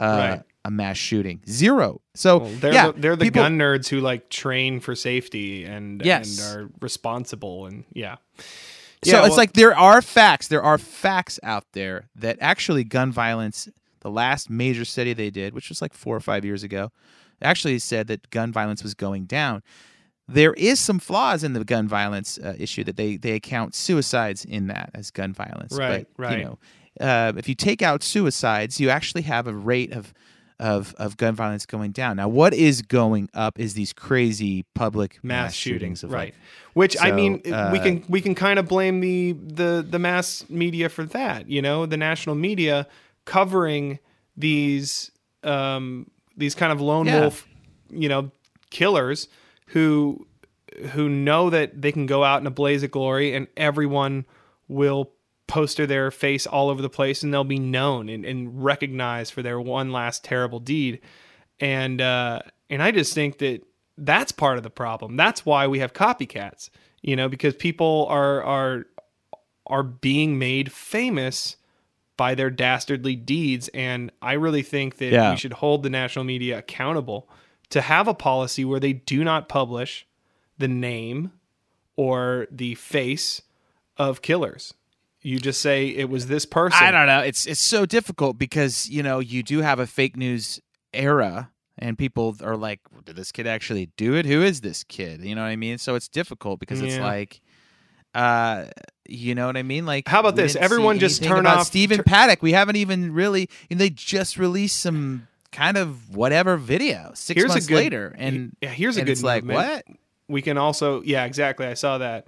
uh, 0.00 0.04
Right. 0.04 0.42
A 0.64 0.70
mass 0.70 0.96
shooting, 0.96 1.40
zero. 1.48 2.00
So 2.14 2.38
Well, 2.38 2.50
they're 2.60 2.72
yeah, 2.72 2.86
the, 2.92 3.00
they're 3.00 3.16
the 3.16 3.24
people- 3.26 3.42
gun 3.42 3.58
nerds 3.58 3.88
who 3.88 4.00
like 4.00 4.28
train 4.28 4.80
for 4.80 4.94
safety 4.94 5.64
and 5.64 6.02
Yes. 6.04 6.38
and 6.38 6.56
are 6.56 6.70
responsible 6.80 7.66
and 7.66 7.84
yeah. 7.94 8.16
So 9.04 9.12
Yeah, 9.20 9.26
it's 9.26 9.36
like 9.36 9.52
there 9.52 9.76
are 9.76 10.02
facts. 10.02 10.48
There 10.48 10.62
are 10.62 10.76
facts 10.78 11.38
out 11.42 11.64
there 11.72 12.08
that 12.16 12.36
actually 12.40 12.82
gun 12.84 13.12
violence, 13.12 13.68
the 14.00 14.10
last 14.10 14.50
major 14.50 14.84
study 14.84 15.12
they 15.12 15.30
did, 15.30 15.54
which 15.54 15.68
was 15.68 15.80
like 15.80 15.94
four 15.94 16.16
or 16.16 16.20
five 16.20 16.44
years 16.44 16.62
ago, 16.64 16.90
actually 17.40 17.78
said 17.78 18.08
that 18.08 18.28
gun 18.30 18.50
violence 18.52 18.82
was 18.82 18.94
going 18.94 19.26
down. 19.26 19.62
There 20.26 20.52
is 20.54 20.78
some 20.80 20.98
flaws 20.98 21.44
in 21.44 21.52
the 21.54 21.64
gun 21.64 21.86
violence 21.88 22.38
uh, 22.38 22.54
issue 22.58 22.82
that 22.84 22.96
they 22.96 23.16
they 23.16 23.32
account 23.32 23.74
suicides 23.74 24.44
in 24.44 24.66
that 24.66 24.90
as 24.94 25.10
gun 25.12 25.32
violence. 25.32 25.72
Right, 25.78 26.06
but, 26.16 26.22
right. 26.22 26.38
You 26.38 26.44
know, 26.44 26.58
uh, 27.00 27.32
if 27.36 27.48
you 27.48 27.54
take 27.54 27.80
out 27.80 28.02
suicides, 28.02 28.78
you 28.80 28.90
actually 28.90 29.22
have 29.22 29.46
a 29.46 29.54
rate 29.54 29.92
of 29.92 30.12
of 30.60 30.94
of 30.98 31.16
gun 31.16 31.34
violence 31.34 31.66
going 31.66 31.92
down. 31.92 32.16
Now, 32.16 32.28
what 32.28 32.52
is 32.54 32.82
going 32.82 33.28
up 33.34 33.58
is 33.58 33.74
these 33.74 33.92
crazy 33.92 34.64
public 34.74 35.18
mass, 35.22 35.54
shootings, 35.54 36.02
of 36.02 36.10
right? 36.10 36.34
like 36.34 36.34
Which 36.74 36.96
I 37.00 37.10
So, 37.10 37.14
mean, 37.16 37.40
we 37.44 37.52
uh, 37.52 37.78
can 37.82 38.04
we 38.08 38.20
can 38.20 38.34
kind 38.34 38.58
of 38.58 38.66
blame 38.68 39.00
the 39.00 39.32
the 39.32 39.86
the 39.88 39.98
mass 39.98 40.44
media 40.48 40.88
for 40.88 41.04
that. 41.06 41.48
You 41.48 41.62
know, 41.62 41.86
the 41.86 41.96
national 41.96 42.34
media 42.34 42.86
covering 43.24 43.98
these 44.36 45.10
um 45.44 46.10
these 46.36 46.54
kind 46.54 46.72
of 46.72 46.80
lone 46.80 47.06
Yeah. 47.06 47.20
wolf, 47.20 47.46
you 47.90 48.08
know, 48.08 48.30
killers 48.70 49.28
who 49.68 50.26
who 50.92 51.08
know 51.08 51.50
that 51.50 51.80
they 51.82 51.90
can 51.92 52.06
go 52.06 52.22
out 52.24 52.40
in 52.40 52.46
a 52.46 52.50
blaze 52.50 52.82
of 52.82 52.90
glory 52.90 53.34
and 53.34 53.48
everyone 53.56 54.24
will 54.68 55.10
poster 55.48 55.86
their 55.86 56.10
face 56.12 56.46
all 56.46 56.68
over 56.70 56.80
the 56.80 56.88
place 56.90 57.22
and 57.24 57.34
they'll 57.34 57.42
be 57.42 57.58
known 57.58 58.08
and, 58.08 58.24
and 58.24 58.62
recognized 58.62 59.32
for 59.32 59.42
their 59.42 59.60
one 59.60 59.90
last 59.90 60.22
terrible 60.22 60.60
deed. 60.60 61.00
And 61.58 62.00
uh 62.00 62.40
and 62.70 62.82
i 62.82 62.90
just 62.92 63.12
think 63.14 63.38
that 63.38 63.62
that's 63.96 64.30
part 64.30 64.58
of 64.58 64.62
the 64.62 64.70
problem. 64.70 65.16
That's 65.16 65.44
why 65.44 65.66
we 65.66 65.80
have 65.80 65.92
copycats 65.92 66.70
you 67.02 67.16
know 67.16 67.28
because 67.28 67.54
people 67.54 68.06
are 68.08 68.42
are 68.44 68.86
are 69.66 69.82
being 69.82 70.38
made 70.38 70.70
famous 70.72 71.56
by 72.16 72.34
their 72.34 72.50
dastardly 72.50 73.16
deeds. 73.16 73.68
And 73.74 74.12
i 74.22 74.34
really 74.34 74.62
think 74.62 74.98
that 74.98 75.12
Yeah. 75.12 75.30
we 75.32 75.36
should 75.36 75.54
hold 75.54 75.82
the 75.82 75.90
national 75.90 76.24
media 76.24 76.58
accountable 76.58 77.28
to 77.70 77.80
have 77.80 78.06
a 78.08 78.14
policy 78.14 78.64
where 78.64 78.80
they 78.80 78.92
do 78.94 79.24
not 79.24 79.48
publish 79.48 80.06
the 80.58 80.68
name 80.68 81.32
or 81.96 82.46
the 82.50 82.74
face 82.76 83.42
of 83.96 84.22
killers 84.22 84.74
you 85.28 85.38
just 85.38 85.60
say 85.60 85.88
it 85.88 86.08
was 86.08 86.26
this 86.26 86.44
person 86.46 86.78
I 86.82 86.90
don't 86.90 87.06
know. 87.06 87.20
It's 87.20 87.46
it's 87.46 87.60
so 87.60 87.84
difficult 87.86 88.38
because 88.38 88.88
you 88.88 89.02
know 89.02 89.18
you 89.18 89.42
do 89.42 89.60
have 89.60 89.78
a 89.78 89.86
fake 89.86 90.16
news 90.16 90.60
era, 90.92 91.50
and 91.78 91.98
people 91.98 92.36
are 92.42 92.56
like, 92.56 92.80
"Did 93.04 93.16
this 93.16 93.30
kid 93.32 93.46
actually 93.46 93.90
do 93.96 94.14
it? 94.14 94.24
Who 94.26 94.42
is 94.42 94.60
this 94.62 94.84
kid?" 94.84 95.20
You 95.22 95.34
know 95.34 95.42
what 95.42 95.48
I 95.48 95.56
mean? 95.56 95.78
So 95.78 95.94
it's 95.94 96.08
difficult 96.08 96.60
because 96.60 96.80
it's 96.80 96.96
Yeah. 96.96 97.04
like, 97.04 97.40
uh, 98.14 98.66
you 99.08 99.34
know 99.34 99.46
what 99.46 99.56
I 99.56 99.62
mean? 99.62 99.84
Like, 99.86 100.08
How 100.08 100.20
about 100.20 100.36
this? 100.36 100.56
Everyone 100.56 100.98
just 100.98 101.22
turn 101.22 101.46
off- 101.46 101.66
Stephen 101.66 101.98
tur- 101.98 102.02
Paddock. 102.04 102.42
We 102.42 102.52
haven't 102.52 102.76
even 102.76 103.12
really. 103.12 103.48
And 103.70 103.78
they 103.78 103.90
just 103.90 104.38
released 104.38 104.80
some 104.80 105.28
kind 105.52 105.76
of 105.76 106.14
whatever 106.14 106.56
video 106.56 107.12
six 107.14 107.38
Here's 107.38 107.50
a 107.50 107.54
months 107.54 107.66
good- 107.66 107.76
later, 107.76 108.14
and 108.18 108.56
yeah, 108.60 108.68
here's 108.70 108.96
a 108.96 109.00
and 109.00 109.06
good 109.06 109.12
it's 109.12 109.22
like 109.22 109.44
what? 109.44 109.84
we 110.28 110.42
can 110.42 110.58
also 110.58 111.00
yeah 111.04 111.24
exactly 111.24 111.66
i 111.66 111.72
saw 111.72 111.96
that 111.96 112.26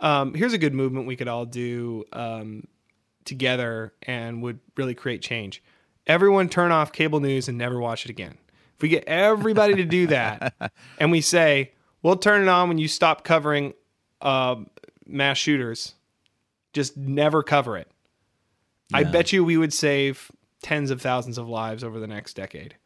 um, 0.00 0.34
here's 0.34 0.52
a 0.52 0.58
good 0.58 0.74
movement 0.74 1.06
we 1.06 1.16
could 1.16 1.28
all 1.28 1.46
do 1.46 2.04
um, 2.12 2.66
together 3.24 3.92
and 4.02 4.42
would 4.42 4.60
really 4.76 4.94
create 4.94 5.22
change. 5.22 5.62
Everyone 6.06 6.48
turn 6.48 6.70
off 6.70 6.92
cable 6.92 7.20
news 7.20 7.48
and 7.48 7.58
never 7.58 7.80
watch 7.80 8.04
it 8.04 8.10
again. 8.10 8.38
If 8.76 8.82
we 8.82 8.88
get 8.88 9.04
everybody 9.06 9.74
to 9.76 9.84
do 9.84 10.06
that 10.08 10.54
and 10.98 11.10
we 11.10 11.20
say 11.20 11.72
we'll 12.02 12.16
turn 12.16 12.42
it 12.42 12.48
on 12.48 12.68
when 12.68 12.78
you 12.78 12.88
stop 12.88 13.24
covering 13.24 13.74
uh, 14.20 14.56
mass 15.06 15.38
shooters. 15.38 15.94
Just 16.72 16.96
never 16.96 17.42
cover 17.42 17.76
it. 17.76 17.90
I 18.92 19.04
bet 19.04 19.32
you 19.32 19.44
we 19.44 19.56
would 19.56 19.72
save 19.72 20.30
tens 20.62 20.90
of 20.90 21.00
thousands 21.00 21.38
of 21.38 21.48
lives 21.48 21.82
over 21.82 21.98
the 21.98 22.06
next 22.06 22.34
decade. 22.34 22.76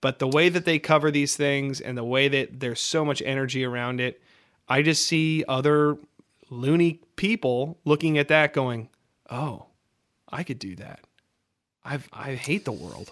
But 0.00 0.18
the 0.18 0.28
way 0.28 0.48
that 0.48 0.64
they 0.64 0.78
cover 0.78 1.10
these 1.10 1.36
things 1.36 1.80
and 1.80 1.96
the 1.96 2.04
way 2.04 2.28
that 2.28 2.60
there's 2.60 2.80
so 2.80 3.04
much 3.04 3.22
energy 3.22 3.64
around 3.64 4.00
it, 4.00 4.22
I 4.68 4.82
just 4.82 5.06
see 5.06 5.44
other 5.48 5.98
loony 6.50 7.00
people 7.16 7.78
looking 7.84 8.18
at 8.18 8.28
that 8.28 8.52
going, 8.52 8.88
"Oh, 9.30 9.66
I 10.28 10.42
could 10.42 10.58
do 10.58 10.76
that. 10.76 11.00
I've 11.84 12.08
I 12.12 12.34
hate 12.34 12.64
the 12.64 12.72
world. 12.72 13.10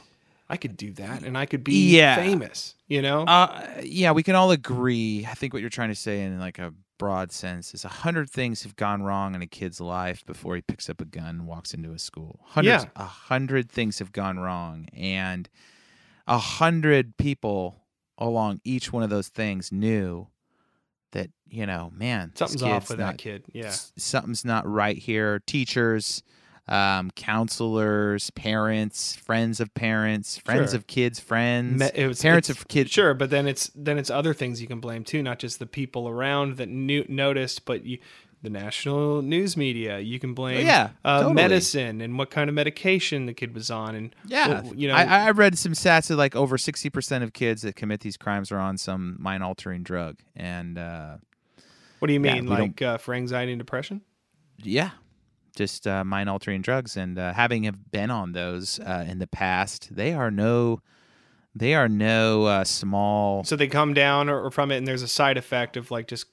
I 0.50 0.56
could 0.56 0.76
do 0.76 0.92
that 0.92 1.22
and 1.22 1.36
I 1.38 1.46
could 1.46 1.62
be 1.64 1.94
Yeah. 1.96 2.16
famous." 2.16 2.74
You 2.88 3.02
know? 3.02 3.24
Uh, 3.24 3.80
yeah, 3.82 4.12
we 4.12 4.22
can 4.22 4.34
all 4.34 4.50
agree. 4.50 5.26
I 5.28 5.34
think 5.34 5.52
what 5.52 5.60
you're 5.60 5.70
trying 5.70 5.90
to 5.90 5.94
say 5.94 6.22
in 6.22 6.38
like 6.38 6.58
a 6.58 6.72
broad 6.98 7.30
sense 7.30 7.74
is 7.74 7.84
a 7.84 7.88
hundred 7.88 8.28
things 8.28 8.64
have 8.64 8.74
gone 8.74 9.02
wrong 9.02 9.34
in 9.36 9.42
a 9.42 9.46
kid's 9.46 9.80
life 9.80 10.24
before 10.26 10.56
he 10.56 10.62
picks 10.62 10.90
up 10.90 11.00
a 11.00 11.04
gun 11.04 11.26
and 11.28 11.46
walks 11.46 11.72
into 11.74 11.92
a 11.92 11.98
school. 11.98 12.40
Hundreds, 12.44 12.84
Yeah. 12.84 12.90
a 12.96 13.04
hundred 13.04 13.70
things 13.70 14.00
have 14.00 14.10
gone 14.10 14.38
wrong, 14.38 14.88
and 14.92 15.48
a 16.26 16.38
hundred 16.38 17.16
people 17.16 17.84
along 18.18 18.60
each 18.64 18.92
one 18.92 19.04
of 19.04 19.10
those 19.10 19.28
things 19.28 19.70
knew 19.70 20.26
that 21.12 21.30
you 21.50 21.64
know, 21.66 21.90
man, 21.96 22.32
Something's 22.34 22.62
off 22.62 22.90
with 22.90 22.98
not- 22.98 23.12
that 23.12 23.18
kid. 23.18 23.44
Yeah. 23.52 23.70
something's 23.96 24.44
not 24.44 24.68
right 24.70 24.98
here. 24.98 25.40
Teachers, 25.46 26.22
um, 26.68 27.10
counselors, 27.12 28.28
parents, 28.30 29.16
friends 29.16 29.58
of 29.58 29.72
parents, 29.72 30.36
friends 30.36 30.72
Sure. 30.72 30.76
of 30.78 30.86
kids, 30.86 31.18
friends, 31.18 31.80
it 31.94 32.06
was- 32.06 32.20
parents 32.20 32.50
of 32.50 32.68
kids. 32.68 32.90
Sure, 32.90 33.14
but 33.14 33.30
then 33.30 33.46
it's 33.48 33.70
then 33.74 33.96
it's 33.98 34.10
other 34.10 34.34
things 34.34 34.60
you 34.60 34.66
can 34.66 34.80
blame 34.80 35.04
too, 35.04 35.22
not 35.22 35.38
just 35.38 35.58
the 35.58 35.66
people 35.66 36.08
around 36.08 36.56
that 36.58 36.68
knew, 36.68 37.04
noticed, 37.08 37.64
but 37.64 37.86
you 37.86 37.98
the 38.42 38.50
national 38.50 39.22
news 39.22 39.56
media. 39.56 39.98
You 39.98 40.18
can 40.20 40.32
blame 40.34 40.66
Yeah, 40.66 40.90
uh, 41.04 41.18
totally. 41.22 41.34
medicine 41.34 42.00
and 42.00 42.16
what 42.18 42.30
kind 42.30 42.48
of 42.48 42.54
medication 42.54 43.26
the 43.26 43.34
kid 43.34 43.54
was 43.54 43.70
on, 43.70 43.94
and 43.94 44.14
Yeah, 44.26 44.62
well, 44.62 44.74
you 44.76 44.88
know, 44.88 44.94
I, 44.94 45.26
I 45.26 45.30
read 45.32 45.58
some 45.58 45.72
stats 45.72 46.08
that 46.08 46.16
like 46.16 46.36
over 46.36 46.56
sixty 46.58 46.88
percent 46.90 47.24
of 47.24 47.32
kids 47.32 47.62
that 47.62 47.74
commit 47.76 48.00
these 48.00 48.16
crimes 48.16 48.52
are 48.52 48.58
on 48.58 48.78
some 48.78 49.16
mind 49.18 49.42
altering 49.42 49.82
drug, 49.82 50.18
and 50.36 50.78
uh, 50.78 51.16
what 51.98 52.06
do 52.08 52.14
you 52.14 52.20
mean, 52.20 52.46
don't- 52.46 52.58
like 52.58 52.82
uh, 52.82 52.98
for 52.98 53.14
anxiety 53.14 53.52
and 53.52 53.58
depression? 53.58 54.02
yeah, 54.62 54.90
just 55.56 55.86
uh, 55.86 56.04
mind 56.04 56.28
altering 56.28 56.62
drugs, 56.62 56.96
and 56.96 57.18
uh, 57.18 57.32
having 57.32 57.64
have 57.64 57.90
been 57.90 58.10
on 58.10 58.32
those 58.32 58.78
uh, 58.80 59.04
in 59.08 59.18
the 59.18 59.26
past, 59.26 59.88
they 59.94 60.12
are 60.12 60.30
no, 60.30 60.80
they 61.54 61.74
are 61.74 61.88
no 61.88 62.44
uh, 62.44 62.64
small. 62.64 63.42
So 63.44 63.56
they 63.56 63.66
come 63.68 63.94
down 63.94 64.28
or, 64.28 64.40
or 64.44 64.50
from 64.52 64.70
it, 64.70 64.76
and 64.76 64.86
there's 64.86 65.02
a 65.02 65.08
side 65.08 65.36
effect 65.36 65.76
of 65.76 65.90
like 65.90 66.06
just, 66.08 66.26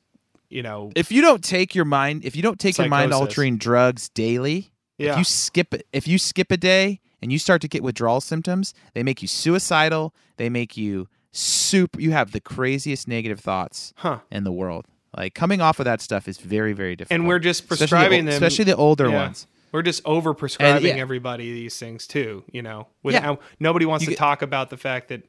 you 0.56 0.64
know, 0.64 0.90
if 0.96 1.12
you 1.12 1.22
don't 1.22 1.44
take 1.44 1.76
your 1.76 1.84
mind, 1.84 2.24
if 2.24 2.34
you 2.34 2.42
don't 2.42 2.58
take 2.60 2.78
your 2.78 2.88
mind 2.88 3.14
altering 3.14 3.58
drugs 3.58 4.08
daily, 4.08 4.72
if 4.98 5.08
yeah, 5.08 5.18
you 5.18 5.26
skip 5.26 5.74
it, 5.74 5.86
if 5.92 6.08
you 6.08 6.18
skip 6.18 6.50
a 6.50 6.56
day 6.56 7.02
and 7.22 7.30
you 7.30 7.38
start 7.38 7.62
to 7.64 7.68
get 7.68 7.84
withdrawal 7.84 8.22
symptoms, 8.22 8.74
they 8.94 9.04
make 9.04 9.22
you 9.22 9.28
suicidal. 9.28 10.16
They 10.38 10.50
make 10.50 10.78
you 10.78 11.10
super. 11.34 12.00
You 12.00 12.12
have 12.12 12.32
the 12.32 12.40
craziest 12.40 13.06
negative 13.06 13.42
thoughts 13.42 13.94
huh? 13.98 14.20
in 14.32 14.46
the 14.46 14.52
world. 14.54 14.86
Like 15.16 15.34
coming 15.34 15.60
off 15.60 15.80
of 15.80 15.86
that 15.86 16.00
stuff 16.00 16.26
is 16.26 16.38
very, 16.38 16.72
very 16.72 16.96
difficult. 16.96 17.20
And 17.20 17.28
we're 17.28 17.40
just 17.40 17.64
Especially 17.64 17.76
the 17.76 17.90
prescribing 17.90 18.26
them, 18.26 18.34
especially 18.34 18.66
the 18.66 18.78
older 18.78 19.10
yeah. 19.10 19.24
ones. 19.24 19.48
We're 19.74 19.82
just 19.82 20.04
over 20.06 20.34
prescribing 20.34 20.96
yeah. 20.96 21.02
everybody 21.02 21.52
these 21.52 21.78
things 21.78 22.08
too. 22.08 22.46
You 22.50 22.62
know, 22.62 22.88
Yeah. 23.04 23.36
nobody 23.60 23.86
wants 23.86 24.04
You 24.04 24.08
to 24.08 24.12
get- 24.12 24.20
talk 24.20 24.42
about 24.42 24.70
the 24.70 24.78
fact 24.78 25.10
that, 25.10 25.24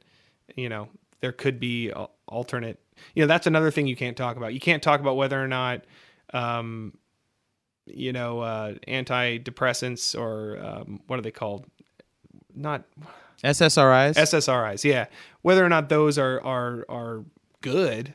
you 0.55 0.69
know, 0.69 0.89
there 1.21 1.33
could 1.33 1.59
be 1.59 1.93
alternate. 2.29 2.79
You 3.15 3.23
know, 3.23 3.27
that's 3.27 3.47
another 3.47 3.71
thing 3.71 3.87
you 3.87 3.97
can't 3.97 4.17
talk 4.17 4.37
about. 4.37 4.55
You 4.55 4.61
can't 4.61 4.83
talk 4.83 5.01
about 5.01 5.17
whether 5.17 5.43
or 5.43 5.49
not, 5.49 5.85
um, 6.33 6.97
you 7.87 8.13
know, 8.13 8.41
uh, 8.41 8.75
antidepressants 8.89 10.19
or 10.19 10.59
um, 10.65 11.01
what 11.07 11.19
are 11.19 11.23
they 11.23 11.31
called? 11.31 11.67
Not 12.55 12.85
SSRIs. 13.45 14.15
SSRIs, 14.15 14.85
yeah. 14.85 15.07
Whether 15.43 15.65
or 15.65 15.69
not 15.69 15.89
those 15.89 16.19
are 16.19 16.41
are 16.43 16.85
are 16.89 17.25
good, 17.61 18.15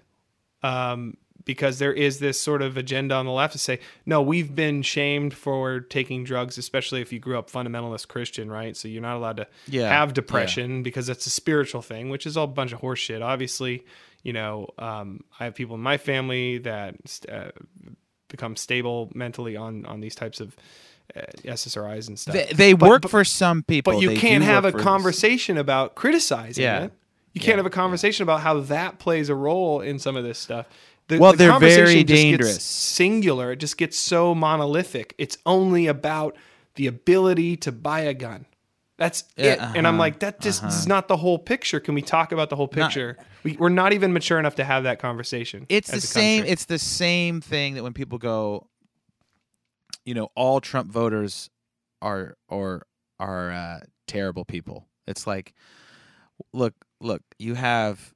um, 0.63 1.17
because 1.45 1.79
there 1.79 1.93
is 1.93 2.19
this 2.19 2.39
sort 2.39 2.61
of 2.61 2.77
agenda 2.77 3.15
on 3.15 3.25
the 3.25 3.31
left 3.31 3.53
to 3.53 3.59
say, 3.59 3.79
no, 4.05 4.21
we've 4.21 4.55
been 4.55 4.81
shamed 4.81 5.33
for 5.33 5.79
taking 5.79 6.23
drugs, 6.23 6.57
especially 6.57 7.01
if 7.01 7.11
you 7.11 7.19
grew 7.19 7.37
up 7.37 7.49
fundamentalist 7.49 8.07
Christian, 8.07 8.49
right? 8.51 8.75
So 8.77 8.87
you're 8.87 9.01
not 9.01 9.15
allowed 9.17 9.37
to 9.37 9.47
Yeah, 9.67 9.89
have 9.89 10.13
depression 10.13 10.83
because 10.83 11.09
it's 11.09 11.25
a 11.25 11.31
spiritual 11.31 11.81
thing, 11.81 12.09
which 12.09 12.25
is 12.25 12.37
all 12.37 12.45
a 12.45 12.47
bunch 12.47 12.73
of 12.73 12.81
horseshit. 12.81 13.21
Obviously, 13.23 13.85
you 14.23 14.33
know, 14.33 14.67
um, 14.77 15.23
I 15.39 15.45
have 15.45 15.55
people 15.55 15.75
in 15.75 15.81
my 15.81 15.97
family 15.97 16.59
that 16.59 16.95
uh, 17.31 17.51
become 18.27 18.55
stable 18.55 19.09
mentally 19.13 19.55
on 19.57 19.85
on 19.85 19.99
these 20.01 20.15
types 20.15 20.39
of 20.39 20.55
uh, 21.15 21.21
SSRIs 21.43 22.07
and 22.07 22.17
stuff. 22.19 22.33
they 22.33 22.45
they 22.53 22.73
But- 22.73 22.89
work 22.89 23.01
but- 23.03 23.11
for 23.11 23.23
some 23.25 23.63
people. 23.63 23.93
but 23.93 24.01
you 24.01 24.09
They 24.09 24.15
can't 24.17 24.43
have 24.43 24.65
a 24.65 24.71
conversation 24.71 25.57
about 25.57 25.95
criticizing 25.95 26.63
Yeah. 26.63 26.83
it. 26.85 26.93
You 27.33 27.39
can't 27.41 27.51
Yeah, 27.51 27.57
have 27.57 27.65
a 27.65 27.69
conversation 27.69 28.23
about 28.23 28.41
how 28.41 28.59
that 28.61 28.99
plays 28.99 29.29
a 29.29 29.35
role 29.35 29.79
in 29.81 29.99
some 29.99 30.15
of 30.17 30.23
this 30.23 30.37
stuff. 30.37 30.65
The, 31.07 31.17
Well, 31.17 31.31
the 31.31 31.37
they're 31.39 31.59
very 31.59 32.03
just 32.03 32.07
gets 32.07 32.21
dangerous. 32.21 32.63
singular. 32.63 33.51
It 33.53 33.57
just 33.57 33.77
gets 33.77 33.97
so 33.97 34.35
monolithic. 34.35 35.13
It's 35.17 35.37
only 35.45 35.87
about 35.87 36.35
the 36.75 36.87
ability 36.87 37.57
to 37.57 37.71
buy 37.71 38.01
a 38.01 38.13
gun. 38.13 38.45
That's 39.01 39.23
Yeah, 39.35 39.53
it. 39.53 39.59
And 39.59 39.87
I'm 39.87 39.95
uh-huh, 39.95 39.99
like, 39.99 40.19
that 40.19 40.39
just 40.39 40.63
is 40.63 40.85
not 40.85 41.07
the 41.07 41.17
whole 41.17 41.39
picture. 41.39 41.79
Can 41.79 41.95
we 41.95 42.03
talk 42.03 42.31
about 42.31 42.51
the 42.51 42.55
whole 42.55 42.67
picture? 42.67 43.17
we, 43.43 43.57
we're 43.57 43.69
not 43.69 43.93
even 43.93 44.13
mature 44.13 44.37
enough 44.37 44.53
to 44.55 44.63
have 44.63 44.83
that 44.83 44.99
conversation. 44.99 45.65
It's 45.69 45.89
the 45.89 45.99
same. 45.99 46.41
country. 46.41 46.51
It's 46.51 46.65
the 46.65 46.77
same 46.77 47.41
thing 47.41 47.73
that 47.73 47.81
when 47.81 47.93
people 47.93 48.19
go, 48.19 48.67
you 50.05 50.13
know, 50.13 50.29
all 50.35 50.61
Trump 50.61 50.91
voters 50.91 51.49
are 51.99 52.37
or 52.47 52.85
are 53.19 53.51
uh, 53.51 53.79
terrible 54.05 54.45
people. 54.45 54.87
It's 55.07 55.25
like, 55.25 55.55
look, 56.53 56.75
look, 56.99 57.23
you 57.39 57.55
have. 57.55 58.13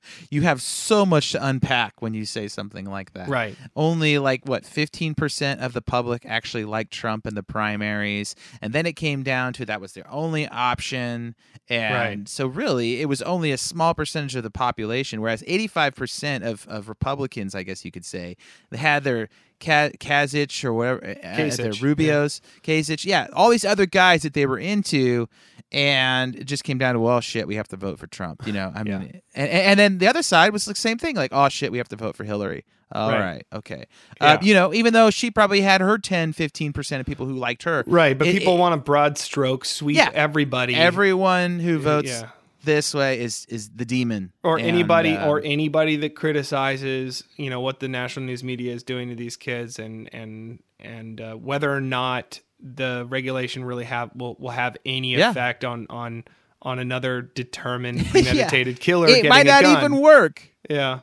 you 0.30 0.42
have 0.42 0.60
so 0.62 1.04
much 1.06 1.32
to 1.32 1.44
unpack 1.46 2.00
when 2.00 2.14
you 2.14 2.24
say 2.24 2.48
something 2.48 2.84
like 2.86 3.12
that. 3.14 3.28
right. 3.28 3.56
only 3.76 4.18
like 4.18 4.44
what 4.46 4.64
15% 4.64 5.58
of 5.60 5.72
the 5.72 5.82
public 5.82 6.24
actually 6.26 6.64
liked 6.64 6.92
Trump 6.92 7.26
in 7.26 7.34
the 7.34 7.42
primaries 7.42 8.34
and 8.60 8.72
then 8.72 8.86
it 8.86 8.94
came 8.94 9.22
down 9.22 9.52
to 9.54 9.64
that 9.66 9.80
was 9.80 9.92
their 9.92 10.10
only 10.10 10.46
option 10.48 11.34
and 11.68 11.94
Right. 12.20 12.28
so 12.28 12.46
really 12.46 13.00
it 13.00 13.06
was 13.08 13.22
only 13.22 13.52
a 13.52 13.58
small 13.58 13.94
percentage 13.94 14.34
of 14.36 14.42
the 14.42 14.50
population 14.50 15.20
whereas 15.20 15.42
85% 15.42 16.42
of, 16.44 16.66
of 16.68 16.88
Republicans 16.88 17.54
I 17.54 17.62
guess 17.62 17.84
you 17.84 17.90
could 17.90 18.04
say 18.04 18.36
they 18.70 18.78
had 18.78 19.04
their 19.04 19.28
Kazich 19.62 20.64
or 20.64 20.72
whatever 20.72 21.04
uh, 21.04 21.14
Kasich, 21.36 21.80
Rubios 21.80 22.40
Kasich 22.62 23.04
yeah 23.04 23.28
all 23.32 23.48
these 23.50 23.64
other 23.64 23.86
guys 23.86 24.22
that 24.22 24.34
they 24.34 24.46
were 24.46 24.58
into 24.58 25.28
and 25.70 26.34
it 26.36 26.44
just 26.44 26.64
came 26.64 26.78
down 26.78 26.94
to 26.94 27.00
well 27.00 27.20
shit 27.20 27.46
we 27.46 27.56
have 27.56 27.68
to 27.68 27.76
vote 27.76 27.98
for 27.98 28.06
Trump 28.06 28.46
you 28.46 28.52
know 28.52 28.72
I 28.74 28.82
mean 28.82 28.92
Yeah. 29.14 29.20
and, 29.42 29.50
and 29.50 29.80
then 29.80 29.98
the 29.98 30.08
other 30.08 30.22
side 30.22 30.52
was 30.52 30.64
the 30.64 30.74
same 30.74 30.98
thing 30.98 31.16
like 31.16 31.32
oh 31.32 31.48
shit 31.48 31.72
we 31.72 31.78
have 31.78 31.88
to 31.88 31.96
vote 31.96 32.16
for 32.16 32.24
Hillary 32.24 32.64
all 32.94 33.10
Right. 33.10 33.20
right, 33.20 33.46
okay 33.54 33.84
uh, 34.20 34.36
you 34.42 34.52
know 34.52 34.74
even 34.74 34.92
though 34.92 35.08
she 35.08 35.30
probably 35.30 35.62
had 35.62 35.80
her 35.80 35.96
10 35.96 36.34
15% 36.34 37.00
of 37.00 37.06
people 37.06 37.24
who 37.24 37.34
liked 37.34 37.62
her 37.62 37.84
Right. 37.86 38.18
But 38.18 38.28
it- 38.28 38.38
people 38.38 38.56
it- 38.56 38.58
want 38.58 38.74
a 38.74 38.78
broad 38.78 39.16
stroke 39.16 39.64
sweep 39.64 39.96
Yeah. 39.96 40.10
everybody. 40.12 40.74
everyone 40.74 41.58
who 41.58 41.78
votes 41.78 42.08
yeah. 42.10 42.28
This 42.64 42.94
way 42.94 43.20
is 43.20 43.46
is 43.48 43.70
the 43.70 43.84
demon. 43.84 44.32
Or 44.42 44.58
And, 44.58 44.66
anybody 44.66 45.14
uh, 45.16 45.28
or 45.28 45.40
anybody 45.44 45.96
that 45.96 46.14
criticizes 46.14 47.24
you 47.36 47.50
know 47.50 47.60
what 47.60 47.80
the 47.80 47.88
national 47.88 48.26
news 48.26 48.42
media 48.44 48.72
is 48.74 48.82
doing 48.82 49.08
to 49.08 49.14
these 49.14 49.36
kids 49.36 49.78
and 49.78 50.08
and 50.12 50.62
and 50.80 51.20
uh, 51.20 51.34
whether 51.34 51.72
or 51.72 51.80
not 51.80 52.40
the 52.60 53.06
regulation 53.08 53.64
really 53.64 53.84
have 53.84 54.10
will, 54.14 54.36
will 54.38 54.50
have 54.50 54.76
any 54.86 55.16
Yeah. 55.16 55.30
effect 55.30 55.64
on 55.64 55.86
on 55.90 56.24
on 56.60 56.78
another 56.78 57.22
determined 57.22 58.06
premeditated 58.10 58.78
killer 58.80 59.08
it 59.08 59.14
getting 59.16 59.28
might 59.30 59.46
not 59.46 59.64
even 59.64 59.96
work. 60.00 60.48
Yeah. 60.70 61.00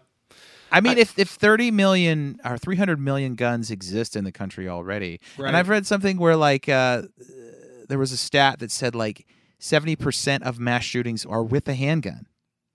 I 0.71 0.81
mean, 0.81 0.99
if, 0.99 1.17
if 1.17 1.29
30 1.29 1.71
million 1.71 2.39
or 2.45 2.55
300 2.57 2.99
million 2.99 3.33
guns 3.33 3.71
exist 3.71 4.15
in 4.15 4.23
the 4.23 4.31
country 4.31 4.69
already, 4.69 5.19
Right. 5.35 5.47
and 5.47 5.57
I've 5.57 5.67
read 5.67 5.87
something 5.87 6.17
where 6.19 6.35
like 6.35 6.69
uh, 6.69 7.03
there 7.87 7.97
was 7.97 8.11
a 8.11 8.17
stat 8.17 8.59
that 8.59 8.69
said 8.71 8.93
like 8.93 9.25
70% 9.59 10.41
of 10.43 10.59
mass 10.59 10.83
shootings 10.83 11.25
are 11.25 11.43
with 11.43 11.67
a 11.67 11.73
handgun. 11.73 12.27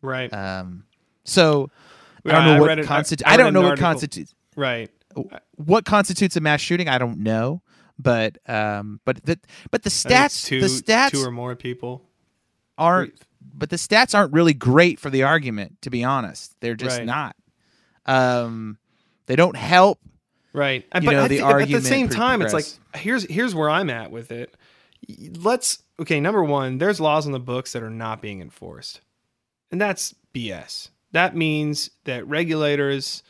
right 0.02 0.32
Um, 0.32 0.84
so 1.24 1.70
I 2.26 2.32
don't 2.32 2.44
know 2.44 2.52
read 2.54 2.60
what 2.60 2.78
it- 2.78 2.84
I- 2.84 2.88
constitutes. 2.88 3.28
I 3.28 3.34
I, 3.34 3.36
don't 3.36 3.52
know 3.54 3.62
what 3.62 3.78
constitutes 3.78 4.34
right 4.56 4.90
what 5.56 5.84
constitutes 5.84 6.36
a 6.36 6.40
mass 6.40 6.60
shooting. 6.60 6.88
I 6.88 6.98
don't 6.98 7.18
know, 7.18 7.62
but 7.98 8.38
um, 8.48 9.00
but 9.04 9.24
the 9.24 9.38
but 9.70 9.82
the 9.84 9.90
stats 9.90 10.44
two 10.44 10.60
the 10.60 10.66
stats 10.66 11.10
two 11.12 11.22
or 11.22 11.30
more 11.30 11.54
people 11.54 12.02
aren't 12.76 13.14
but 13.54 13.70
the 13.70 13.76
stats 13.76 14.14
aren't 14.16 14.32
really 14.32 14.54
great 14.54 14.98
for 14.98 15.10
the 15.10 15.22
argument 15.22 15.80
to 15.82 15.90
be 15.90 16.02
honest 16.02 16.56
they're 16.60 16.74
just 16.74 16.98
Right. 16.98 17.06
not 17.06 17.36
um 18.06 18.78
they 19.26 19.36
don't 19.36 19.56
help 19.56 20.00
Right. 20.52 20.84
You 20.94 21.00
but 21.02 21.12
know, 21.12 21.22
I 21.24 21.28
the 21.28 21.36
think 21.38 21.60
at 21.62 21.68
the 21.68 21.80
same 21.82 22.08
time, 22.08 22.40
it's 22.42 22.52
like 22.52 22.66
here's 22.94 23.24
here's 23.30 23.54
where 23.56 23.68
I'm 23.70 23.90
at 23.90 24.10
with 24.12 24.30
it. 24.32 24.54
Let's 25.40 25.82
okay. 26.00 26.20
Number 26.20 26.42
one, 26.42 26.78
there's 26.78 27.00
laws 27.00 27.26
on 27.26 27.32
the 27.32 27.40
books 27.40 27.72
that 27.72 27.82
are 27.82 27.90
not 27.90 28.22
being 28.22 28.40
enforced, 28.40 29.00
and 29.70 29.80
that's 29.80 30.14
BS. 30.34 30.90
That 31.12 31.36
means 31.36 31.90
that 32.04 32.26
regulators 32.26 33.22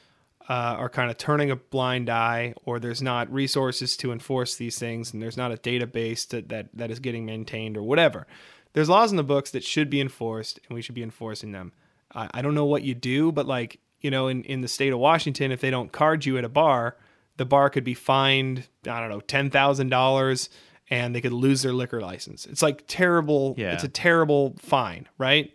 uh, 0.48 0.52
are 0.78 0.88
kind 0.88 1.10
of 1.10 1.18
turning 1.18 1.50
a 1.50 1.56
blind 1.56 2.10
eye, 2.10 2.54
or 2.64 2.78
there's 2.78 3.02
not 3.02 3.32
resources 3.32 3.96
to 3.98 4.12
enforce 4.12 4.56
these 4.56 4.78
things, 4.78 5.12
and 5.12 5.22
there's 5.22 5.36
not 5.36 5.52
a 5.52 5.56
database 5.56 6.26
that 6.28 6.48
that, 6.48 6.68
that 6.74 6.90
is 6.90 7.00
getting 7.00 7.24
maintained, 7.24 7.76
or 7.76 7.82
whatever. 7.82 8.26
There's 8.72 8.88
laws 8.88 9.10
in 9.10 9.16
the 9.16 9.22
books 9.22 9.50
that 9.52 9.64
should 9.64 9.88
be 9.88 10.00
enforced, 10.00 10.60
and 10.68 10.74
we 10.74 10.82
should 10.82 10.94
be 10.94 11.02
enforcing 11.02 11.52
them. 11.52 11.72
I, 12.14 12.28
I 12.34 12.42
don't 12.42 12.54
know 12.54 12.64
what 12.64 12.82
you 12.82 12.94
do, 12.94 13.32
but 13.32 13.46
like 13.46 13.80
you 14.00 14.10
know, 14.10 14.28
in 14.28 14.44
in 14.44 14.60
the 14.60 14.68
state 14.68 14.92
of 14.92 14.98
Washington, 14.98 15.50
if 15.50 15.60
they 15.60 15.70
don't 15.70 15.90
card 15.90 16.26
you 16.26 16.36
at 16.36 16.44
a 16.44 16.48
bar, 16.48 16.96
the 17.38 17.46
bar 17.46 17.70
could 17.70 17.84
be 17.84 17.94
fined. 17.94 18.68
I 18.86 19.00
don't 19.00 19.08
know, 19.08 19.20
ten 19.20 19.50
thousand 19.50 19.88
dollars, 19.88 20.50
and 20.90 21.14
they 21.14 21.20
could 21.20 21.32
lose 21.32 21.62
their 21.62 21.72
liquor 21.72 22.00
license. 22.00 22.46
It's 22.46 22.62
like 22.62 22.84
terrible. 22.86 23.54
Yeah. 23.56 23.72
It's 23.74 23.84
a 23.84 23.88
terrible 23.88 24.54
fine, 24.58 25.08
right? 25.18 25.52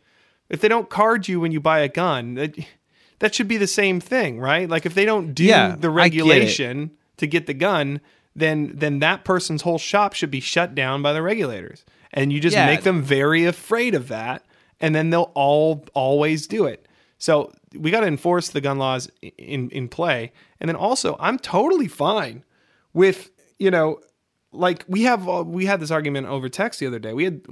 If 0.50 0.62
they 0.62 0.68
don't 0.68 0.90
card 0.90 1.28
you 1.28 1.40
when 1.40 1.52
you 1.52 1.60
buy 1.60 1.80
a 1.80 1.88
gun, 1.88 2.34
that, 2.36 2.58
that 3.20 3.36
should 3.36 3.48
be 3.48 3.58
the 3.58 3.68
same 3.68 4.00
thing, 4.00 4.40
right? 4.40 4.68
Like 4.68 4.86
if 4.86 4.94
they 4.96 5.06
don't 5.06 5.34
do 5.34 5.44
Yeah, 5.44 5.76
the 5.78 5.90
I 5.90 6.10
get 6.10 6.24
regulation 6.24 6.92
to 7.18 7.28
get 7.28 7.46
the 7.48 7.54
gun, 7.54 8.02
then 8.36 8.72
then 8.76 9.00
that 9.00 9.24
person's 9.24 9.62
whole 9.64 9.78
shop 9.78 10.14
should 10.14 10.32
be 10.32 10.40
shut 10.40 10.74
down 10.74 11.02
by 11.02 11.14
the 11.14 11.22
regulators. 11.22 11.84
And 12.12 12.34
you 12.34 12.40
just 12.40 12.56
Yeah. 12.56 12.66
make 12.66 12.82
them 12.82 13.04
very 13.04 13.46
afraid 13.46 13.94
of 13.94 14.08
that, 14.08 14.44
and 14.80 14.96
then 14.96 15.10
they'll 15.12 15.32
all 15.36 15.86
always 15.94 16.48
do 16.48 16.66
it. 16.66 16.88
So 17.20 17.52
we 17.76 17.92
got 17.92 18.00
to 18.00 18.08
enforce 18.08 18.50
the 18.50 18.62
gun 18.62 18.80
laws 18.80 19.12
in 19.38 19.70
in 19.70 19.88
play, 19.90 20.32
and 20.60 20.68
then 20.70 20.76
also 20.76 21.16
I'm 21.20 21.38
totally 21.38 21.88
fine 21.88 22.44
with 22.94 23.30
you 23.60 23.70
know 23.70 24.00
like 24.52 24.86
we 24.88 25.04
have 25.04 25.28
uh, 25.28 25.43
we 25.45 25.66
had 25.66 25.80
this 25.80 25.91
argument 25.91 26.28
over 26.28 26.50
text 26.50 26.80
the 26.80 26.88
other 26.88 27.00
day. 27.00 27.14
We 27.14 27.24
had 27.26 27.45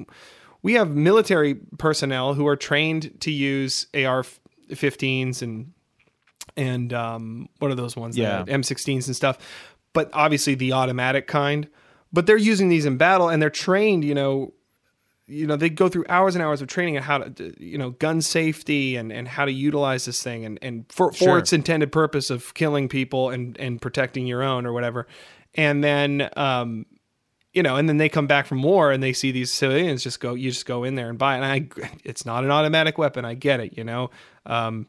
we 0.61 0.73
have 0.73 0.89
military 0.89 1.55
personnel 1.55 2.33
who 2.33 2.47
are 2.47 2.55
trained 2.55 3.21
to 3.21 3.31
use 3.31 3.87
AR-15s 3.93 5.41
and 5.41 5.73
and 6.55 6.91
um, 6.93 7.49
what 7.59 7.69
are 7.71 7.75
those 7.75 7.95
ones? 7.95 8.17
Yeah. 8.17 8.43
The 8.43 8.51
M16s 8.51 9.05
and 9.07 9.15
stuff. 9.15 9.37
But 9.93 10.09
obviously 10.13 10.55
the 10.55 10.73
automatic 10.73 11.27
kind. 11.27 11.67
But 12.11 12.25
they're 12.25 12.37
using 12.37 12.69
these 12.69 12.85
in 12.85 12.97
battle, 12.97 13.29
and 13.29 13.41
they're 13.41 13.49
trained. 13.49 14.03
You 14.03 14.15
know, 14.15 14.53
you 15.27 15.45
know 15.45 15.55
they 15.55 15.69
go 15.69 15.89
through 15.89 16.05
hours 16.09 16.35
and 16.35 16.43
hours 16.43 16.61
of 16.61 16.67
training 16.67 16.97
on 16.97 17.03
how 17.03 17.19
to 17.19 17.53
you 17.63 17.77
know 17.77 17.91
gun 17.91 18.21
safety 18.21 18.95
and, 18.95 19.11
and 19.11 19.27
how 19.27 19.45
to 19.45 19.51
utilize 19.51 20.05
this 20.05 20.23
thing 20.23 20.45
and, 20.45 20.57
and 20.61 20.85
for, 20.89 21.11
Sure. 21.13 21.27
for 21.27 21.37
its 21.37 21.53
intended 21.53 21.91
purpose 21.91 22.29
of 22.29 22.53
killing 22.53 22.87
people 22.87 23.29
and, 23.29 23.57
and 23.59 23.81
protecting 23.81 24.25
your 24.25 24.41
own 24.41 24.65
or 24.65 24.71
whatever 24.71 25.05
and 25.55 25.83
then 25.83 26.29
um 26.35 26.85
you 27.53 27.63
know 27.63 27.75
and 27.75 27.87
then 27.87 27.97
they 27.97 28.09
come 28.09 28.27
back 28.27 28.45
from 28.45 28.61
war 28.61 28.91
and 28.91 29.01
they 29.01 29.13
see 29.13 29.31
these 29.31 29.51
civilians 29.51 30.03
just 30.03 30.19
go 30.19 30.33
you 30.33 30.51
just 30.51 30.65
go 30.65 30.83
in 30.83 30.95
there 30.95 31.09
and 31.09 31.17
buy 31.17 31.35
it. 31.35 31.41
And 31.41 31.45
i 31.45 31.89
it's 32.03 32.25
not 32.25 32.43
an 32.43 32.51
automatic 32.51 32.97
weapon. 32.97 33.25
I 33.25 33.33
get 33.33 33.59
it 33.59 33.77
you 33.77 33.83
know? 33.83 34.09
Um 34.45 34.87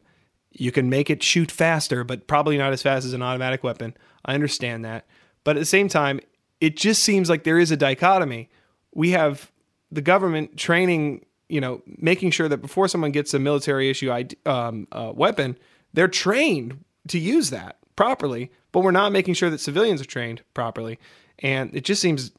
you 0.51 0.73
can 0.73 0.89
make 0.89 1.11
it 1.11 1.23
shoot 1.23 1.51
faster 1.51 2.05
but 2.05 2.27
probably 2.27 2.59
not 2.59 2.73
as 2.73 2.83
fast 2.83 3.07
as 3.07 3.13
an 3.13 3.23
automatic 3.23 3.63
weapon. 3.63 3.95
I 4.25 4.35
understand 4.35 4.85
that. 4.85 5.07
But 5.45 5.57
at 5.57 5.61
the 5.61 5.67
same 5.67 5.89
time 5.89 6.21
it 6.61 6.77
just 6.77 7.03
seems 7.03 7.31
like 7.31 7.45
there 7.45 7.59
is 7.59 7.71
a 7.71 7.77
dichotomy. 7.77 8.51
We 8.93 9.11
have 9.11 9.53
the 9.91 10.03
government 10.03 10.57
training, 10.57 11.25
you 11.49 11.61
know, 11.61 11.83
making 11.87 12.33
sure 12.33 12.49
that 12.49 12.59
before 12.59 12.89
someone 12.89 13.13
gets 13.13 13.33
a 13.33 13.39
military 13.39 13.89
issue 13.89 14.13
um, 14.45 14.89
uh, 14.93 15.13
weapon, 15.15 15.57
they're 15.93 16.09
trained 16.09 16.85
to 17.09 17.19
use 17.19 17.51
that 17.51 17.79
properly. 17.97 18.51
But 18.73 18.81
we're 18.81 18.91
not 18.91 19.13
making 19.13 19.35
sure 19.35 19.51
that 19.51 19.61
civilians 19.61 20.01
are 20.01 20.07
trained 20.07 20.43
properly, 20.55 20.99
and 21.39 21.75
it 21.75 21.85
just 21.85 22.03
seems, 22.03 22.33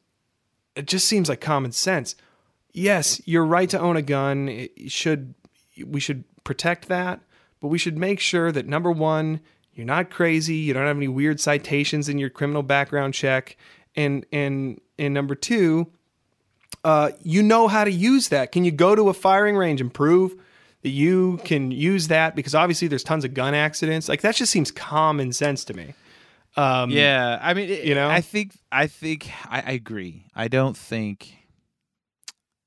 it 0.76 0.86
just 0.86 1.08
seems 1.08 1.28
like 1.28 1.40
common 1.40 1.72
sense. 1.72 2.14
Yes, 2.72 3.20
you're 3.24 3.44
right 3.44 3.68
to 3.70 3.80
own 3.80 3.96
a 3.96 4.02
gun. 4.02 4.48
It 4.48 4.90
should 4.90 5.34
we 5.84 5.98
should 6.00 6.24
protect 6.44 6.88
that, 6.88 7.20
but 7.60 7.68
we 7.68 7.78
should 7.78 7.98
make 7.98 8.20
sure 8.20 8.52
that 8.52 8.66
number 8.66 8.92
one, 8.92 9.40
you're 9.74 9.86
not 9.86 10.10
crazy. 10.10 10.56
You 10.56 10.74
don't 10.74 10.86
have 10.86 10.96
any 10.96 11.08
weird 11.08 11.40
citations 11.40 12.08
in 12.08 12.18
your 12.18 12.30
criminal 12.30 12.62
background 12.62 13.14
check, 13.14 13.56
and 13.96 14.24
and 14.30 14.80
and 14.98 15.12
number 15.12 15.34
two 15.34 15.90
uh, 16.84 17.10
you 17.22 17.42
know 17.42 17.68
how 17.68 17.84
to 17.84 17.90
use 17.90 18.28
that. 18.28 18.52
Can 18.52 18.64
you 18.64 18.70
go 18.70 18.94
to 18.94 19.08
a 19.08 19.14
firing 19.14 19.56
range 19.56 19.80
and 19.80 19.92
prove 19.92 20.34
that 20.82 20.90
you 20.90 21.38
can 21.44 21.70
use 21.70 22.08
that? 22.08 22.34
Because 22.34 22.54
obviously 22.54 22.88
there's 22.88 23.04
tons 23.04 23.24
of 23.24 23.34
gun 23.34 23.54
accidents. 23.54 24.08
Like 24.08 24.22
that 24.22 24.34
just 24.34 24.52
seems 24.52 24.70
common 24.70 25.32
sense 25.32 25.64
to 25.64 25.74
me. 25.74 25.94
Um, 26.56 26.90
Yeah, 26.90 27.38
I 27.40 27.54
mean, 27.54 27.70
it- 27.70 27.84
you 27.84 27.94
know? 27.94 28.08
I 28.08 28.20
think, 28.20 28.52
I 28.72 28.86
think, 28.86 29.30
I, 29.48 29.62
I 29.66 29.72
agree. 29.72 30.26
I 30.34 30.48
don't 30.48 30.76
think, 30.76 31.32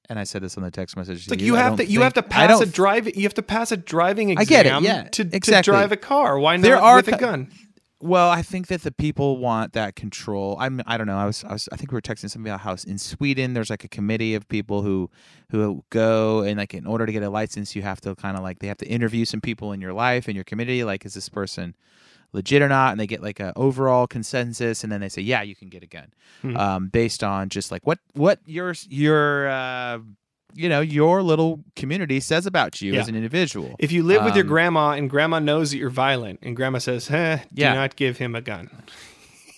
and 0.09 0.19
I 0.19 0.23
said 0.23 0.41
this 0.41 0.57
on 0.57 0.63
the 0.63 0.71
text 0.71 0.95
message. 0.97 1.19
It's 1.19 1.29
like 1.29 1.41
you 1.41 1.55
have 1.55 1.77
to 1.77 1.85
you 1.85 2.01
have 2.01 2.13
to 2.13 2.23
pass 2.23 2.59
a 2.61 2.65
drive 2.65 3.15
you 3.15 3.23
have 3.23 3.33
to 3.35 3.41
pass 3.43 3.71
a 3.71 3.77
driving 3.77 4.29
exam 4.31 4.41
I 4.41 4.45
get 4.45 4.65
it, 4.65 4.81
yeah, 4.83 5.03
to, 5.03 5.25
to 5.25 5.61
drive 5.61 5.91
a 5.91 5.97
car. 5.97 6.37
Why 6.39 6.57
not 6.57 6.63
There 6.63 6.77
are 6.77 6.97
with 6.97 7.07
a 7.07 7.17
gun? 7.17 7.51
Well, 8.03 8.29
I 8.29 8.41
think 8.41 8.67
that 8.67 8.81
the 8.83 8.91
people 8.91 9.37
want 9.37 9.71
that 9.73 9.95
control. 9.95 10.57
I'm. 10.59 10.81
I 10.85 10.97
don't 10.97 11.07
know. 11.07 11.15
I 11.15 11.25
was. 11.25 11.45
I 11.45 11.53
was. 11.53 11.69
I 11.71 11.77
think 11.77 11.93
we 11.93 11.95
were 11.95 12.01
texting 12.01 12.29
somebody 12.29 12.51
about 12.51 12.59
how 12.59 12.75
in 12.85 12.97
Sweden 12.97 13.53
there's 13.53 13.69
like 13.69 13.85
a 13.85 13.87
committee 13.87 14.35
of 14.35 14.45
people 14.49 14.81
who 14.81 15.09
who 15.51 15.85
go 15.89 16.41
and 16.41 16.57
like 16.57 16.73
in 16.73 16.85
order 16.85 17.05
to 17.05 17.11
get 17.13 17.23
a 17.23 17.29
license 17.29 17.77
you 17.77 17.81
have 17.81 18.01
to 18.01 18.13
kind 18.15 18.35
of 18.35 18.43
like 18.43 18.59
they 18.59 18.67
have 18.67 18.77
to 18.79 18.87
interview 18.87 19.23
some 19.23 19.39
people 19.39 19.71
in 19.71 19.79
your 19.79 19.93
life 19.93 20.27
in 20.27 20.35
your 20.35 20.43
community. 20.43 20.83
Like, 20.83 21.05
is 21.05 21.13
this 21.13 21.29
person 21.29 21.75
legit 22.33 22.61
or 22.61 22.67
not? 22.67 22.91
And 22.91 22.99
they 22.99 23.07
get 23.07 23.21
like 23.23 23.39
an 23.39 23.53
overall 23.55 24.05
consensus, 24.07 24.83
and 24.83 24.91
then 24.91 24.99
they 25.01 25.09
say, 25.09 25.21
yeah, 25.21 25.41
you 25.41 25.55
can 25.55 25.69
get 25.69 25.81
a 25.83 25.87
gun, 25.87 26.11
Hmm. 26.41 26.57
um, 26.57 26.87
based 26.89 27.23
on 27.23 27.49
just 27.49 27.71
like 27.71 27.85
what 27.87 27.99
what 28.13 28.39
your 28.45 28.73
your 28.89 29.47
uh, 29.49 29.99
you 30.55 30.67
know 30.69 30.81
your 30.81 31.23
little 31.23 31.63
community 31.75 32.19
says 32.19 32.45
about 32.45 32.81
you 32.81 32.93
Yeah. 32.93 32.99
as 33.01 33.07
an 33.07 33.15
individual. 33.15 33.75
If 33.79 33.91
you 33.91 34.03
live 34.03 34.23
with 34.23 34.35
your 34.35 34.43
Um, 34.45 34.49
grandma 34.49 34.91
and 34.91 35.09
grandma 35.09 35.39
knows 35.39 35.71
that 35.71 35.77
you're 35.77 35.89
violent 35.89 36.39
and 36.43 36.55
grandma 36.55 36.79
says, 36.79 37.07
"Huh, 37.07 37.37
do 37.53 37.61
Yeah. 37.61 37.73
not 37.73 37.95
give 37.95 38.17
him 38.17 38.35
a 38.35 38.41
gun." 38.41 38.69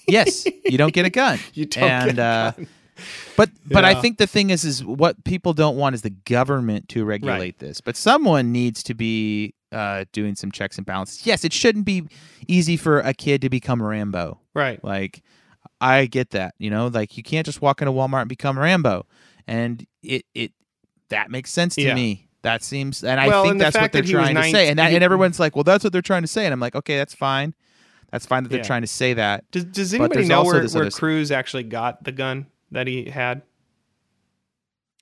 yes, 0.07 0.45
you 0.65 0.77
don't 0.77 0.93
get 0.93 1.05
a 1.05 1.09
gun. 1.09 1.39
You 1.53 1.65
don't 1.65 1.83
and, 1.83 2.15
get 2.15 2.19
a 2.19 2.23
uh, 2.23 2.51
But 3.37 3.49
but 3.67 3.83
I 3.83 3.95
think 4.01 4.17
the 4.17 4.27
thing 4.27 4.49
is 4.49 4.63
is 4.63 4.83
what 4.83 5.23
people 5.23 5.53
don't 5.53 5.75
want 5.77 5.95
is 5.95 6.01
the 6.01 6.09
government 6.09 6.89
to 6.89 7.03
regulate 7.05 7.59
this. 7.59 7.81
But 7.81 7.95
someone 7.97 8.51
needs 8.51 8.81
to 8.83 8.93
be 8.93 9.53
uh, 9.71 10.05
doing 10.13 10.35
some 10.35 10.51
checks 10.51 10.77
and 10.77 10.85
balances. 10.85 11.25
Yes, 11.25 11.43
it 11.43 11.51
shouldn't 11.51 11.85
be 11.85 12.07
easy 12.47 12.77
for 12.77 12.99
a 12.99 13.13
kid 13.13 13.41
to 13.41 13.49
become 13.49 13.81
Rambo. 13.83 14.39
Right. 14.53 14.81
Like 14.83 15.21
I 15.81 16.05
get 16.05 16.29
that, 16.31 16.55
you 16.59 16.69
know, 16.69 16.87
like 16.87 17.17
you 17.17 17.23
can't 17.23 17.45
just 17.45 17.61
walk 17.61 17.81
into 17.81 17.91
Walmart 17.91 18.21
and 18.21 18.29
become 18.29 18.57
Rambo. 18.57 19.05
And 19.47 19.85
it 20.01 20.25
it 20.33 20.53
that 21.09 21.29
makes 21.29 21.51
sense 21.51 21.75
to 21.75 21.81
Yeah. 21.81 21.95
me. 21.95 22.21
That 22.41 22.63
seems, 22.63 23.03
and 23.03 23.19
I 23.19 23.25
think 23.25 23.47
and 23.51 23.59
the 23.59 23.63
that's 23.65 23.75
what 23.75 23.91
they're 23.91 24.03
that 24.03 24.07
trying 24.11 24.35
to 24.35 24.43
say. 24.51 24.69
And 24.69 24.77
that, 24.77 24.93
and 24.93 25.03
everyone's 25.03 25.39
like, 25.39 25.55
"Well, 25.55 25.63
that's 25.63 25.83
what 25.83 25.91
they're 25.91 26.03
trying 26.03 26.21
to 26.21 26.27
say." 26.27 26.45
And 26.45 26.53
I'm 26.53 26.59
like, 26.59 26.75
"Okay, 26.75 26.95
that's 26.95 27.15
fine. 27.15 27.55
That's 28.11 28.27
fine 28.27 28.43
that 28.43 28.49
they're 28.49 28.59
Yeah. 28.59 28.65
trying 28.65 28.81
to 28.83 28.87
say 28.87 29.15
that." 29.15 29.49
Does, 29.49 29.65
does 29.65 29.93
anybody 29.95 30.27
know 30.27 30.43
where, 30.43 30.63
where 30.67 30.91
Cruz 30.91 31.31
actually 31.31 31.63
got 31.63 32.03
the 32.03 32.11
gun 32.11 32.45
that 32.71 32.87
he 32.87 33.09
had? 33.09 33.41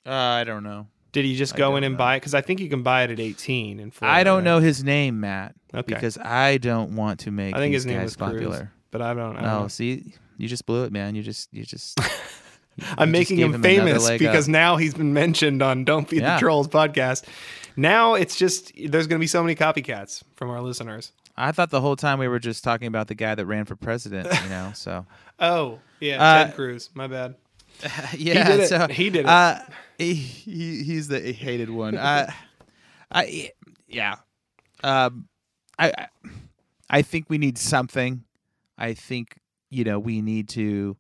Uh, 0.05 0.11
I 0.11 0.43
don't 0.43 0.63
know. 0.63 0.87
Did 1.11 1.25
he 1.25 1.35
just 1.35 1.53
I 1.53 1.57
go 1.57 1.75
in 1.75 1.83
and 1.83 1.93
know. 1.93 1.97
buy 1.99 2.15
it? 2.15 2.19
Because 2.21 2.33
I 2.33 2.41
think 2.41 2.59
you 2.59 2.69
can 2.69 2.81
buy 2.83 3.03
it 3.03 3.11
at 3.11 3.19
18 3.19 3.79
in 3.79 3.91
Florida. 3.91 4.17
I 4.19 4.23
don't 4.23 4.37
right? 4.37 4.43
know 4.43 4.59
his 4.59 4.83
name, 4.83 5.19
Matt, 5.19 5.55
Okay. 5.73 5.93
because 5.93 6.17
I 6.17 6.57
don't 6.57 6.95
want 6.95 7.19
to 7.21 7.31
make 7.31 7.55
I 7.55 7.59
think 7.59 7.71
these 7.71 7.83
his 7.83 7.85
name 7.85 7.97
guys 7.99 8.05
was 8.05 8.15
Cruz, 8.15 8.31
popular. 8.33 8.71
but 8.91 9.01
I 9.01 9.13
don't. 9.13 9.37
I 9.37 9.41
don't 9.41 9.43
No, 9.43 9.61
know. 9.63 9.67
see, 9.67 10.13
you 10.37 10.47
just 10.47 10.65
blew 10.65 10.83
it, 10.85 10.91
man. 10.91 11.15
You 11.15 11.21
just, 11.23 11.53
you 11.53 11.63
just. 11.63 11.99
you 12.75 12.85
I'm 12.97 13.11
making 13.11 13.37
gave 13.37 13.53
him 13.53 13.61
famous 13.61 14.09
because 14.17 14.47
up. 14.47 14.51
now 14.51 14.75
he's 14.77 14.95
been 14.95 15.13
mentioned 15.13 15.61
on 15.61 15.83
Don't 15.85 16.09
Feed 16.09 16.21
Yeah. 16.21 16.35
the 16.35 16.39
Trolls 16.39 16.67
podcast. 16.67 17.25
Now 17.77 18.15
it's 18.15 18.35
just 18.35 18.71
there's 18.75 19.07
going 19.07 19.19
to 19.19 19.23
be 19.23 19.27
so 19.27 19.41
many 19.43 19.55
copycats 19.55 20.23
from 20.35 20.49
our 20.49 20.61
listeners. 20.61 21.11
I 21.37 21.51
thought 21.51 21.69
the 21.71 21.81
whole 21.81 21.95
time 21.95 22.19
we 22.19 22.27
were 22.27 22.37
just 22.39 22.63
talking 22.63 22.87
about 22.87 23.07
the 23.07 23.15
guy 23.15 23.33
that 23.35 23.45
ran 23.45 23.65
for 23.65 23.75
president. 23.75 24.27
You 24.43 24.49
know, 24.49 24.71
so 24.75 25.05
Oh 25.39 25.79
yeah, 25.99 26.21
Uh, 26.23 26.45
Ted 26.45 26.55
Cruz. 26.55 26.89
My 26.95 27.07
bad. 27.07 27.35
yeah, 28.17 28.47
did 28.49 28.59
it. 28.61 28.67
so 28.69 28.87
He 28.87 29.09
did 29.09 29.21
it. 29.21 29.25
Uh, 29.27 29.59
he, 29.97 30.13
he 30.13 30.83
he's 30.83 31.07
the 31.07 31.19
hated 31.33 31.69
one. 31.69 31.95
Uh, 31.95 32.31
I 33.11 33.51
yeah. 33.87 34.15
Um, 34.83 35.27
I 35.79 36.07
I- 36.89 37.01
think 37.01 37.29
we 37.29 37.37
need 37.37 37.57
something. 37.57 38.23
I 38.77 38.93
think 38.93 39.37
you 39.69 39.83
know 39.83 39.99
we 39.99 40.21
need 40.21 40.49
to, 40.49 40.97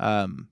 um, 0.00 0.48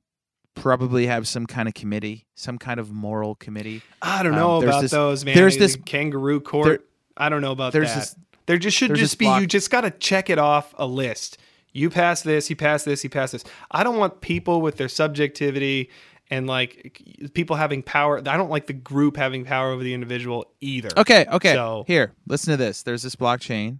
probably 0.54 1.06
have 1.06 1.26
some 1.26 1.46
kind 1.46 1.66
of 1.68 1.74
committee, 1.74 2.26
some 2.34 2.58
kind 2.58 2.78
of 2.78 2.92
moral 2.92 3.34
committee. 3.34 3.82
I 4.02 4.22
don't 4.22 4.34
Um, 4.34 4.38
know 4.38 4.60
there's 4.60 4.70
about 4.74 4.80
this- 4.82 4.90
those, 4.90 5.24
man. 5.24 5.34
there's 5.34 5.56
this- 5.56 5.76
kangaroo 5.84 6.40
court. 6.40 6.66
there- 6.66 6.78
I 7.16 7.28
don't 7.28 7.40
know 7.42 7.52
about 7.52 7.72
there's 7.72 7.88
that. 7.88 8.00
this- 8.00 8.16
there 8.46 8.58
just 8.58 8.76
should 8.76 8.94
just 8.94 9.18
be 9.18 9.24
block- 9.26 9.40
you 9.40 9.46
just 9.46 9.70
got 9.70 9.82
to 9.82 9.90
check 9.90 10.28
it 10.30 10.38
off 10.38 10.74
a 10.78 10.86
list. 10.86 11.38
You 11.72 11.90
pass 11.90 12.22
this, 12.22 12.50
you 12.50 12.56
pass 12.56 12.84
this, 12.84 13.02
you 13.04 13.10
pass 13.10 13.30
this. 13.32 13.44
I 13.70 13.82
don't 13.84 13.96
want 13.96 14.20
people 14.20 14.60
with 14.60 14.76
their 14.76 14.88
subjectivity 14.88 15.90
and 16.30 16.46
like 16.46 17.30
people 17.34 17.56
having 17.56 17.82
power. 17.82 18.18
I 18.18 18.36
don't 18.36 18.50
like 18.50 18.66
the 18.66 18.72
group 18.72 19.16
having 19.16 19.44
power 19.44 19.70
over 19.72 19.82
the 19.82 19.94
individual 19.94 20.46
either. 20.60 20.90
Okay, 20.96 21.26
okay. 21.30 21.54
So- 21.54 21.84
Here, 21.86 22.12
listen 22.26 22.52
to 22.52 22.56
this. 22.56 22.82
There's 22.82 23.02
this 23.02 23.16
blockchain 23.16 23.78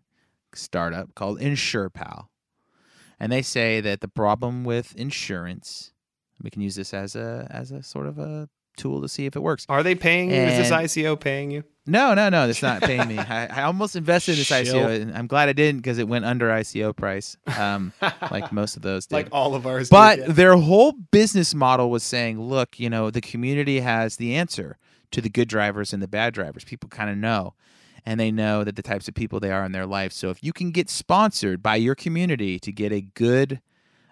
startup 0.54 1.14
called 1.14 1.40
InsurePal. 1.40 2.26
And 3.20 3.30
they 3.30 3.42
say 3.42 3.80
that 3.80 4.00
the 4.00 4.08
problem 4.08 4.64
with 4.64 4.96
insurance, 4.96 5.92
we 6.42 6.50
can 6.50 6.60
use 6.60 6.74
this 6.74 6.92
as 6.92 7.14
a 7.14 7.46
as 7.50 7.70
a 7.70 7.82
sort 7.82 8.06
of 8.06 8.18
a 8.18 8.48
tool 8.76 9.00
to 9.00 9.08
see 9.08 9.26
if 9.26 9.36
it 9.36 9.40
works. 9.42 9.64
Are 9.68 9.82
they 9.84 9.94
paying 9.94 10.30
you? 10.30 10.36
Is 10.36 10.58
this 10.58 10.70
ICO 10.70 11.18
paying 11.20 11.50
you? 11.52 11.62
No, 11.86 12.14
no, 12.14 12.28
no, 12.28 12.46
that's 12.46 12.62
not 12.62 12.82
paying 12.82 13.08
me. 13.08 13.18
I, 13.18 13.46
I 13.46 13.62
almost 13.62 13.96
invested 13.96 14.32
in 14.32 14.38
this 14.38 14.46
Shill. 14.46 14.64
ICO, 14.64 15.02
and 15.02 15.16
I'm 15.16 15.26
glad 15.26 15.48
I 15.48 15.52
didn't 15.52 15.78
because 15.78 15.98
it 15.98 16.06
went 16.06 16.24
under 16.24 16.48
ICO 16.48 16.94
price, 16.94 17.36
um, 17.58 17.92
like 18.30 18.52
most 18.52 18.76
of 18.76 18.82
those 18.82 19.06
did. 19.06 19.16
Like 19.16 19.28
all 19.32 19.54
of 19.54 19.66
ours. 19.66 19.88
But 19.88 20.16
did, 20.16 20.28
yeah. 20.28 20.32
their 20.32 20.56
whole 20.56 20.92
business 20.92 21.54
model 21.54 21.90
was 21.90 22.04
saying, 22.04 22.40
look, 22.40 22.78
you 22.78 22.88
know, 22.88 23.10
the 23.10 23.20
community 23.20 23.80
has 23.80 24.16
the 24.16 24.36
answer 24.36 24.78
to 25.10 25.20
the 25.20 25.28
good 25.28 25.48
drivers 25.48 25.92
and 25.92 26.02
the 26.02 26.08
bad 26.08 26.34
drivers. 26.34 26.64
People 26.64 26.88
kind 26.88 27.10
of 27.10 27.16
know. 27.16 27.54
And 28.04 28.18
they 28.18 28.32
know 28.32 28.64
that 28.64 28.74
the 28.74 28.82
types 28.82 29.06
of 29.06 29.14
people 29.14 29.38
they 29.38 29.52
are 29.52 29.64
in 29.64 29.70
their 29.70 29.86
life. 29.86 30.12
So 30.12 30.30
if 30.30 30.42
you 30.42 30.52
can 30.52 30.72
get 30.72 30.90
sponsored 30.90 31.62
by 31.62 31.76
your 31.76 31.94
community 31.94 32.58
to 32.58 32.72
get 32.72 32.90
a 32.90 33.00
good 33.00 33.60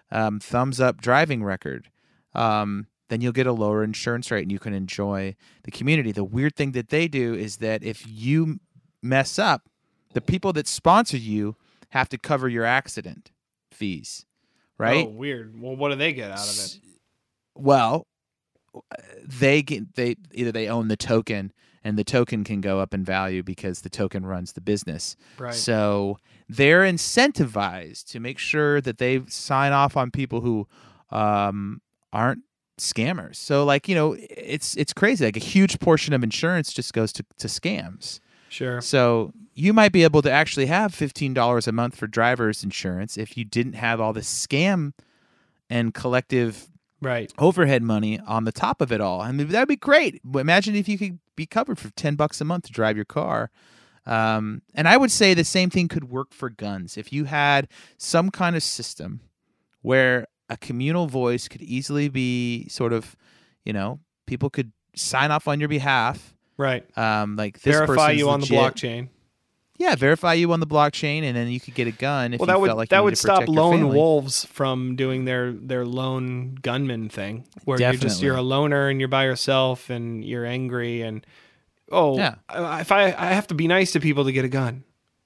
um, 0.09 0.39
thumbs 0.39 0.79
up 0.79 1.01
driving 1.01 1.43
record, 1.43 1.89
um, 2.33 2.87
then 3.11 3.19
you'll 3.21 3.33
get 3.33 3.45
a 3.45 3.51
lower 3.51 3.83
insurance 3.83 4.31
rate 4.31 4.43
and 4.43 4.51
you 4.51 4.57
can 4.59 4.73
enjoy 4.73 5.35
the 5.63 5.71
community. 5.71 6.11
The 6.13 6.23
weird 6.23 6.55
thing 6.55 6.71
that 6.71 6.87
they 6.89 7.07
do 7.09 7.33
is 7.33 7.57
that 7.57 7.83
if 7.83 8.07
you 8.07 8.59
mess 9.03 9.37
up, 9.37 9.67
the 10.13 10.21
people 10.21 10.53
that 10.53 10.65
sponsor 10.67 11.17
you 11.17 11.57
have 11.89 12.07
to 12.09 12.17
cover 12.17 12.47
your 12.47 12.63
accident 12.63 13.31
fees, 13.71 14.25
right? 14.77 15.05
Oh, 15.05 15.09
weird. 15.09 15.59
Well, 15.61 15.75
what 15.75 15.89
do 15.89 15.95
they 15.95 16.13
get 16.13 16.31
out 16.31 16.39
of 16.47 16.57
it? 16.57 16.77
well 17.53 18.07
they 19.27 19.61
get 19.61 19.95
they 19.95 20.15
either 20.33 20.51
they 20.53 20.69
own 20.69 20.87
the 20.87 20.95
token 20.95 21.51
and 21.83 21.97
the 21.97 22.03
token 22.05 22.45
can 22.45 22.61
go 22.61 22.79
up 22.79 22.93
in 22.93 23.03
value 23.03 23.43
because 23.43 23.81
the 23.81 23.89
token 23.89 24.25
runs 24.25 24.53
the 24.53 24.61
business 24.61 25.17
Right. 25.37 25.53
so 25.53 26.17
they're 26.47 26.83
incentivized 26.83 28.05
to 28.11 28.21
make 28.21 28.37
sure 28.37 28.79
that 28.79 28.97
they 28.99 29.21
sign 29.27 29.73
off 29.73 29.97
on 29.97 30.11
people 30.11 30.39
who 30.39 30.67
um, 31.09 31.81
aren't 32.13 32.43
scammers 32.81 33.35
so 33.35 33.63
like 33.63 33.87
you 33.87 33.95
know 33.95 34.15
it's 34.19 34.75
it's 34.75 34.91
crazy 34.93 35.23
like 35.23 35.37
a 35.37 35.39
huge 35.39 35.79
portion 35.79 36.13
of 36.13 36.23
insurance 36.23 36.73
just 36.73 36.93
goes 36.93 37.11
to, 37.13 37.23
to 37.37 37.47
scams 37.47 38.19
Sure. 38.49 38.81
So 38.81 39.31
you 39.53 39.71
might 39.71 39.93
be 39.93 40.03
able 40.03 40.21
to 40.23 40.29
actually 40.31 40.65
have 40.65 40.93
fifteen 40.93 41.33
dollars 41.33 41.67
a 41.69 41.71
month 41.71 41.95
for 41.95 42.05
driver's 42.05 42.65
insurance 42.65 43.17
if 43.17 43.37
you 43.37 43.45
didn't 43.45 43.73
have 43.73 44.01
all 44.01 44.11
the 44.11 44.19
scam 44.19 44.91
and 45.69 45.93
collective 45.93 46.67
Right. 46.99 47.31
overhead 47.39 47.81
money 47.81 48.19
on 48.19 48.43
the 48.43 48.51
top 48.51 48.81
of 48.81 48.91
it 48.91 48.99
all. 48.99 49.21
I 49.21 49.31
mean, 49.31 49.47
that'd 49.47 49.69
be 49.69 49.77
great. 49.77 50.21
Imagine 50.35 50.75
if 50.75 50.89
you 50.89 50.97
could 50.97 51.19
be 51.37 51.45
covered 51.45 51.79
for 51.79 51.89
10 51.91 52.15
bucks 52.15 52.41
a 52.41 52.45
month 52.45 52.65
to 52.65 52.73
drive 52.73 52.97
your 52.97 53.05
car. 53.05 53.49
Um, 54.05 54.61
and 54.75 54.85
I 54.87 54.97
would 54.97 55.11
say 55.11 55.33
the 55.33 55.43
same 55.45 55.69
thing 55.69 55.87
could 55.87 56.09
work 56.11 56.33
for 56.33 56.49
guns. 56.49 56.97
If 56.97 57.13
you 57.13 57.23
had 57.25 57.69
some 57.97 58.31
kind 58.31 58.55
of 58.57 58.63
system 58.63 59.21
where 59.81 60.27
a 60.51 60.57
communal 60.57 61.07
voice 61.07 61.47
could 61.47 61.61
easily 61.61 62.09
be 62.09 62.67
sort 62.67 62.91
of, 62.93 63.15
you 63.65 63.71
know, 63.73 63.99
people 64.27 64.49
could 64.49 64.71
sign 64.95 65.31
off 65.31 65.47
on 65.47 65.59
your 65.59 65.69
behalf. 65.69 66.35
Right. 66.57 66.85
Um, 66.97 67.37
like 67.37 67.61
this 67.61 67.75
Verify 67.75 68.11
you 68.11 68.29
on 68.29 68.41
the 68.41 68.47
blockchain. 68.47 69.07
Yeah, 69.77 69.95
verify 69.95 70.33
you 70.33 70.51
on 70.51 70.59
the 70.59 70.67
blockchain, 70.67 71.23
and 71.23 71.35
then 71.35 71.47
you 71.47 71.59
could 71.59 71.73
get 71.73 71.87
a 71.87 71.91
gun 71.91 72.35
if 72.35 72.39
Well, 72.39 72.45
you 72.45 72.53
that 72.53 72.59
would 72.59 72.67
felt 72.67 72.77
like 72.77 72.89
that 72.89 73.03
would 73.03 73.17
stop 73.17 73.47
lone 73.47 73.89
wolves 73.89 74.45
from 74.45 74.95
doing 74.95 75.25
their 75.25 75.53
their 75.53 75.85
lone 75.85 76.53
gunman 76.61 77.09
thing, 77.09 77.47
where 77.65 77.79
you're 77.79 77.93
just 77.93 78.21
you're 78.21 78.35
a 78.35 78.43
loner 78.43 78.89
and 78.89 78.99
you're 78.99 79.07
by 79.09 79.23
yourself 79.25 79.89
and 79.89 80.23
you're 80.23 80.45
angry 80.45 81.01
and 81.01 81.25
oh, 81.91 82.15
Yeah. 82.15 82.35
If 82.53 82.91
I 82.91 83.05
I 83.17 83.33
have 83.33 83.47
to 83.47 83.55
be 83.55 83.67
nice 83.67 83.93
to 83.93 83.99
people 83.99 84.25
to 84.25 84.31
get 84.31 84.45
a 84.45 84.49
gun, 84.49 84.83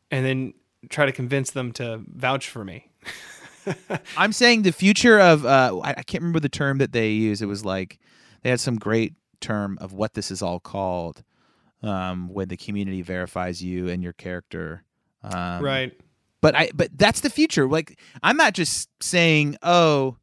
and 0.09 0.25
then 0.25 0.53
try 0.89 1.05
to 1.05 1.11
convince 1.11 1.51
them 1.51 1.73
to 1.73 2.01
vouch 2.07 2.47
for 2.47 2.63
me. 2.63 2.89
I'm 4.17 4.31
saying 4.31 4.63
the 4.63 4.71
future 4.71 5.19
of 5.19 5.45
uh, 5.45 5.79
I, 5.83 5.89
I 5.97 6.03
can't 6.03 6.21
remember 6.21 6.39
the 6.39 6.49
term 6.49 6.77
that 6.79 6.91
they 6.91 7.09
use. 7.11 7.41
It 7.41 7.47
was 7.47 7.63
like 7.65 7.99
they 8.41 8.49
had 8.49 8.59
some 8.59 8.75
great 8.77 9.13
term 9.41 9.77
of 9.81 9.93
what 9.93 10.13
this 10.13 10.31
is 10.31 10.41
all 10.41 10.59
called 10.59 11.23
um, 11.83 12.29
when 12.33 12.47
the 12.47 12.57
community 12.57 13.01
verifies 13.01 13.61
you 13.63 13.87
and 13.89 14.01
your 14.03 14.13
character. 14.13 14.83
Um, 15.23 15.63
right. 15.63 15.99
But 16.41 16.55
I 16.55 16.69
but 16.75 16.95
that's 16.97 17.21
the 17.21 17.29
future. 17.29 17.67
Like 17.67 17.99
I'm 18.21 18.37
not 18.37 18.53
just 18.53 18.89
saying, 19.01 19.57
oh, 19.63 20.17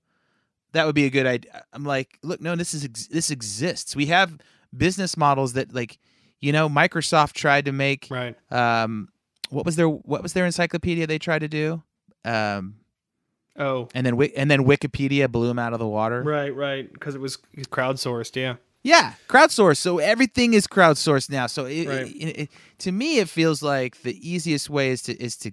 that 0.72 0.86
would 0.86 0.94
be 0.94 1.04
a 1.04 1.10
good 1.10 1.26
idea. 1.26 1.64
I'm 1.72 1.84
like, 1.84 2.18
look, 2.22 2.40
no, 2.40 2.54
this 2.56 2.74
is 2.74 2.84
ex- 2.84 3.08
this 3.08 3.30
exists. 3.30 3.96
We 3.96 4.06
have 4.06 4.38
business 4.76 5.16
models 5.16 5.54
that 5.54 5.74
like, 5.74 5.98
you 6.40 6.52
know, 6.52 6.68
Microsoft 6.68 7.32
tried 7.32 7.64
to 7.66 7.72
make 7.72 8.06
Right. 8.10 8.36
um, 8.52 9.08
what 9.50 9.66
was 9.66 9.76
their 9.76 9.88
what 9.88 10.22
was 10.22 10.32
their 10.32 10.46
encyclopedia 10.46 11.06
they 11.06 11.18
tried 11.18 11.40
to 11.40 11.48
do? 11.48 11.82
Um, 12.24 12.76
Oh. 13.58 13.88
and 13.94 14.06
then 14.06 14.20
and 14.36 14.50
then 14.50 14.64
Wikipedia 14.64 15.30
blew 15.30 15.50
him 15.50 15.58
out 15.58 15.72
of 15.72 15.78
the 15.78 15.86
water. 15.86 16.22
Right. 16.22 16.54
Right. 16.54 16.90
Because 16.92 17.14
it 17.14 17.20
was 17.20 17.38
crowdsourced. 17.70 18.34
Yeah. 18.36 18.54
Yeah, 18.84 19.12
crowdsourced. 19.28 19.76
So 19.76 19.98
everything 19.98 20.54
is 20.54 20.66
crowdsourced 20.66 21.30
now. 21.30 21.46
So 21.46 21.66
it, 21.66 21.86
Right. 21.86 22.06
it- 22.08 22.38
it- 22.40 22.50
to 22.78 22.90
me, 22.90 23.18
it 23.18 23.28
feels 23.28 23.62
like 23.62 24.02
the 24.02 24.16
easiest 24.28 24.68
way 24.70 24.90
is 24.90 25.02
to 25.02 25.22
is 25.22 25.36
to 25.38 25.52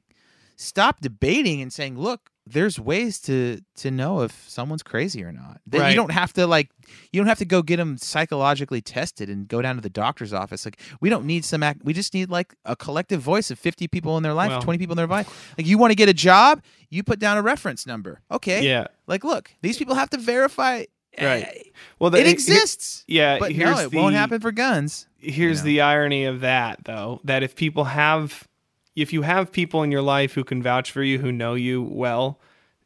stop 0.55 1.01
debating 1.01 1.61
and 1.61 1.71
saying, 1.71 1.97
look, 1.99 2.31
there's 2.47 2.79
ways 2.79 3.19
to 3.21 3.61
to 3.75 3.91
know 3.91 4.21
if 4.21 4.49
someone's 4.49 4.81
crazy 4.81 5.23
or 5.23 5.31
not. 5.31 5.61
Right. 5.71 5.89
You 5.91 5.95
don't 5.95 6.11
have 6.11 6.33
to 6.33 6.47
like 6.47 6.71
you 7.11 7.19
don't 7.21 7.27
have 7.27 7.37
to 7.39 7.45
go 7.45 7.61
get 7.61 7.77
them 7.77 7.97
psychologically 7.97 8.81
tested 8.81 9.29
and 9.29 9.47
go 9.47 9.61
down 9.61 9.75
to 9.75 9.81
the 9.81 9.89
doctor's 9.89 10.33
office. 10.33 10.65
Like 10.65 10.79
we 10.99 11.09
don't 11.09 11.25
need 11.25 11.45
some 11.45 11.61
act. 11.61 11.81
We 11.83 11.93
just 11.93 12.13
need 12.13 12.29
like 12.29 12.55
a 12.65 12.75
collective 12.75 13.21
voice 13.21 13.51
of 13.51 13.59
50 13.59 13.87
people 13.87 14.17
in 14.17 14.23
their 14.23 14.33
life, 14.33 14.49
Well- 14.49 14.61
20 14.61 14.79
people 14.79 14.93
in 14.93 14.97
their 14.97 15.07
life. 15.07 15.53
Like 15.57 15.67
you 15.67 15.77
want 15.77 15.91
to 15.91 15.95
get 15.95 16.09
a 16.09 16.13
job, 16.13 16.63
you 16.89 17.03
put 17.03 17.19
down 17.19 17.37
a 17.37 17.41
reference 17.43 17.85
number. 17.85 18.21
Okay. 18.31 18.65
Yeah. 18.65 18.87
Like 19.05 19.23
look, 19.23 19.51
these 19.61 19.77
people 19.77 19.95
have 19.95 20.09
to 20.11 20.17
verify. 20.17 20.85
Right. 21.19 21.43
eh, 21.43 21.63
Well, 21.99 22.11
the, 22.11 22.19
it 22.19 22.27
exists. 22.27 23.03
yeah. 23.07 23.39
But 23.39 23.51
here's 23.51 23.75
no, 23.75 23.81
it 23.85 23.91
the, 23.91 23.97
won't 23.97 24.15
happen 24.15 24.39
for 24.39 24.51
guns. 24.51 25.07
here's 25.17 25.59
know. 25.61 25.65
the 25.65 25.81
irony 25.81 26.25
of 26.25 26.41
that 26.41 26.83
though 26.85 27.19
that 27.25 27.43
if 27.43 27.55
people 27.55 27.83
have 27.85 28.47
if 28.95 29.13
you 29.13 29.21
have 29.21 29.51
people 29.51 29.83
in 29.83 29.91
your 29.91 30.01
life 30.01 30.33
who 30.33 30.43
can 30.43 30.61
vouch 30.61 30.91
for 30.91 31.03
you 31.03 31.19
who 31.19 31.31
know 31.31 31.53
you 31.53 31.81
well 31.81 32.39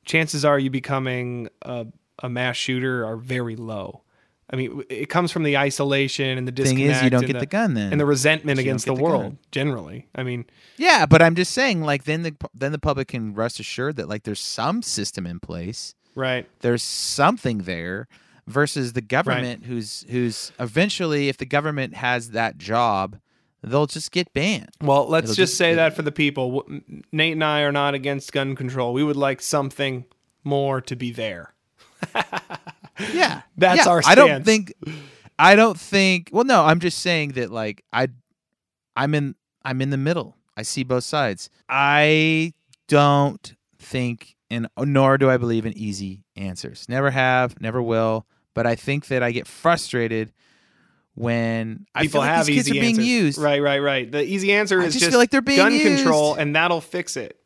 chances 0.05 0.43
are 0.45 0.59
you 0.59 0.69
becoming 0.69 1.49
a, 1.61 1.85
a 2.21 2.29
mass 2.29 2.55
shooter 2.57 3.05
are 3.05 3.15
very 3.17 3.55
low 3.55 4.01
i 4.51 4.55
mean 4.55 4.83
it 4.89 5.07
comes 5.09 5.31
from 5.31 5.43
the 5.43 5.57
isolation 5.57 6.37
and 6.37 6.47
the 6.47 6.51
disconnect. 6.51 6.79
Thing 6.87 6.95
is, 6.97 7.03
you 7.03 7.09
don't 7.09 7.25
get 7.25 7.39
the 7.39 7.45
gun 7.45 7.73
then. 7.73 7.91
and 7.91 7.99
the 8.01 8.05
resentment 8.05 8.57
So 8.57 8.61
you 8.61 8.65
don't 8.65 8.69
against 8.71 8.85
the, 8.85 8.95
the 8.95 9.01
world 9.01 9.21
gun. 9.23 9.37
generally 9.51 10.07
i 10.15 10.23
mean 10.23 10.45
Yeah, 10.77 11.05
but 11.05 11.21
I'm 11.21 11.35
just 11.35 11.53
saying, 11.53 11.81
like, 11.81 12.03
then 12.05 12.23
the 12.23 12.33
then 12.53 12.71
the 12.71 12.79
public 12.79 13.09
can 13.09 13.33
rest 13.33 13.59
assured 13.59 13.95
that 13.97 14.09
like 14.09 14.23
there's 14.23 14.39
some 14.41 14.81
system 14.81 15.25
in 15.27 15.39
place, 15.39 15.93
right 16.15 16.47
there's 16.61 16.83
something 16.83 17.59
there, 17.59 18.07
versus 18.47 18.93
the 18.93 19.01
government 19.01 19.65
who's 19.65 20.03
who's 20.09 20.51
eventually, 20.59 21.29
if 21.29 21.37
the 21.37 21.45
government 21.45 21.93
has 21.95 22.31
that 22.31 22.57
job, 22.57 23.19
they'll 23.63 23.87
just 23.87 24.11
get 24.11 24.31
banned. 24.33 24.69
well 24.81 25.07
let's 25.07 25.31
It'll 25.31 25.35
just 25.35 25.57
say 25.57 25.71
it- 25.71 25.75
that 25.77 25.95
for 25.95 26.01
the 26.01 26.11
people 26.11 26.63
nate 27.11 27.31
and 27.33 27.43
i 27.43 27.61
are 27.61 27.71
not 27.71 27.93
against 27.93 28.31
gun 28.33 28.55
control 28.55 28.93
we 28.93 29.03
would 29.03 29.15
like 29.15 29.41
something 29.41 30.05
more 30.43 30.81
to 30.81 30.95
be 30.95 31.11
there 31.11 31.53
Yeah, 33.13 33.41
That's 33.57 33.85
Yeah, 33.85 33.91
our 33.91 34.01
I 34.05 34.13
don't 34.15 34.45
think, 34.45 34.73
I 35.39 35.55
don't 35.55 35.79
think. 35.79 36.29
Well, 36.31 36.43
no, 36.43 36.63
I'm 36.63 36.79
just 36.79 36.99
saying 36.99 37.31
that 37.33 37.51
like 37.51 37.83
I, 37.91 38.09
I'm 38.95 39.15
in 39.15 39.35
I'm 39.65 39.81
in 39.81 39.89
the 39.89 39.97
middle. 39.97 40.37
I 40.55 40.61
see 40.61 40.83
both 40.83 41.03
sides. 41.03 41.49
I 41.67 42.53
don't 42.87 43.55
think, 43.79 44.35
and 44.51 44.67
oh, 44.77 44.83
nor 44.83 45.17
do 45.17 45.27
I 45.29 45.37
believe 45.37 45.65
in 45.65 45.75
easy 45.75 46.23
answers. 46.35 46.85
Never 46.87 47.09
have, 47.09 47.59
never 47.59 47.81
will. 47.81 48.27
But 48.53 48.67
I 48.67 48.75
think 48.75 49.07
that 49.07 49.23
I 49.23 49.31
get 49.31 49.47
frustrated 49.47 50.31
when 51.15 51.85
I 51.93 52.01
people 52.03 52.21
feel 52.21 52.21
like 52.27 52.35
have 52.35 52.45
these 52.47 52.55
kids 52.57 52.69
easy 52.69 52.79
are 52.79 52.81
being 52.81 52.95
answers. 52.95 53.07
used. 53.07 53.37
Right, 53.37 53.61
right, 53.61 53.79
right. 53.79 54.11
The 54.11 54.23
easy 54.23 54.51
answer 54.53 54.81
I 54.81 54.85
is 54.85 54.93
just 54.93 55.09
feel 55.09 55.19
like 55.19 55.29
they're 55.29 55.41
being 55.41 55.57
gun 55.57 55.79
control, 55.79 56.35
and 56.35 56.55
that'll 56.55 56.81
fix 56.81 57.15
it. 57.17 57.37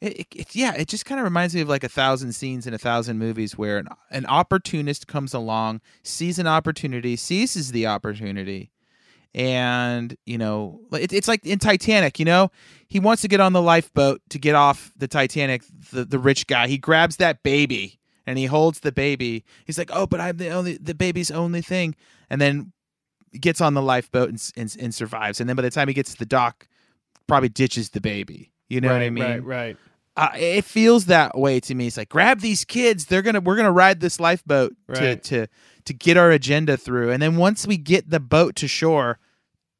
It, 0.00 0.18
it, 0.20 0.26
it- 0.36 0.54
yeah, 0.54 0.74
it 0.74 0.88
just 0.88 1.06
kind 1.06 1.18
of 1.18 1.24
reminds 1.24 1.54
me 1.54 1.60
of 1.62 1.68
like 1.68 1.82
a 1.84 1.88
thousand 1.88 2.32
scenes 2.34 2.66
in 2.66 2.74
a 2.74 2.78
thousand 2.78 3.18
movies 3.18 3.56
where 3.56 3.78
an, 3.78 3.88
an 4.10 4.26
opportunist 4.26 5.06
comes 5.08 5.32
along, 5.34 5.80
sees 6.02 6.38
an 6.38 6.46
opportunity, 6.46 7.16
seizes 7.16 7.72
the 7.72 7.86
opportunity, 7.86 8.70
and 9.34 10.16
you 10.24 10.38
know, 10.38 10.80
it, 10.92 11.12
it's 11.12 11.28
like 11.28 11.44
in 11.44 11.58
Titanic. 11.58 12.18
You 12.18 12.24
know, 12.24 12.50
he 12.88 13.00
wants 13.00 13.22
to 13.22 13.28
get 13.28 13.40
on 13.40 13.52
the 13.52 13.62
lifeboat 13.62 14.20
to 14.30 14.38
get 14.38 14.54
off 14.54 14.92
the 14.96 15.08
Titanic. 15.08 15.62
The 15.92 16.04
the 16.04 16.18
rich 16.18 16.46
guy, 16.46 16.68
he 16.68 16.78
grabs 16.78 17.16
that 17.16 17.42
baby 17.42 17.98
and 18.26 18.38
he 18.38 18.46
holds 18.46 18.80
the 18.80 18.92
baby. 18.92 19.44
He's 19.64 19.78
like, 19.78 19.90
"Oh, 19.92 20.06
but 20.06 20.20
I'm 20.20 20.36
the 20.36 20.50
only 20.50 20.76
the 20.78 20.94
baby's 20.94 21.30
only 21.30 21.62
thing," 21.62 21.94
and 22.30 22.40
then 22.40 22.72
gets 23.40 23.60
on 23.60 23.74
the 23.74 23.82
lifeboat 23.82 24.28
and, 24.28 24.52
and, 24.56 24.76
and 24.80 24.94
survives. 24.94 25.40
And 25.40 25.48
then 25.48 25.56
by 25.56 25.62
the 25.62 25.70
time 25.70 25.88
he 25.88 25.94
gets 25.94 26.12
to 26.12 26.18
the 26.18 26.26
dock, 26.26 26.66
probably 27.26 27.48
ditches 27.48 27.90
the 27.90 28.00
baby. 28.00 28.52
You 28.68 28.80
know 28.80 28.88
right, 28.88 28.94
what 28.94 29.02
I 29.02 29.10
mean? 29.10 29.24
right, 29.24 29.44
right. 29.44 29.76
uh, 30.16 30.30
it 30.34 30.64
feels 30.64 31.06
that 31.06 31.38
way 31.38 31.60
to 31.60 31.74
me. 31.74 31.86
It's 31.86 31.96
like 31.96 32.08
grab 32.08 32.40
these 32.40 32.64
kids. 32.64 33.06
They're 33.06 33.22
gonna 33.22 33.40
we're 33.40 33.56
gonna 33.56 33.72
ride 33.72 34.00
this 34.00 34.18
lifeboat 34.18 34.74
to 34.94 35.16
to 35.16 35.46
to 35.84 35.92
get 35.94 36.16
our 36.16 36.30
agenda 36.30 36.76
through. 36.76 37.10
And 37.12 37.22
then 37.22 37.36
once 37.36 37.66
we 37.66 37.76
get 37.76 38.10
the 38.10 38.20
boat 38.20 38.56
to 38.56 38.68
shore, 38.68 39.18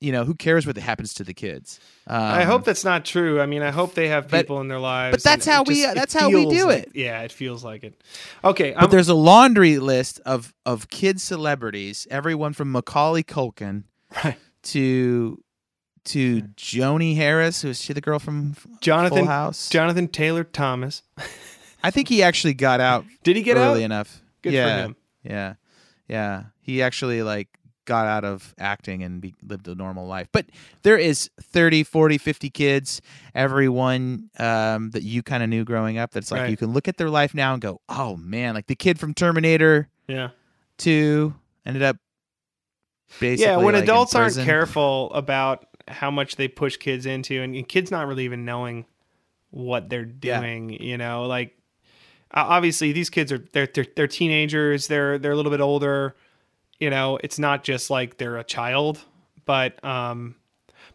you 0.00 0.12
know 0.12 0.24
who 0.24 0.34
cares 0.34 0.66
what 0.66 0.76
happens 0.76 1.14
to 1.14 1.24
the 1.24 1.32
kids? 1.34 1.80
Um, 2.06 2.20
I 2.20 2.42
hope 2.44 2.64
that's 2.64 2.84
not 2.84 3.04
true. 3.04 3.40
I 3.40 3.46
mean, 3.46 3.62
I 3.62 3.70
hope 3.70 3.94
they 3.94 4.08
have 4.08 4.28
but- 4.28 4.42
people 4.42 4.60
in 4.60 4.68
their 4.68 4.78
lives. 4.78 5.16
but 5.16 5.22
that's 5.22 5.46
how 5.46 5.62
we- 5.62 5.82
just- 5.82 5.94
that's 5.94 6.12
how 6.14 6.28
we 6.30 6.46
do 6.46 6.66
like- 6.66 6.84
it. 6.84 6.90
Yeah, 6.94 7.22
it 7.22 7.32
feels 7.32 7.64
like 7.64 7.82
it. 7.84 8.00
Okay, 8.44 8.72
But 8.72 8.84
I'm, 8.84 8.90
there's 8.90 9.08
a 9.08 9.14
laundry 9.14 9.78
list 9.78 10.20
of 10.26 10.52
of 10.64 10.88
kid 10.90 11.20
celebrities, 11.20 12.06
everyone 12.10 12.52
from 12.52 12.70
Macaulay 12.72 13.22
Culkin 13.22 13.84
Right. 14.24 14.36
to 14.64 15.42
to 16.04 16.42
Joni 16.56 17.16
Harris, 17.16 17.62
who's 17.62 17.82
she 17.82 17.92
the 17.92 18.00
girl 18.00 18.18
from 18.20 18.54
Jonathan 18.80 19.18
Full 19.20 19.26
House? 19.26 19.68
Jonathan 19.70 20.06
Taylor 20.08 20.44
Thomas. 20.44 21.02
I 21.82 21.90
think 21.90 22.08
he 22.08 22.22
actually 22.22 22.54
got 22.54 22.80
out 22.80 23.04
Did 23.24 23.34
he 23.36 23.42
get 23.42 23.56
early 23.56 23.82
out? 23.82 23.86
enough. 23.86 24.22
Good 24.42 24.50
for 24.50 24.54
yeah, 24.56 24.76
him. 24.84 24.96
Yeah, 25.24 25.54
yeah. 26.08 26.42
He 26.60 26.80
actually 26.82 27.22
like 27.24 27.48
got 27.86 28.06
out 28.06 28.24
of 28.24 28.54
acting 28.58 29.02
and 29.02 29.20
be, 29.20 29.34
lived 29.42 29.66
a 29.68 29.74
normal 29.74 30.06
life. 30.06 30.28
But 30.32 30.46
there 30.82 30.98
is 30.98 31.30
30, 31.40 31.82
40, 31.84 32.18
50 32.18 32.50
kids, 32.50 33.00
everyone 33.34 34.28
um, 34.38 34.90
that 34.90 35.02
you 35.02 35.22
kind 35.22 35.42
of 35.42 35.48
knew 35.48 35.64
growing 35.64 35.96
up. 35.96 36.10
That's 36.10 36.30
like 36.30 36.42
Right. 36.42 36.50
you 36.50 36.56
can 36.58 36.72
look 36.72 36.88
at 36.88 36.98
their 36.98 37.08
life 37.10 37.32
now 37.34 37.52
and 37.54 37.62
go, 37.62 37.80
"Oh 37.88 38.16
man!" 38.16 38.54
Like 38.54 38.66
the 38.66 38.76
kid 38.76 38.98
from 38.98 39.14
Terminator 39.14 39.88
Yeah. 40.06 40.28
Two 40.78 41.34
ended 41.64 41.82
up 41.82 41.96
basically. 43.20 43.50
Yeah, 43.50 43.56
when 43.56 43.74
like, 43.74 43.84
adults 43.84 44.14
aren't 44.14 44.36
careful 44.36 45.12
about 45.14 45.66
how 45.88 46.10
much 46.10 46.36
they 46.36 46.48
push 46.48 46.76
kids 46.76 47.06
into, 47.06 47.40
and, 47.40 47.54
and 47.54 47.66
kids 47.68 47.90
not 47.90 48.06
really 48.06 48.24
even 48.24 48.44
knowing 48.44 48.84
what 49.50 49.88
they're 49.88 50.08
Yeah. 50.22 50.40
doing, 50.40 50.70
you 50.82 50.98
know, 50.98 51.24
like 51.26 51.56
obviously 52.32 52.92
these 52.92 53.08
kids 53.08 53.32
are 53.32 53.38
they're, 53.52 53.68
they're 53.72 53.86
they're 53.94 54.06
teenagers, 54.08 54.88
they're 54.88 55.18
they're 55.18 55.32
a 55.32 55.36
little 55.36 55.52
bit 55.52 55.60
older, 55.60 56.16
you 56.78 56.90
know, 56.90 57.18
it's 57.22 57.38
not 57.38 57.64
just 57.64 57.90
like 57.90 58.18
they're 58.18 58.36
a 58.38 58.44
child, 58.44 59.00
but 59.44 59.82
um, 59.84 60.36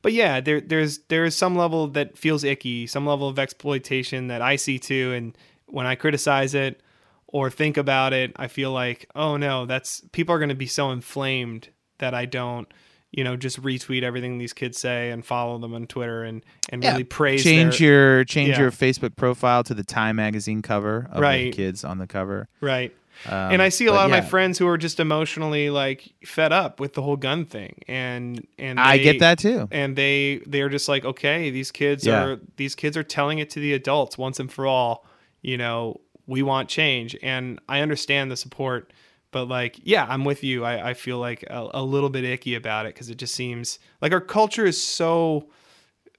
but 0.02 0.14
yeah, 0.14 0.42
there 0.42 0.62
there's 0.62 1.00
there 1.10 1.26
is 1.26 1.36
some 1.36 1.56
level 1.56 1.88
that 1.90 2.18
feels 2.18 2.44
icky, 2.44 2.88
some 2.88 3.06
level 3.06 3.28
of 3.28 3.40
exploitation 3.40 4.28
that 4.28 4.42
I 4.42 4.56
see 4.56 4.80
too, 4.80 5.14
and 5.14 5.38
when 5.68 5.86
I 5.86 5.96
criticize 5.96 6.54
it 6.54 6.82
or 7.28 7.50
think 7.50 7.78
about 7.78 8.12
it, 8.14 8.34
I 8.36 8.48
feel 8.48 8.72
like, 8.72 9.10
oh 9.16 9.38
no, 9.38 9.66
that's 9.66 10.02
people 10.12 10.36
are 10.36 10.40
going 10.40 10.50
to 10.50 10.56
be 10.56 10.68
so 10.68 10.92
inflamed 10.92 11.70
that 12.00 12.14
I 12.14 12.26
don't 12.26 12.72
you 13.14 13.26
know, 13.26 13.36
just 13.36 13.62
retweet 13.62 14.04
everything 14.04 14.38
these 14.38 14.54
kids 14.54 14.78
say 14.78 15.12
and 15.12 15.26
follow 15.26 15.58
them 15.58 15.74
on 15.74 15.86
Twitter 15.86 16.24
and 16.24 16.46
and 16.70 16.82
Yeah, 16.82 16.92
really 16.92 17.04
praise 17.04 17.44
change 17.44 17.80
their, 17.80 18.16
your 18.18 18.24
change 18.24 18.52
Yeah. 18.52 18.62
your 18.62 18.72
Facebook 18.72 19.18
profile 19.18 19.66
to 19.66 19.74
the 19.74 19.84
Time 19.84 20.16
magazine 20.16 20.62
cover 20.62 21.10
of 21.12 21.22
the 21.22 21.52
kids 21.52 21.84
on 21.84 21.98
the 21.98 22.08
cover. 22.08 22.48
right. 22.62 22.96
Um, 23.28 23.52
and 23.54 23.62
I 23.62 23.70
see 23.70 23.86
a 23.86 23.92
lot 23.94 24.06
of 24.06 24.12
my 24.12 24.22
friends 24.22 24.58
who 24.58 24.68
are 24.68 24.78
just 24.78 25.00
emotionally 25.00 25.70
like 25.70 26.14
fed 26.26 26.52
up 26.52 26.80
with 26.80 26.94
the 26.94 27.02
whole 27.02 27.18
gun 27.18 27.46
thing, 27.46 27.80
and 27.88 28.46
and 28.58 28.80
I 28.80 28.98
get 28.98 29.20
that 29.20 29.38
too. 29.40 29.68
and 29.72 29.96
they 29.96 30.42
they 30.48 30.62
are 30.62 30.70
just 30.70 30.88
like, 30.90 31.06
okay, 31.06 31.50
these 31.52 31.72
kids 31.72 32.06
Yeah. 32.06 32.24
are 32.24 32.40
these 32.58 32.74
kids 32.76 32.98
are 32.98 33.04
telling 33.04 33.40
it 33.40 33.50
to 33.52 33.60
the 33.60 33.74
adults 33.74 34.18
once 34.18 34.40
and 34.40 34.52
for 34.52 34.66
all. 34.66 35.06
You 35.42 35.58
know, 35.58 36.02
we 36.28 36.42
want 36.44 36.70
change, 36.70 37.16
and 37.22 37.60
I 37.68 37.82
understand 37.82 38.32
the 38.32 38.38
support, 38.38 38.92
but 39.32 39.46
like, 39.46 39.80
yeah, 39.84 40.06
I'm 40.10 40.24
with 40.24 40.44
you. 40.44 40.64
I, 40.64 40.90
I 40.90 40.94
feel 40.94 41.18
like 41.20 41.44
a, 41.44 41.68
a 41.76 41.84
little 41.84 42.10
bit 42.10 42.24
icky 42.24 42.56
about 42.56 42.86
it 42.86 42.94
because 42.96 43.10
it 43.10 43.16
just 43.18 43.36
seems 43.36 43.80
like 44.02 44.12
our 44.14 44.22
culture 44.22 44.66
is 44.66 44.82
so. 44.82 45.50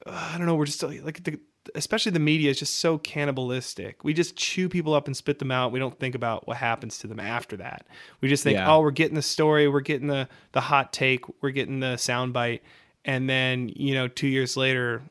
uh, 0.07 0.30
I 0.34 0.38
don't 0.38 0.46
know. 0.46 0.55
We're 0.57 0.66
just 0.66 0.82
like 0.82 1.22
the, 1.24 1.38
especially 1.74 2.12
the 2.12 2.18
media 2.18 2.50
is 2.50 2.58
just 2.58 2.78
so 2.78 2.98
cannibalistic. 2.98 4.02
We 4.04 4.12
just 4.14 4.36
chew 4.36 4.68
people 4.68 4.94
up 4.94 5.06
and 5.06 5.16
spit 5.16 5.38
them 5.38 5.50
out. 5.50 5.72
We 5.72 5.78
don't 5.78 5.98
think 5.98 6.14
about 6.14 6.46
what 6.46 6.56
happens 6.56 6.98
to 6.98 7.06
them 7.06 7.20
after 7.20 7.56
that. 7.58 7.86
We 8.20 8.28
just 8.28 8.42
think, 8.44 8.56
Yeah. 8.56 8.72
oh, 8.72 8.80
we're 8.80 8.90
getting 8.90 9.14
the 9.14 9.22
story, 9.22 9.68
we're 9.68 9.80
getting 9.80 10.08
the 10.08 10.28
the 10.52 10.60
hot 10.60 10.92
take, 10.92 11.24
we're 11.42 11.50
getting 11.50 11.80
the 11.80 11.94
soundbite, 11.96 12.60
and 13.04 13.28
then 13.28 13.70
you 13.74 13.94
know, 13.94 14.08
two 14.08 14.26
years 14.28 14.56
later, 14.56 15.02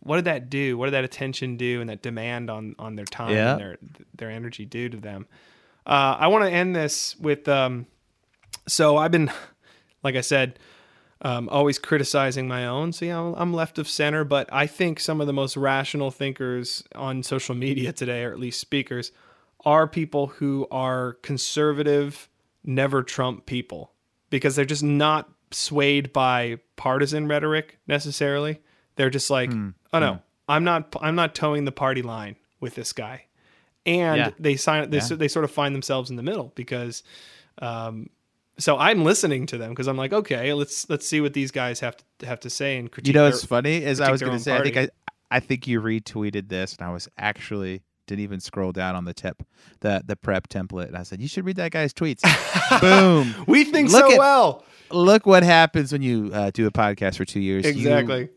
what 0.00 0.16
did 0.16 0.26
that 0.26 0.48
do? 0.48 0.78
What 0.78 0.86
did 0.86 0.92
that 0.92 1.04
attention 1.04 1.56
do 1.56 1.80
and 1.80 1.90
that 1.90 2.02
demand 2.02 2.48
on 2.50 2.74
on 2.78 2.94
their 2.96 3.04
time 3.04 3.34
Yeah. 3.34 3.52
and 3.52 3.60
their 3.60 3.78
their 4.16 4.30
energy 4.30 4.64
do 4.64 4.88
to 4.88 4.96
them? 4.96 5.26
Uh, 5.86 6.16
I 6.18 6.26
want 6.28 6.44
to 6.44 6.50
end 6.50 6.76
this 6.76 7.16
with 7.18 7.48
um, 7.48 7.86
so 8.66 8.96
I've 8.96 9.10
been, 9.10 9.30
like 10.02 10.14
I 10.16 10.20
said, 10.20 10.58
um, 11.22 11.48
always 11.48 11.78
criticizing 11.78 12.46
my 12.46 12.66
own. 12.66 12.92
So, 12.92 13.06
know, 13.06 13.34
I'm 13.36 13.52
left 13.52 13.78
of 13.78 13.88
center, 13.88 14.24
but 14.24 14.48
I 14.52 14.66
think 14.66 15.00
some 15.00 15.20
of 15.20 15.26
the 15.26 15.32
most 15.32 15.56
rational 15.56 16.10
thinkers 16.10 16.84
on 16.94 17.22
social 17.22 17.54
media 17.54 17.92
today, 17.92 18.22
or 18.24 18.32
at 18.32 18.38
least 18.38 18.60
speakers, 18.60 19.10
are 19.64 19.88
people 19.88 20.28
who 20.28 20.66
are 20.70 21.14
conservative, 21.22 22.28
never 22.64 23.02
Trump 23.02 23.46
people 23.46 23.92
because 24.30 24.54
they're 24.54 24.64
just 24.64 24.82
not 24.84 25.28
swayed 25.50 26.12
by 26.12 26.58
partisan 26.76 27.26
rhetoric 27.26 27.78
necessarily. 27.86 28.60
They're 28.96 29.10
just 29.10 29.30
like, 29.30 29.50
oh 29.52 29.98
no, 29.98 30.20
I'm 30.48 30.64
not, 30.64 30.94
I'm 31.00 31.14
not 31.14 31.34
towing 31.34 31.64
the 31.64 31.72
party 31.72 32.02
line 32.02 32.36
with 32.60 32.74
this 32.74 32.92
guy. 32.92 33.24
And 33.86 34.18
Yeah. 34.18 34.30
they 34.38 34.56
sign, 34.56 34.90
they, 34.90 34.98
Yeah. 34.98 35.16
they 35.16 35.28
sort 35.28 35.44
of 35.44 35.50
find 35.50 35.74
themselves 35.74 36.10
in 36.10 36.16
the 36.16 36.22
middle 36.22 36.52
because, 36.54 37.02
um, 37.62 38.10
so 38.58 38.76
I'm 38.78 39.04
listening 39.04 39.46
to 39.46 39.58
them 39.58 39.70
because 39.70 39.86
I'm 39.88 39.96
like, 39.96 40.12
okay, 40.12 40.52
let's 40.52 40.88
let's 40.90 41.06
see 41.06 41.20
what 41.20 41.32
these 41.32 41.50
guys 41.50 41.80
have 41.80 41.96
to 42.18 42.26
have 42.26 42.40
to 42.40 42.50
say 42.50 42.76
and 42.78 42.90
critique. 42.90 43.14
You 43.14 43.20
know 43.20 43.30
their- 43.30 43.38
funny 43.38 43.82
is 43.84 44.00
I 44.00 44.10
was 44.10 44.20
going 44.20 44.36
to 44.36 44.42
say 44.42 44.56
I 44.56 44.62
think. 44.62 44.76
I 44.76 44.88
I 45.30 45.40
think 45.40 45.66
you 45.66 45.80
retweeted 45.80 46.48
this 46.48 46.74
and 46.76 46.86
I 46.88 46.92
was 46.92 47.08
actually 47.18 47.82
didn't 48.06 48.22
even 48.22 48.40
scroll 48.40 48.72
down 48.72 48.96
on 48.96 49.04
the 49.04 49.12
tip 49.12 49.42
the 49.80 50.02
the 50.06 50.16
prep 50.16 50.48
template 50.48 50.86
and 50.88 50.96
I 50.96 51.02
said 51.02 51.20
you 51.20 51.28
should 51.28 51.44
read 51.44 51.56
that 51.56 51.70
guy's 51.72 51.92
tweets. 51.92 52.22
Boom. 52.80 53.34
we 53.46 53.64
think 53.64 53.90
Look 53.90 54.06
so 54.06 54.12
at- 54.12 54.18
well. 54.18 54.64
Look 54.90 55.26
what 55.26 55.42
happens 55.42 55.92
when 55.92 56.00
you 56.00 56.30
uh, 56.32 56.50
do 56.54 56.66
a 56.66 56.70
podcast 56.70 57.16
for 57.18 57.26
2 57.26 57.40
years. 57.40 57.66
Exactly. 57.66 58.30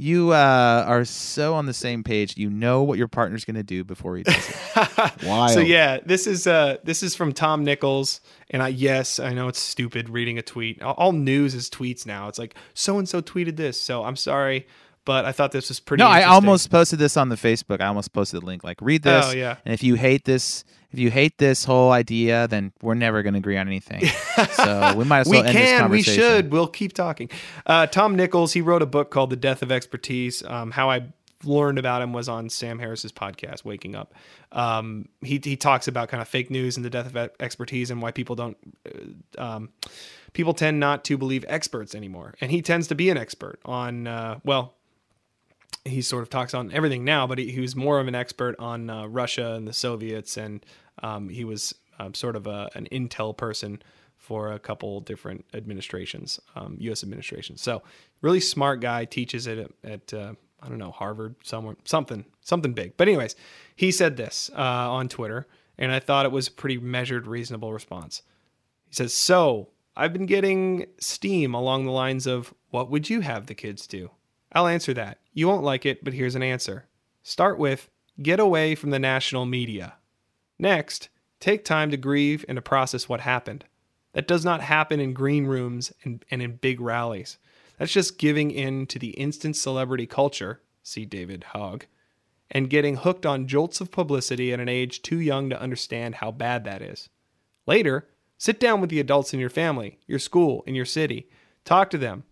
You, 0.00 0.30
uh, 0.30 0.84
are 0.86 1.04
so 1.04 1.54
on 1.54 1.66
the 1.66 1.74
same 1.74 2.02
page. 2.02 2.36
You 2.38 2.48
know 2.48 2.82
what 2.82 2.96
your 2.96 3.06
partner's 3.06 3.44
going 3.44 3.56
to 3.56 3.62
do 3.62 3.84
before 3.84 4.16
he 4.16 4.22
does 4.22 4.48
it. 4.48 5.22
Wild. 5.26 5.50
So 5.50 5.60
yeah, 5.60 5.98
this 6.04 6.26
is 6.26 6.46
uh 6.46 6.78
this 6.84 7.02
is 7.02 7.14
from 7.14 7.32
Tom 7.32 7.64
Nichols, 7.64 8.22
and 8.48 8.62
I 8.62 8.68
yes 8.68 9.20
I 9.20 9.34
know 9.34 9.48
it's 9.48 9.58
stupid 9.58 10.08
reading 10.08 10.38
a 10.38 10.42
tweet. 10.42 10.80
All, 10.80 10.94
all 10.94 11.12
news 11.12 11.54
is 11.54 11.68
tweets 11.68 12.06
now. 12.06 12.28
It's 12.28 12.38
like 12.38 12.54
so 12.72 12.98
and 12.98 13.06
so 13.06 13.20
tweeted 13.20 13.56
this. 13.56 13.78
So 13.78 14.04
I'm 14.04 14.16
sorry, 14.16 14.66
but 15.10 15.24
I 15.24 15.32
thought 15.32 15.50
this 15.50 15.70
was 15.70 15.80
pretty. 15.80 16.04
No, 16.04 16.08
I 16.08 16.22
almost 16.22 16.70
posted 16.70 17.00
this 17.00 17.16
on 17.16 17.30
the 17.30 17.34
Facebook. 17.34 17.80
I 17.80 17.86
almost 17.86 18.12
posted 18.12 18.42
the 18.42 18.46
link. 18.46 18.62
Like, 18.62 18.80
read 18.80 19.02
this. 19.02 19.26
Oh, 19.26 19.32
yeah. 19.32 19.56
And 19.64 19.74
if 19.74 19.82
you 19.82 19.96
hate 19.96 20.24
this, 20.24 20.62
if 20.92 21.00
you 21.00 21.10
hate 21.10 21.36
this 21.36 21.64
whole 21.64 21.90
idea, 21.90 22.46
then 22.46 22.72
we're 22.80 22.94
never 22.94 23.24
going 23.24 23.34
to 23.34 23.38
agree 23.38 23.56
on 23.56 23.66
anything. 23.66 24.06
so 24.52 24.94
we 24.96 25.02
might 25.02 25.22
as 25.22 25.28
we 25.28 25.38
well 25.38 25.46
end 25.46 25.58
this 25.58 25.68
can, 25.68 25.90
we 25.90 26.02
should. 26.02 26.52
We'll 26.52 26.68
keep 26.68 26.92
talking. 26.92 27.28
Uh, 27.66 27.88
Tom 27.88 28.14
Nichols, 28.14 28.52
he 28.52 28.60
wrote 28.60 28.82
a 28.82 28.86
book 28.86 29.10
called 29.10 29.30
The 29.30 29.36
Death 29.36 29.62
of 29.62 29.72
Expertise. 29.72 30.44
Um, 30.44 30.70
how 30.70 30.88
I 30.88 31.06
learned 31.42 31.80
about 31.80 32.02
him 32.02 32.12
was 32.12 32.28
on 32.28 32.48
Sam 32.48 32.78
Harris's 32.78 33.10
podcast, 33.10 33.64
Waking 33.64 33.96
Up. 33.96 34.14
Um, 34.52 35.08
he 35.22 35.40
he 35.42 35.56
talks 35.56 35.88
about 35.88 36.08
kind 36.08 36.20
of 36.20 36.28
fake 36.28 36.52
news 36.52 36.76
and 36.76 36.86
the 36.86 36.90
death 36.90 37.12
of 37.12 37.30
expertise 37.40 37.90
and 37.90 38.00
why 38.00 38.12
people 38.12 38.36
don't. 38.36 38.56
Uh, 39.36 39.42
um, 39.42 39.70
people 40.34 40.54
tend 40.54 40.78
not 40.78 41.02
to 41.06 41.18
believe 41.18 41.44
experts 41.48 41.96
anymore, 41.96 42.34
and 42.40 42.52
he 42.52 42.62
tends 42.62 42.86
to 42.86 42.94
be 42.94 43.10
an 43.10 43.16
expert 43.16 43.58
on. 43.64 44.06
Uh, 44.06 44.38
well, 44.44 44.74
he 45.84 46.02
sort 46.02 46.22
of 46.22 46.30
talks 46.30 46.54
on 46.54 46.72
everything 46.72 47.04
now, 47.04 47.26
but 47.26 47.38
he, 47.38 47.50
he 47.50 47.60
was 47.60 47.74
more 47.74 48.00
of 48.00 48.08
an 48.08 48.14
expert 48.14 48.56
on 48.58 48.90
uh, 48.90 49.06
Russia 49.06 49.54
and 49.54 49.66
the 49.66 49.72
Soviets, 49.72 50.36
and 50.36 50.64
um, 51.02 51.28
he 51.28 51.44
was 51.44 51.74
um, 51.98 52.14
sort 52.14 52.36
of 52.36 52.46
a, 52.46 52.70
an 52.74 52.88
intel 52.92 53.36
person 53.36 53.82
for 54.16 54.52
a 54.52 54.58
couple 54.58 55.00
different 55.00 55.44
administrations, 55.54 56.38
um, 56.54 56.76
U.S. 56.80 57.02
administrations. 57.02 57.62
So, 57.62 57.82
really 58.20 58.40
smart 58.40 58.80
guy, 58.80 59.04
teaches 59.04 59.46
it 59.46 59.58
at, 59.58 59.90
at 59.90 60.14
uh, 60.14 60.34
I 60.62 60.68
don't 60.68 60.78
know 60.78 60.90
Harvard 60.90 61.36
somewhere, 61.42 61.76
something, 61.84 62.24
something 62.42 62.74
big. 62.74 62.96
But 62.96 63.08
anyways, 63.08 63.34
he 63.74 63.90
said 63.90 64.16
this 64.16 64.50
uh, 64.54 64.60
on 64.92 65.08
Twitter, 65.08 65.46
and 65.78 65.90
I 65.90 66.00
thought 66.00 66.26
it 66.26 66.32
was 66.32 66.48
a 66.48 66.52
pretty 66.52 66.78
measured, 66.78 67.26
reasonable 67.26 67.72
response. 67.72 68.22
He 68.88 68.94
says, 68.94 69.14
"So 69.14 69.68
I've 69.96 70.12
been 70.12 70.26
getting 70.26 70.86
steam 70.98 71.54
along 71.54 71.86
the 71.86 71.92
lines 71.92 72.26
of 72.26 72.52
what 72.70 72.90
would 72.90 73.08
you 73.08 73.20
have 73.20 73.46
the 73.46 73.54
kids 73.54 73.86
do?" 73.86 74.10
I'll 74.52 74.66
answer 74.66 74.92
that. 74.94 75.18
You 75.32 75.48
won't 75.48 75.64
like 75.64 75.86
it, 75.86 76.02
but 76.04 76.14
here's 76.14 76.34
an 76.34 76.42
answer. 76.42 76.86
Start 77.22 77.58
with 77.58 77.88
get 78.22 78.40
away 78.40 78.74
from 78.74 78.90
the 78.90 78.98
national 78.98 79.46
media. 79.46 79.94
Next, 80.58 81.08
take 81.38 81.64
time 81.64 81.90
to 81.90 81.96
grieve 81.96 82.44
and 82.48 82.56
to 82.56 82.62
process 82.62 83.08
what 83.08 83.20
happened. 83.20 83.64
That 84.12 84.28
does 84.28 84.44
not 84.44 84.60
happen 84.60 85.00
in 85.00 85.12
green 85.12 85.46
rooms 85.46 85.92
and, 86.02 86.24
and 86.30 86.42
in 86.42 86.56
big 86.56 86.80
rallies. 86.80 87.38
That's 87.78 87.92
just 87.92 88.18
giving 88.18 88.50
in 88.50 88.86
to 88.88 88.98
the 88.98 89.10
instant 89.10 89.56
celebrity 89.56 90.06
culture, 90.06 90.60
see 90.82 91.06
David 91.06 91.44
Hogg, 91.44 91.86
and 92.50 92.68
getting 92.68 92.96
hooked 92.96 93.24
on 93.24 93.46
jolts 93.46 93.80
of 93.80 93.90
publicity 93.90 94.52
at 94.52 94.60
an 94.60 94.68
age 94.68 95.02
too 95.02 95.20
young 95.20 95.48
to 95.48 95.60
understand 95.60 96.16
how 96.16 96.30
bad 96.32 96.64
that 96.64 96.82
is. 96.82 97.08
Later, 97.66 98.08
sit 98.36 98.58
down 98.58 98.80
with 98.80 98.90
the 98.90 99.00
adults 99.00 99.32
in 99.32 99.40
your 99.40 99.48
family, 99.48 100.00
your 100.06 100.18
school, 100.18 100.64
in 100.66 100.74
your 100.74 100.84
city. 100.84 101.28
Talk 101.64 101.88
to 101.90 101.98
them. 101.98 102.24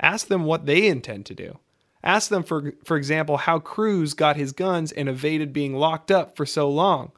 Ask 0.00 0.28
them 0.28 0.44
what 0.44 0.66
they 0.66 0.86
intend 0.86 1.26
to 1.26 1.34
do. 1.34 1.58
Ask 2.02 2.30
them, 2.30 2.42
for, 2.42 2.74
for 2.84 2.96
example, 2.96 3.38
how 3.38 3.58
Cruz 3.58 4.14
got 4.14 4.36
his 4.36 4.52
guns 4.52 4.92
and 4.92 5.08
evaded 5.08 5.52
being 5.52 5.74
locked 5.74 6.10
up 6.10 6.36
for 6.36 6.46
so 6.46 6.68
long. 6.70 7.12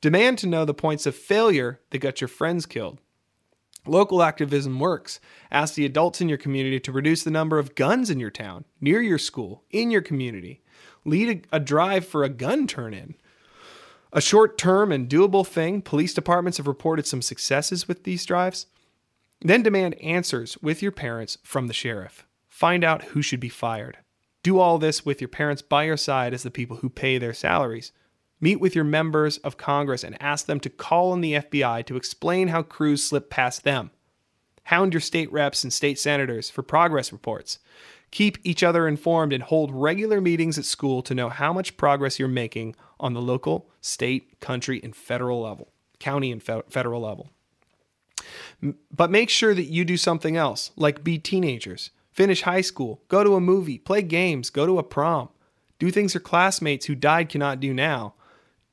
Demand 0.00 0.38
to 0.38 0.46
know 0.46 0.64
the 0.64 0.74
points 0.74 1.06
of 1.06 1.14
failure 1.14 1.80
that 1.90 1.98
got 1.98 2.20
your 2.20 2.28
friends 2.28 2.66
killed. 2.66 3.00
Local 3.86 4.22
activism 4.22 4.78
works. 4.78 5.20
Ask 5.50 5.74
the 5.74 5.86
adults 5.86 6.20
in 6.20 6.28
your 6.28 6.38
community 6.38 6.80
to 6.80 6.92
reduce 6.92 7.22
the 7.22 7.30
number 7.30 7.58
of 7.58 7.74
guns 7.74 8.10
in 8.10 8.20
your 8.20 8.30
town, 8.30 8.64
near 8.80 9.00
your 9.00 9.18
school, 9.18 9.64
in 9.70 9.90
your 9.90 10.02
community. 10.02 10.62
Lead 11.04 11.46
a, 11.52 11.56
a 11.56 11.60
drive 11.60 12.06
for 12.06 12.24
a 12.24 12.28
gun 12.28 12.66
turn 12.66 12.92
in. 12.92 13.14
A 14.12 14.20
short 14.20 14.58
term 14.58 14.92
and 14.92 15.08
doable 15.08 15.46
thing, 15.46 15.82
police 15.82 16.14
departments 16.14 16.58
have 16.58 16.66
reported 16.66 17.06
some 17.06 17.22
successes 17.22 17.86
with 17.86 18.04
these 18.04 18.26
drives. 18.26 18.66
Then 19.40 19.62
demand 19.62 19.94
answers 20.00 20.56
with 20.58 20.82
your 20.82 20.92
parents 20.92 21.38
from 21.42 21.66
the 21.66 21.74
sheriff. 21.74 22.26
Find 22.48 22.82
out 22.82 23.04
who 23.04 23.22
should 23.22 23.40
be 23.40 23.48
fired. 23.48 23.98
Do 24.46 24.60
all 24.60 24.78
this 24.78 25.04
with 25.04 25.20
your 25.20 25.26
parents 25.26 25.60
by 25.60 25.82
your 25.82 25.96
side 25.96 26.32
as 26.32 26.44
the 26.44 26.52
people 26.52 26.76
who 26.76 26.88
pay 26.88 27.18
their 27.18 27.34
salaries. 27.34 27.90
Meet 28.40 28.60
with 28.60 28.76
your 28.76 28.84
members 28.84 29.38
of 29.38 29.56
Congress 29.56 30.04
and 30.04 30.16
ask 30.22 30.46
them 30.46 30.60
to 30.60 30.70
call 30.70 31.10
on 31.10 31.20
the 31.20 31.32
FBI 31.32 31.84
to 31.86 31.96
explain 31.96 32.46
how 32.46 32.62
Cruz 32.62 33.02
slipped 33.02 33.28
past 33.28 33.64
them. 33.64 33.90
Hound 34.62 34.94
your 34.94 35.00
state 35.00 35.32
reps 35.32 35.64
and 35.64 35.72
state 35.72 35.98
senators 35.98 36.48
for 36.48 36.62
progress 36.62 37.10
reports. 37.10 37.58
Keep 38.12 38.38
each 38.44 38.62
other 38.62 38.86
informed 38.86 39.32
and 39.32 39.42
hold 39.42 39.72
regular 39.72 40.20
meetings 40.20 40.58
at 40.58 40.64
school 40.64 41.02
to 41.02 41.12
know 41.12 41.28
how 41.28 41.52
much 41.52 41.76
progress 41.76 42.20
you're 42.20 42.28
making 42.28 42.76
on 43.00 43.14
the 43.14 43.20
local, 43.20 43.68
state, 43.80 44.38
country, 44.38 44.80
and 44.80 44.94
federal 44.94 45.42
level, 45.42 45.72
county 45.98 46.30
and 46.30 46.40
fe- 46.40 46.62
federal 46.70 47.00
level. 47.00 47.32
But 48.92 49.10
make 49.10 49.28
sure 49.28 49.54
that 49.54 49.64
you 49.64 49.84
do 49.84 49.96
something 49.96 50.36
else, 50.36 50.70
like 50.76 51.02
be 51.02 51.18
teenagers, 51.18 51.90
finish 52.16 52.42
high 52.42 52.62
school, 52.62 53.02
go 53.08 53.22
to 53.22 53.34
a 53.34 53.40
movie, 53.40 53.78
play 53.78 54.00
games, 54.00 54.48
go 54.48 54.64
to 54.64 54.78
a 54.78 54.82
prom, 54.82 55.28
do 55.78 55.90
things 55.90 56.14
your 56.14 56.22
classmates 56.22 56.86
who 56.86 56.94
died 56.94 57.28
cannot 57.28 57.60
do 57.60 57.74
now. 57.74 58.14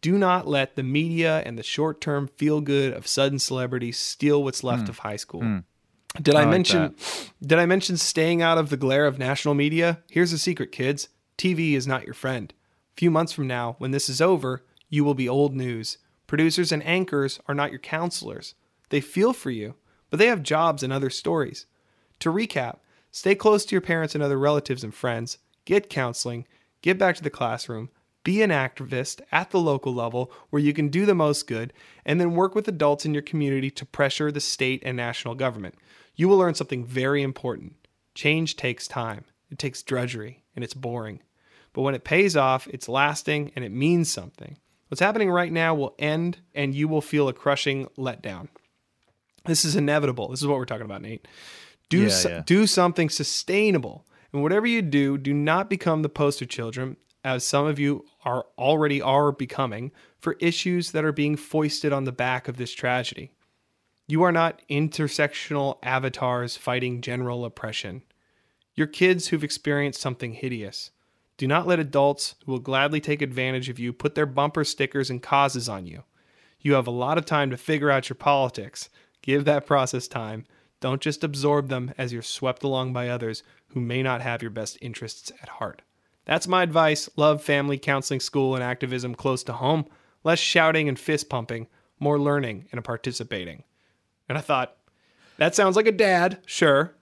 Do 0.02 0.18
not 0.18 0.48
let 0.48 0.76
the 0.76 0.84
media 0.84 1.44
and 1.46 1.58
the 1.58 1.64
short 1.64 2.02
term 2.02 2.28
feel 2.28 2.62
good 2.62 2.94
of 2.94 3.06
sudden 3.06 3.40
celebrity 3.40 3.92
steal 3.92 4.44
what's 4.44 4.64
left 4.64 4.84
hmm. 4.84 4.90
of 4.90 5.00
high 5.00 5.18
school. 5.18 5.42
Hmm. 5.42 5.60
Did 6.22 6.36
I, 6.36 6.42
like 6.42 6.50
mention 6.50 6.96
did 7.42 7.60
I 7.60 7.66
mention 7.66 7.98
staying 7.98 8.42
out 8.42 8.58
of 8.58 8.70
the 8.70 8.78
glare 8.78 9.06
of 9.06 9.18
national 9.18 9.56
media? 9.56 10.00
Here's 10.10 10.32
a 10.32 10.38
secret, 10.38 10.72
kids. 10.72 11.10
TV 11.38 11.74
is 11.74 11.88
not 11.88 12.06
your 12.06 12.14
friend. 12.14 12.54
A 12.96 13.00
few 13.00 13.10
months 13.10 13.34
from 13.34 13.48
now, 13.48 13.76
when 13.80 13.92
this 13.92 14.08
is 14.08 14.22
over, 14.22 14.64
you 14.90 15.04
will 15.04 15.16
be 15.16 15.28
old 15.28 15.56
news. 15.56 15.98
Producers 16.28 16.72
and 16.72 16.86
anchors 16.86 17.40
are 17.48 17.56
not 17.56 17.72
your 17.72 17.80
counselors. 17.80 18.54
They 18.90 19.02
feel 19.02 19.34
for 19.34 19.50
you, 19.50 19.74
but 20.10 20.20
they 20.20 20.28
have 20.28 20.44
jobs 20.44 20.84
and 20.84 20.94
other 20.94 21.10
stories. 21.10 21.66
To 22.20 22.32
recap, 22.32 22.78
Stay 23.16 23.36
close 23.36 23.64
to 23.64 23.76
your 23.76 23.82
parents 23.82 24.16
and 24.16 24.24
other 24.24 24.40
relatives 24.40 24.84
and 24.84 24.92
friends. 24.92 25.38
Get 25.66 25.88
counseling. 25.88 26.48
Get 26.82 26.98
back 26.98 27.16
to 27.16 27.24
the 27.24 27.30
classroom. 27.30 27.92
Be 28.24 28.42
an 28.42 28.50
activist 28.50 29.22
at 29.32 29.52
the 29.52 29.60
local 29.60 29.94
level 29.94 30.32
where 30.50 30.62
you 30.62 30.74
can 30.74 30.90
do 30.90 31.06
the 31.06 31.14
most 31.14 31.46
good, 31.46 31.74
and 32.06 32.20
then 32.20 32.34
work 32.34 32.56
with 32.56 32.68
adults 32.68 33.06
in 33.06 33.14
your 33.14 33.22
community 33.22 33.70
to 33.70 33.86
pressure 33.86 34.32
the 34.32 34.40
state 34.40 34.82
and 34.84 34.98
national 34.98 35.36
government. 35.36 35.76
You 36.16 36.28
will 36.28 36.38
learn 36.38 36.56
something 36.56 36.84
very 36.84 37.22
important. 37.22 37.76
Change 38.16 38.56
takes 38.56 38.88
time, 38.88 39.26
it 39.52 39.60
takes 39.60 39.84
drudgery, 39.84 40.44
and 40.56 40.64
it's 40.64 40.74
boring. 40.74 41.20
But 41.72 41.84
when 41.84 41.94
it 41.94 42.04
pays 42.04 42.36
off, 42.36 42.68
it's 42.70 42.90
lasting 42.90 43.52
and 43.56 43.64
it 43.64 43.72
means 43.72 44.10
something. 44.10 44.58
What's 44.88 45.02
happening 45.02 45.30
right 45.30 45.52
now 45.52 45.76
will 45.76 45.94
end, 46.00 46.40
and 46.56 46.74
you 46.74 46.88
will 46.88 47.02
feel 47.02 47.28
a 47.28 47.34
crushing 47.34 47.86
letdown. 47.96 48.48
This 49.46 49.66
is 49.66 49.76
inevitable. 49.76 50.30
This 50.30 50.42
is 50.42 50.48
what 50.48 50.58
we're 50.58 50.66
talking 50.66 50.86
about, 50.86 51.04
Nate. 51.04 51.28
Do 51.94 52.04
Yeah, 52.04 52.10
so- 52.10 52.30
yeah. 52.30 52.44
do 52.46 52.66
something 52.68 53.10
sustainable. 53.10 54.06
And 54.32 54.42
whatever 54.42 54.66
you 54.66 54.82
do, 54.82 55.18
do 55.18 55.34
not 55.34 55.70
become 55.70 56.02
the 56.02 56.10
poster 56.10 56.46
children, 56.46 56.98
as 57.24 57.44
some 57.44 57.68
of 57.68 57.80
you 57.80 58.06
are 58.26 58.46
already 58.58 59.02
are 59.02 59.32
becoming, 59.32 59.92
for 60.20 60.36
issues 60.40 60.92
that 60.92 61.06
are 61.06 61.12
being 61.12 61.36
foisted 61.36 61.94
on 61.94 62.06
the 62.06 62.12
back 62.12 62.48
of 62.48 62.58
this 62.58 62.74
tragedy. 62.74 63.32
You 64.08 64.24
are 64.24 64.32
not 64.32 64.62
intersectional 64.70 65.78
avatars 65.84 66.58
fighting 66.58 67.02
general 67.02 67.46
oppression. 67.46 68.02
You're 68.76 68.88
kids 68.88 69.28
who've 69.28 69.44
experienced 69.44 70.02
something 70.02 70.34
hideous. 70.34 70.90
Do 71.38 71.48
not 71.48 71.68
let 71.68 71.80
adults 71.80 72.36
who 72.46 72.52
will 72.54 72.60
gladly 72.60 73.00
take 73.00 73.22
advantage 73.22 73.70
of 73.70 73.80
you 73.80 73.94
put 73.94 74.16
their 74.16 74.26
bumper 74.26 74.64
stickers 74.64 75.10
and 75.10 75.22
causes 75.22 75.70
on 75.70 75.86
you. 75.86 76.04
You 76.60 76.74
have 76.74 76.88
a 76.88 76.92
lot 76.92 77.18
of 77.18 77.26
time 77.26 77.50
to 77.52 77.58
figure 77.58 77.92
out 77.92 78.10
your 78.10 78.16
politics. 78.16 78.90
Give 79.22 79.46
that 79.46 79.66
process 79.66 80.08
time. 80.08 80.46
Don't 80.84 81.00
just 81.00 81.24
absorb 81.24 81.70
them 81.70 81.94
as 81.98 82.12
you're 82.12 82.22
swept 82.22 82.62
along 82.62 82.92
by 82.92 83.08
others 83.08 83.42
who 83.68 83.80
may 83.80 84.04
not 84.04 84.20
have 84.20 84.42
your 84.42 84.52
best 84.52 84.78
interests 84.82 85.32
at 85.42 85.48
heart. 85.48 85.82
That's 86.26 86.46
my 86.46 86.62
advice. 86.62 87.10
Love 87.16 87.42
family, 87.42 87.78
counseling, 87.78 88.20
school, 88.20 88.54
and 88.54 88.62
activism 88.62 89.16
close 89.16 89.46
to 89.46 89.54
home. 89.54 89.86
Less 90.26 90.40
shouting 90.40 90.90
and 90.90 91.00
fist 91.00 91.30
pumping, 91.30 91.68
more 92.02 92.20
learning 92.20 92.66
and 92.70 92.84
participating. 92.84 93.64
And 94.28 94.38
I 94.38 94.42
thought, 94.42 94.76
that 95.38 95.56
sounds 95.56 95.78
like 95.78 95.88
a 95.88 95.92
dad, 95.94 96.40
sure. 96.46 96.94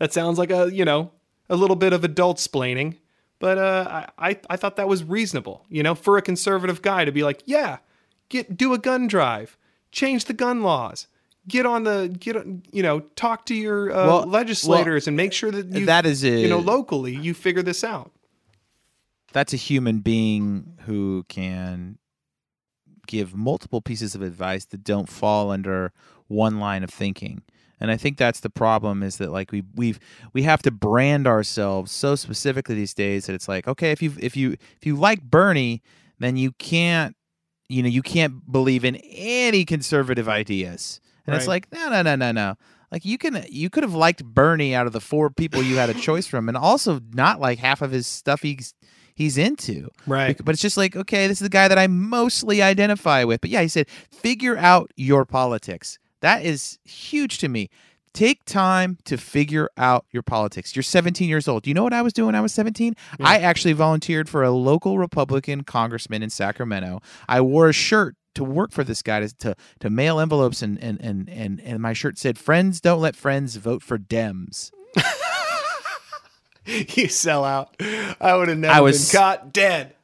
That 0.00 0.12
sounds 0.12 0.36
like 0.38 0.50
a, 0.50 0.70
you 0.70 0.84
know, 0.84 1.10
a 1.48 1.56
little 1.56 1.76
bit 1.76 1.94
of 1.94 2.04
adult 2.04 2.36
splaining. 2.36 2.98
But 3.38 3.56
uh, 3.56 4.04
I, 4.18 4.28
I, 4.32 4.40
I 4.50 4.56
thought 4.58 4.76
that 4.76 4.86
was 4.86 5.02
reasonable, 5.02 5.64
you 5.70 5.82
know, 5.82 5.94
for 5.94 6.18
a 6.18 6.22
conservative 6.22 6.82
guy 6.82 7.06
to 7.06 7.10
be 7.10 7.22
like, 7.22 7.42
yeah, 7.46 7.78
get 8.28 8.58
do 8.58 8.74
a 8.74 8.78
gun 8.78 9.06
drive, 9.06 9.56
change 9.92 10.26
the 10.26 10.34
gun 10.34 10.62
laws, 10.62 11.06
get 11.50 11.66
on 11.66 11.84
the 11.84 12.14
get, 12.18 12.36
on- 12.36 12.62
you 12.72 12.82
know, 12.82 13.00
talk 13.16 13.44
to 13.46 13.54
your 13.54 13.92
uh, 13.92 14.06
Well- 14.06 14.26
legislators 14.26 15.06
and 15.08 15.16
make 15.16 15.32
sure 15.32 15.50
that 15.50 15.66
you, 15.66 15.86
that 15.86 16.06
is 16.06 16.22
you 16.24 16.48
know, 16.48 16.58
locally 16.58 17.14
you 17.14 17.34
figure 17.34 17.62
this 17.62 17.82
out. 17.84 18.10
that's 19.32 19.52
a 19.52 19.56
human 19.56 20.00
being 20.00 20.74
who 20.86 21.24
can 21.28 21.98
give 23.06 23.34
multiple 23.34 23.80
pieces 23.80 24.14
of 24.14 24.22
advice 24.22 24.64
that 24.66 24.84
don't 24.84 25.08
fall 25.08 25.50
under 25.50 25.92
one 26.28 26.60
line 26.60 26.84
of 26.84 26.90
thinking 26.90 27.42
and 27.80 27.90
i 27.90 27.96
think 27.96 28.16
that's 28.16 28.38
the 28.40 28.50
problem 28.50 29.02
is 29.02 29.16
that 29.16 29.32
like 29.32 29.50
we 29.50 29.64
we've 29.74 29.98
we 30.32 30.42
have 30.44 30.62
to 30.62 30.70
brand 30.70 31.26
ourselves 31.26 31.90
so 31.90 32.14
specifically 32.14 32.74
these 32.76 32.94
days 32.94 33.26
that 33.26 33.34
it's 33.34 33.48
like 33.48 33.66
okay 33.66 33.90
if 33.90 34.00
you 34.00 34.12
if 34.20 34.36
you 34.36 34.52
if 34.52 34.86
you 34.86 34.94
like 34.94 35.22
bernie 35.22 35.82
then 36.20 36.36
you 36.36 36.52
can't 36.52 37.16
you 37.68 37.82
know 37.82 37.88
you 37.88 38.02
can't 38.02 38.50
believe 38.52 38.84
in 38.84 38.94
any 38.96 39.64
conservative 39.64 40.28
ideas 40.28 41.00
and 41.26 41.36
it's 41.36 41.46
like 41.46 41.70
no 41.72 41.88
no 41.88 42.02
no 42.02 42.16
no 42.16 42.32
no 42.32 42.54
like 42.90 43.04
you 43.04 43.18
can 43.18 43.44
you 43.48 43.70
could 43.70 43.82
have 43.82 43.94
liked 43.94 44.24
bernie 44.24 44.74
out 44.74 44.86
of 44.86 44.92
the 44.92 45.00
four 45.00 45.30
people 45.30 45.62
you 45.62 45.76
had 45.76 45.90
a 45.90 45.94
choice 45.94 46.26
from 46.26 46.48
and 46.48 46.56
also 46.56 47.00
not 47.12 47.40
like 47.40 47.58
half 47.58 47.82
of 47.82 47.90
his 47.90 48.06
stuff 48.06 48.42
he's 48.42 48.74
he's 49.14 49.36
into 49.36 49.90
Right. 50.06 50.42
But 50.42 50.54
it's 50.54 50.62
just 50.62 50.78
like, 50.78 50.96
okay, 50.96 51.26
this 51.26 51.40
is 51.40 51.44
the 51.44 51.50
guy 51.50 51.68
that 51.68 51.78
I 51.78 51.86
mostly 51.86 52.62
identify 52.62 53.22
with. 53.24 53.42
But 53.42 53.50
yeah, 53.50 53.60
he 53.60 53.68
said, 53.68 53.88
figure 54.10 54.56
out 54.56 54.90
your 54.96 55.26
politics. 55.26 55.98
That 56.20 56.42
is 56.44 56.78
huge 56.84 57.38
to 57.38 57.48
me. 57.48 57.68
Take 58.12 58.44
time 58.44 58.98
to 59.04 59.16
figure 59.16 59.70
out 59.76 60.04
your 60.10 60.22
politics. 60.22 60.74
You're 60.74 60.82
17 60.82 61.28
years 61.28 61.46
old. 61.46 61.66
You 61.66 61.74
know 61.74 61.84
what 61.84 61.92
I 61.92 62.02
was 62.02 62.12
doing 62.12 62.26
when 62.26 62.34
I 62.34 62.40
was 62.40 62.52
17? 62.52 62.94
I 63.20 63.38
actually 63.38 63.72
volunteered 63.72 64.28
for 64.28 64.42
a 64.42 64.50
local 64.50 64.98
Republican 64.98 65.62
congressman 65.62 66.22
in 66.22 66.28
Sacramento. 66.30 67.00
I 67.28 67.40
wore 67.40 67.68
a 67.68 67.72
shirt 67.72 68.16
to 68.34 68.44
work 68.44 68.72
for 68.72 68.84
this 68.84 69.02
guy 69.02 69.20
to 69.20 69.28
to, 69.38 69.54
to 69.80 69.90
mail 69.90 70.18
envelopes 70.20 70.62
and, 70.62 70.78
and 70.82 71.00
and 71.00 71.28
and 71.28 71.60
and 71.60 71.80
my 71.80 71.92
shirt 71.92 72.16
said 72.18 72.38
friends 72.38 72.80
don't 72.80 73.00
let 73.00 73.16
friends 73.16 73.56
vote 73.56 73.82
for 73.82 73.98
Dems. 73.98 74.70
you 76.66 77.08
sell 77.08 77.44
out. 77.44 77.74
I 78.20 78.34
would 78.36 78.48
have 78.48 78.58
never 78.58 78.74
I 78.74 78.80
was- 78.80 79.10
been 79.10 79.18
caught 79.20 79.52
dead. 79.52 79.94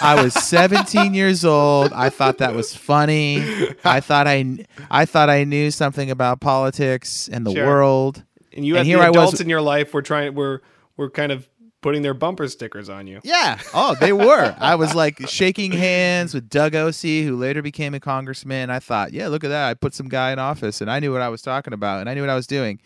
I 0.00 0.22
was 0.22 0.32
17 0.34 1.14
years 1.14 1.44
old. 1.44 1.92
I 1.92 2.08
thought 2.08 2.38
that 2.38 2.54
was 2.54 2.74
funny. 2.74 3.42
I 3.84 4.00
thought 4.00 4.26
I 4.26 4.64
I 4.90 5.04
thought 5.04 5.28
I 5.28 5.44
knew 5.44 5.70
something 5.70 6.10
about 6.10 6.40
politics 6.40 7.28
and 7.30 7.46
the 7.46 7.52
Sure. 7.52 7.66
world. 7.66 8.24
And 8.54 8.64
you 8.66 8.74
And 8.74 8.78
had 8.78 8.86
here 8.86 8.98
the 8.98 9.04
I 9.04 9.08
was- 9.10 9.16
adults 9.18 9.40
in 9.40 9.48
your 9.48 9.60
life 9.62 9.92
were 9.94 10.02
trying 10.02 10.34
were 10.34 10.62
were 10.96 11.10
kind 11.10 11.32
of 11.32 11.48
putting 11.82 12.02
their 12.02 12.14
bumper 12.14 12.46
stickers 12.48 12.88
on 12.88 13.06
you. 13.08 13.20
Yeah. 13.24 13.58
Oh, 13.74 13.96
they 13.98 14.12
were. 14.12 14.54
I 14.58 14.76
was 14.76 14.94
like 14.94 15.26
shaking 15.28 15.72
hands 15.72 16.32
with 16.32 16.48
Doug 16.48 16.74
Ose, 16.76 17.02
who 17.02 17.34
later 17.36 17.60
became 17.60 17.92
a 17.92 17.98
congressman. 18.00 18.70
I 18.70 18.78
thought, 18.78 19.12
yeah, 19.12 19.26
look 19.28 19.42
at 19.42 19.48
that. 19.48 19.68
I 19.68 19.74
put 19.74 19.92
some 19.92 20.08
guy 20.08 20.32
in 20.32 20.38
office 20.38 20.80
and 20.80 20.88
I 20.90 21.00
knew 21.00 21.12
what 21.12 21.22
I 21.22 21.28
was 21.28 21.42
talking 21.42 21.72
about 21.72 21.98
and 22.00 22.08
I 22.08 22.14
knew 22.14 22.20
what 22.20 22.30
I 22.30 22.36
was 22.36 22.46
doing. 22.46 22.80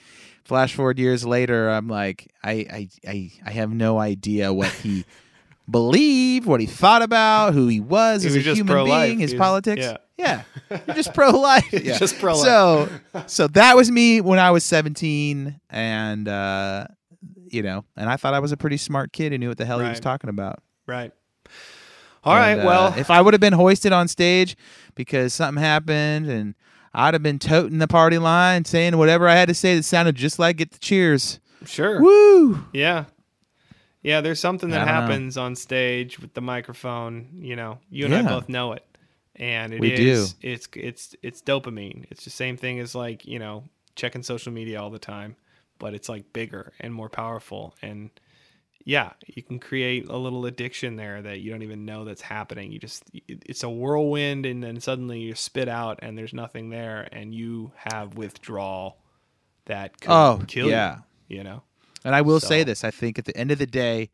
Flash 0.44 0.74
forward 0.74 0.98
years 0.98 1.26
later, 1.26 1.68
I'm 1.68 1.88
like, 1.88 2.32
I 2.42 2.52
I 2.52 2.88
I, 3.06 3.32
I 3.44 3.50
have 3.50 3.70
no 3.70 3.98
idea 3.98 4.52
what 4.52 4.70
he 4.70 5.04
believed, 5.70 6.46
what 6.46 6.60
he 6.60 6.66
thought 6.66 7.02
about, 7.02 7.54
who 7.54 7.68
he 7.68 7.80
was 7.80 8.22
He 8.22 8.28
as 8.28 8.36
was 8.36 8.46
a 8.46 8.54
human 8.54 8.72
pro-life. 8.72 9.08
being, 9.08 9.18
his 9.18 9.32
He 9.32 9.36
was- 9.36 9.40
politics. 9.46 9.82
yeah. 9.82 9.96
Yeah. 10.18 10.42
You're 10.86 10.96
just 10.96 11.12
pro 11.12 11.30
life. 11.30 11.70
Yeah. 11.72 11.98
Just 11.98 12.18
pro-life. 12.18 12.42
So 12.44 12.88
so 13.26 13.48
that 13.48 13.76
was 13.76 13.90
me 13.90 14.20
when 14.22 14.38
I 14.38 14.50
was 14.50 14.64
17 14.64 15.60
and 15.68 16.28
uh 16.28 16.86
you 17.48 17.62
know, 17.62 17.84
and 17.96 18.08
I 18.10 18.16
thought 18.16 18.32
I 18.34 18.40
was 18.40 18.50
a 18.50 18.56
pretty 18.56 18.76
smart 18.78 19.12
kid 19.12 19.32
who 19.32 19.38
knew 19.38 19.48
what 19.48 19.58
the 19.58 19.66
hell 19.66 19.78
he 19.78 19.88
was 19.88 20.00
talking 20.00 20.30
about. 20.30 20.62
Right. 20.86 21.12
All 22.24 22.34
right. 22.34 22.52
And, 22.52 22.62
uh, 22.62 22.66
well, 22.66 22.94
if 22.98 23.10
I 23.10 23.20
would 23.20 23.34
have 23.34 23.40
been 23.40 23.52
hoisted 23.52 23.92
on 23.92 24.08
stage 24.08 24.56
because 24.94 25.32
something 25.34 25.62
happened 25.62 26.28
and 26.28 26.54
I'd 26.94 27.14
have 27.14 27.22
been 27.22 27.38
toting 27.38 27.78
the 27.78 27.86
party 27.86 28.18
line, 28.18 28.64
saying 28.64 28.96
whatever 28.96 29.28
I 29.28 29.34
had 29.36 29.48
to 29.48 29.54
say 29.54 29.76
that 29.76 29.82
sounded 29.84 30.14
just 30.16 30.38
like 30.38 30.56
get 30.56 30.72
the 30.72 30.78
cheers. 30.78 31.38
sure. 31.66 32.00
Woo! 32.00 32.64
Yeah. 32.72 33.04
Yeah, 34.06 34.20
there's 34.22 34.40
something 34.40 34.70
that 34.70 34.78
don't 34.78 34.86
know. 34.86 34.92
happens 34.92 35.36
on 35.36 35.56
stage 35.56 36.18
with 36.20 36.34
the 36.34 36.40
microphone, 36.40 37.28
you 37.34 37.56
know. 37.56 37.80
You 37.90 38.06
and 38.06 38.14
I 38.14 38.22
both 38.22 38.48
know 38.48 38.72
it. 38.72 38.84
And 39.34 39.74
it 39.74 39.80
We 39.80 39.92
is 39.92 40.34
do. 40.34 40.48
it's 40.48 40.68
it's 40.74 41.16
it's 41.22 41.42
dopamine. 41.42 42.06
It's 42.10 42.24
the 42.24 42.30
same 42.30 42.56
thing 42.56 42.80
as 42.80 42.94
like, 42.94 43.26
you 43.26 43.38
know, 43.38 43.64
checking 43.96 44.22
social 44.22 44.52
media 44.52 44.80
all 44.80 44.90
the 44.90 44.98
time, 45.00 45.36
but 45.78 45.92
it's 45.94 46.08
like 46.08 46.32
bigger 46.32 46.72
and 46.80 46.94
more 46.94 47.08
powerful 47.10 47.74
and 47.82 48.10
yeah, 48.88 49.14
you 49.26 49.42
can 49.42 49.58
create 49.58 50.08
a 50.08 50.16
little 50.16 50.46
addiction 50.46 50.94
there 50.96 51.20
that 51.20 51.40
you 51.40 51.50
don't 51.50 51.62
even 51.64 51.84
know 51.84 52.04
that's 52.04 52.22
happening. 52.22 52.70
You 52.72 52.78
just 52.78 53.02
it's 53.12 53.64
a 53.64 53.68
whirlwind 53.70 54.46
and 54.46 54.62
then 54.62 54.80
suddenly 54.80 55.18
you 55.20 55.34
spit 55.34 55.68
out 55.68 55.98
and 56.02 56.16
there's 56.16 56.32
nothing 56.32 56.70
there 56.70 57.08
and 57.10 57.34
you 57.34 57.72
have 57.76 58.14
withdrawal 58.16 58.98
that 59.66 60.00
could 60.00 60.10
Oh, 60.12 60.40
kill 60.46 60.68
yeah. 60.68 60.98
you, 61.28 61.38
you 61.38 61.44
know. 61.44 61.62
And 62.06 62.14
I 62.14 62.22
will 62.22 62.40
So- 62.40 62.48
say 62.48 62.62
this 62.64 62.84
I 62.84 62.90
think 62.90 63.18
at 63.18 63.24
the 63.24 63.36
end 63.36 63.50
of 63.50 63.58
the 63.58 63.66
day, 63.66 64.10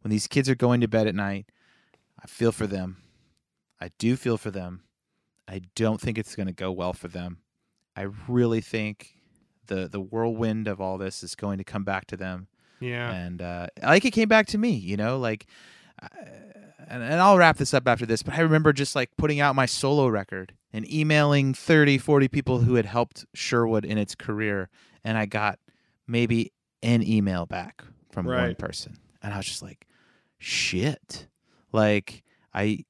when 0.00 0.10
these 0.10 0.26
kids 0.26 0.48
are 0.48 0.54
going 0.54 0.80
to 0.80 0.88
bed 0.88 1.06
at 1.06 1.14
night, 1.14 1.46
I 2.22 2.26
feel 2.26 2.52
for 2.52 2.66
them. 2.66 2.98
I 3.80 3.90
do 3.98 4.16
feel 4.16 4.38
for 4.38 4.50
them. 4.50 4.82
I 5.48 5.62
don't 5.74 6.00
think 6.00 6.18
it's 6.18 6.36
going 6.36 6.46
to 6.46 6.52
go 6.52 6.70
well 6.70 6.92
for 6.92 7.08
them. 7.08 7.38
I 7.96 8.06
really 8.28 8.60
think 8.60 9.16
the 9.66 9.88
the 9.88 10.00
whirlwind 10.00 10.66
of 10.68 10.80
all 10.80 10.98
this 10.98 11.22
is 11.22 11.34
going 11.34 11.58
to 11.58 11.64
come 11.64 11.84
back 11.84 12.06
to 12.08 12.16
them. 12.16 12.48
Yeah. 12.80 13.12
and 13.12 13.40
uh, 13.42 13.66
like 13.82 14.04
it 14.04 14.10
came 14.10 14.28
back 14.28 14.46
to 14.48 14.58
me 14.58 14.70
you 14.72 14.96
know 14.96 15.16
like 15.16 15.46
uh, 16.02 16.08
and, 16.88 17.00
and 17.00 17.20
i'll 17.20 17.38
wrap 17.38 17.56
this 17.56 17.72
up 17.72 17.86
after 17.86 18.04
this 18.04 18.24
but 18.24 18.34
i 18.34 18.40
remember 18.40 18.72
just 18.72 18.96
like 18.96 19.10
putting 19.16 19.38
out 19.38 19.54
my 19.54 19.66
solo 19.66 20.08
record 20.08 20.54
and 20.72 20.90
emailing 20.92 21.54
30 21.54 21.98
40 21.98 22.26
people 22.26 22.58
who 22.62 22.74
had 22.74 22.86
helped 22.86 23.24
sherwood 23.34 23.84
in 23.84 23.98
its 23.98 24.16
career 24.16 24.68
and 25.04 25.16
i 25.16 25.26
got 25.26 25.60
maybe 26.08 26.50
an 26.82 27.02
email 27.06 27.46
back 27.46 27.82
from 28.10 28.26
one 28.26 28.54
person 28.56 28.96
and 29.22 29.32
i 29.32 29.36
was 29.36 29.46
just 29.46 29.62
like 29.62 29.86
shit 30.38 31.26
like 31.72 32.22
i 32.52 32.84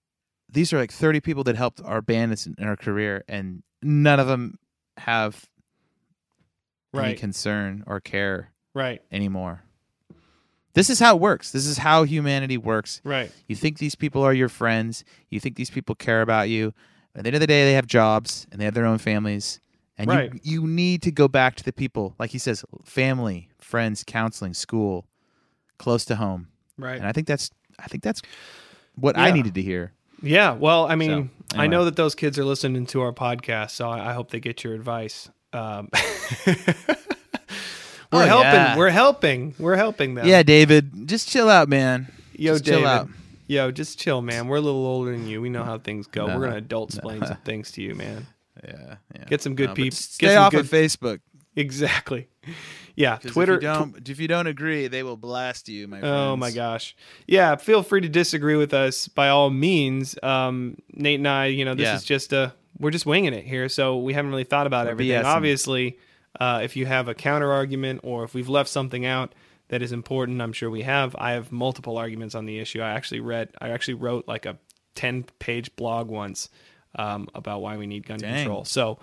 these 0.51 0.73
are 0.73 0.79
like 0.79 0.93
30 0.93 1.21
people 1.21 1.45
that 1.45 1.57
helped 1.57 1.81
our 1.85 2.03
band 2.03 2.33
in 2.59 2.67
our 2.69 2.77
career 2.77 3.25
and 3.29 3.63
none 3.83 4.21
of 4.21 4.27
them 4.27 4.59
have 4.99 5.47
any 6.95 7.15
concern 7.17 7.85
or 7.87 8.01
care 8.01 8.51
Right. 8.75 9.01
anymore. 9.11 9.63
This 10.75 10.89
is 10.89 10.99
how 10.99 11.15
it 11.17 11.21
works. 11.21 11.53
This 11.53 11.67
is 11.67 11.79
how 11.79 12.05
humanity 12.05 12.57
works. 12.57 13.01
Right. 13.05 13.31
You 13.47 13.55
think 13.57 13.79
these 13.79 13.95
people 13.95 14.23
are 14.23 14.33
your 14.33 14.49
friends. 14.49 15.05
You 15.31 15.41
think 15.41 15.57
these 15.57 15.69
people 15.71 15.95
care 15.95 16.23
about 16.23 16.49
you. 16.49 16.73
At 17.15 17.25
the 17.25 17.29
end 17.29 17.37
of 17.37 17.41
the 17.41 17.47
day, 17.47 17.65
they 17.65 17.75
have 17.75 17.87
jobs 17.87 18.47
and 18.51 18.59
they 18.61 18.65
have 18.65 18.73
their 18.75 18.87
own 18.87 18.97
families, 18.99 19.61
And 20.03 20.11
Right. 20.11 20.33
you 20.43 20.63
you 20.63 20.67
need 20.67 21.03
to 21.03 21.11
go 21.13 21.29
back 21.29 21.55
to 21.57 21.65
the 21.65 21.73
people, 21.73 22.15
like 22.19 22.31
he 22.31 22.39
says, 22.39 22.65
family, 22.85 23.49
friends, 23.61 24.05
counseling, 24.07 24.53
school, 24.55 25.07
close 25.79 26.05
to 26.07 26.17
home. 26.17 26.49
Right. 26.77 26.97
And 26.99 27.07
I 27.07 27.13
think 27.13 27.27
that's 27.27 27.51
I 27.79 27.87
think 27.87 28.03
that's 28.03 28.21
what 28.97 29.17
I 29.17 29.31
needed 29.31 29.55
to 29.55 29.63
hear. 29.63 29.93
Yeah, 30.23 30.53
well, 30.53 30.87
I 30.87 30.95
mean, 30.95 31.31
So, 31.53 31.59
I 31.59 31.67
know 31.67 31.85
that 31.85 31.97
those 31.97 32.15
kids 32.15 32.39
are 32.39 32.45
listening 32.45 32.87
to 32.87 33.01
our 33.01 33.13
podcast, 33.13 33.71
so 33.73 33.89
I, 33.89 34.11
I 34.11 34.13
hope 34.13 34.31
they 34.31 34.39
get 34.41 34.63
your 34.63 34.75
advice. 34.75 35.29
Um, 35.53 35.89
we're 36.47 36.57
Oh, 38.13 38.19
helping. 38.27 38.53
yeah. 38.53 38.77
We're 38.77 38.91
helping. 38.91 39.55
We're 39.59 39.77
helping 39.77 40.15
them. 40.15 40.27
Yeah, 40.27 40.43
David, 40.43 41.09
just 41.09 41.29
chill 41.29 41.49
out, 41.49 41.69
man. 41.69 42.09
Yo, 42.35 42.53
just 42.55 42.65
chill 42.67 42.87
out. 42.87 43.09
Yo, 43.49 43.71
just 43.71 43.99
chill, 43.99 44.23
man. 44.23 44.49
We're 44.49 44.59
a 44.59 44.61
little 44.61 44.85
older 44.87 45.13
than 45.13 45.27
you. 45.27 45.41
We 45.41 45.49
know 45.49 45.65
how 45.65 45.79
things 45.79 46.07
go. 46.07 46.27
No, 46.29 46.39
We're 46.39 46.45
gonna 46.47 46.57
adult 46.59 46.93
no. 46.95 46.99
explain 46.99 47.25
some 47.27 47.39
things 47.45 47.71
to 47.73 47.83
you, 47.83 47.95
man. 47.95 48.27
Yeah, 48.65 48.97
yeah. 49.15 49.25
Get 49.27 49.43
some 49.43 49.55
good 49.55 49.69
but 49.69 49.77
peop- 49.77 49.93
Stay 49.95 50.37
off 50.37 50.51
good- 50.53 50.61
of 50.61 50.71
Facebook. 50.71 51.21
Exactly. 51.57 52.29
Yeah, 52.95 53.17
Twitter. 53.17 53.55
If 53.55 53.63
you, 53.63 53.69
don't, 53.69 54.09
if 54.11 54.21
you 54.21 54.29
don't 54.29 54.47
agree, 54.47 54.87
they 54.87 55.03
will 55.03 55.17
blast 55.17 55.67
you, 55.67 55.89
my 55.89 56.01
friends. 56.01 56.13
Oh 56.15 56.37
my 56.37 56.51
gosh. 56.51 56.95
Yeah, 57.27 57.57
feel 57.57 57.83
free 57.83 58.03
to 58.03 58.09
disagree 58.11 58.55
with 58.57 58.75
us 58.75 59.09
by 59.09 59.31
all 59.31 59.49
means. 59.49 60.15
Um, 60.23 60.77
Nate 60.93 61.19
and 61.21 61.27
I, 61.27 61.47
you 61.47 61.65
know, 61.65 61.75
this 61.75 61.85
Yeah. 61.85 61.95
is 61.97 62.05
just 62.05 62.35
a 62.35 62.53
we're 62.79 62.91
just 62.91 63.07
winging 63.07 63.33
it 63.33 63.47
here, 63.47 63.71
so 63.71 63.97
we 63.97 64.13
haven't 64.13 64.31
really 64.31 64.45
thought 64.45 64.67
about 64.67 64.85
We're 64.85 64.91
everything. 64.93 65.23
BSing. 65.23 65.25
Obviously, 65.25 65.99
uh, 66.39 66.61
if 66.63 66.77
you 66.77 66.85
have 66.85 67.09
a 67.09 67.15
counter 67.15 67.51
argument 67.51 68.01
or 68.03 68.25
if 68.25 68.35
we've 68.35 68.51
left 68.51 68.69
something 68.69 69.07
out 69.07 69.35
that 69.69 69.81
is 69.81 69.93
important, 69.93 70.43
I'm 70.43 70.53
sure 70.53 70.69
we 70.69 70.83
have. 70.83 71.17
I 71.19 71.33
have 71.33 71.51
multiple 71.51 71.97
arguments 71.97 72.35
on 72.35 72.45
the 72.45 72.59
issue. 72.59 72.83
I 72.83 72.91
actually 72.91 73.21
read, 73.21 73.49
I 73.59 73.71
actually 73.71 73.95
wrote 73.95 74.29
like 74.29 74.45
a 74.45 74.59
10 74.97 75.25
page 75.39 75.75
blog 75.77 76.09
once 76.09 76.51
um, 76.97 77.29
about 77.35 77.61
why 77.63 77.77
we 77.77 77.87
need 77.87 78.07
gun 78.07 78.19
Dang. 78.19 78.37
control. 78.45 78.65
So 78.65 78.99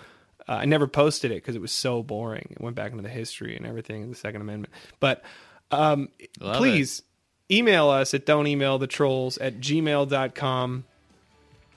uh, 0.47 0.53
I 0.53 0.65
never 0.65 0.87
posted 0.87 1.31
it 1.31 1.35
because 1.35 1.55
it 1.55 1.61
was 1.61 1.71
so 1.71 2.01
boring. 2.03 2.47
It 2.51 2.61
went 2.61 2.75
back 2.75 2.91
into 2.91 3.03
the 3.03 3.09
history 3.09 3.55
and 3.55 3.65
everything 3.65 4.01
in 4.03 4.09
the 4.09 4.15
Second 4.15 4.41
Amendment. 4.41 4.73
But 4.99 5.23
um, 5.71 6.09
Love 6.39 6.57
please 6.57 7.01
email 7.51 7.89
us 7.89 8.13
at 8.13 8.25
don't 8.25 8.47
email 8.47 8.77
the 8.77 8.87
trolls 8.87 9.37
at 9.39 9.59
gmail.com 9.59 10.83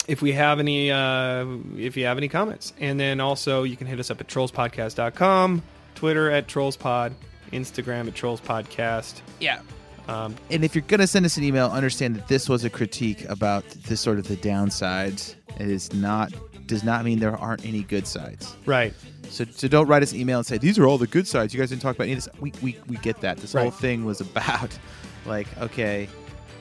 if 0.09 0.21
we 0.21 0.33
have 0.33 0.59
any 0.59 0.91
uh, 0.91 1.47
if 1.77 1.97
you 1.97 2.05
have 2.07 2.19
any 2.19 2.29
comments 2.29 2.73
and 2.81 2.99
then 3.01 3.21
also 3.21 3.63
you 3.63 3.77
can 3.77 3.87
hit 3.87 3.99
us 4.01 4.11
up 4.11 4.21
at 4.21 4.27
trollspodcast.com 4.29 5.63
twitter 5.95 6.31
at 6.31 6.47
trollspod 6.49 7.13
instagram 7.53 8.09
at 8.09 8.15
trollspodcast 8.15 9.21
Yeah. 9.41 9.61
um, 10.09 10.35
And 10.51 10.65
if 10.65 10.75
you're 10.75 10.85
gonna 10.89 11.07
send 11.07 11.25
us 11.25 11.37
an 11.37 11.45
email, 11.45 11.69
understand 11.69 12.17
that 12.17 12.29
this 12.29 12.49
was 12.49 12.65
a 12.65 12.71
critique 12.71 13.25
about 13.29 13.67
this 13.71 14.01
sort 14.01 14.19
of 14.19 14.27
the 14.29 14.37
downsides. 14.37 15.37
It 15.59 15.69
is 15.69 15.93
not 15.93 16.33
does 16.67 16.85
not 16.85 17.05
mean 17.05 17.19
there 17.19 17.37
aren't 17.37 17.65
any 17.67 17.83
good 17.83 18.07
sides. 18.07 18.57
right 18.67 18.95
So, 19.29 19.45
so 19.51 19.69
don't 19.69 19.87
write 19.89 20.03
us 20.03 20.13
an 20.13 20.21
email 20.21 20.39
and 20.39 20.47
say 20.47 20.59
these 20.59 20.79
are 20.79 20.87
all 20.87 20.97
the 20.99 21.07
good 21.07 21.27
sides. 21.27 21.53
You 21.53 21.61
guys 21.61 21.69
didn't 21.71 21.83
talk 21.83 21.97
about 21.97 22.05
any 22.05 22.13
of 22.15 22.25
this. 22.25 22.29
We 22.41 22.53
we, 22.63 22.79
we 22.89 22.97
get 22.99 23.21
that. 23.21 23.39
This 23.39 23.53
whole 23.53 23.71
thing 23.71 24.05
was 24.05 24.21
about 24.21 24.77
like 25.27 25.47
okay, 25.61 26.09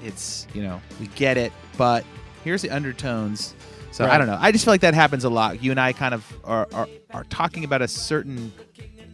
it's 0.04 0.48
you 0.54 0.64
know 0.64 0.82
we 1.00 1.08
get 1.08 1.38
it, 1.38 1.52
but 1.78 2.04
here's 2.44 2.62
the 2.62 2.70
undertones. 2.72 3.56
So 3.92 4.06
I 4.06 4.18
don't 4.18 4.28
know. 4.28 4.38
I 4.40 4.52
just 4.52 4.64
feel 4.66 4.74
like 4.74 4.82
that 4.82 4.94
happens 4.94 5.24
a 5.26 5.30
lot. 5.30 5.62
You 5.62 5.72
and 5.72 5.80
I 5.80 5.94
kind 5.94 6.14
of 6.14 6.26
are 6.44 6.68
are, 6.74 6.88
are 7.14 7.24
talking 7.26 7.64
about 7.64 7.82
a 7.82 7.88
certain 7.88 8.52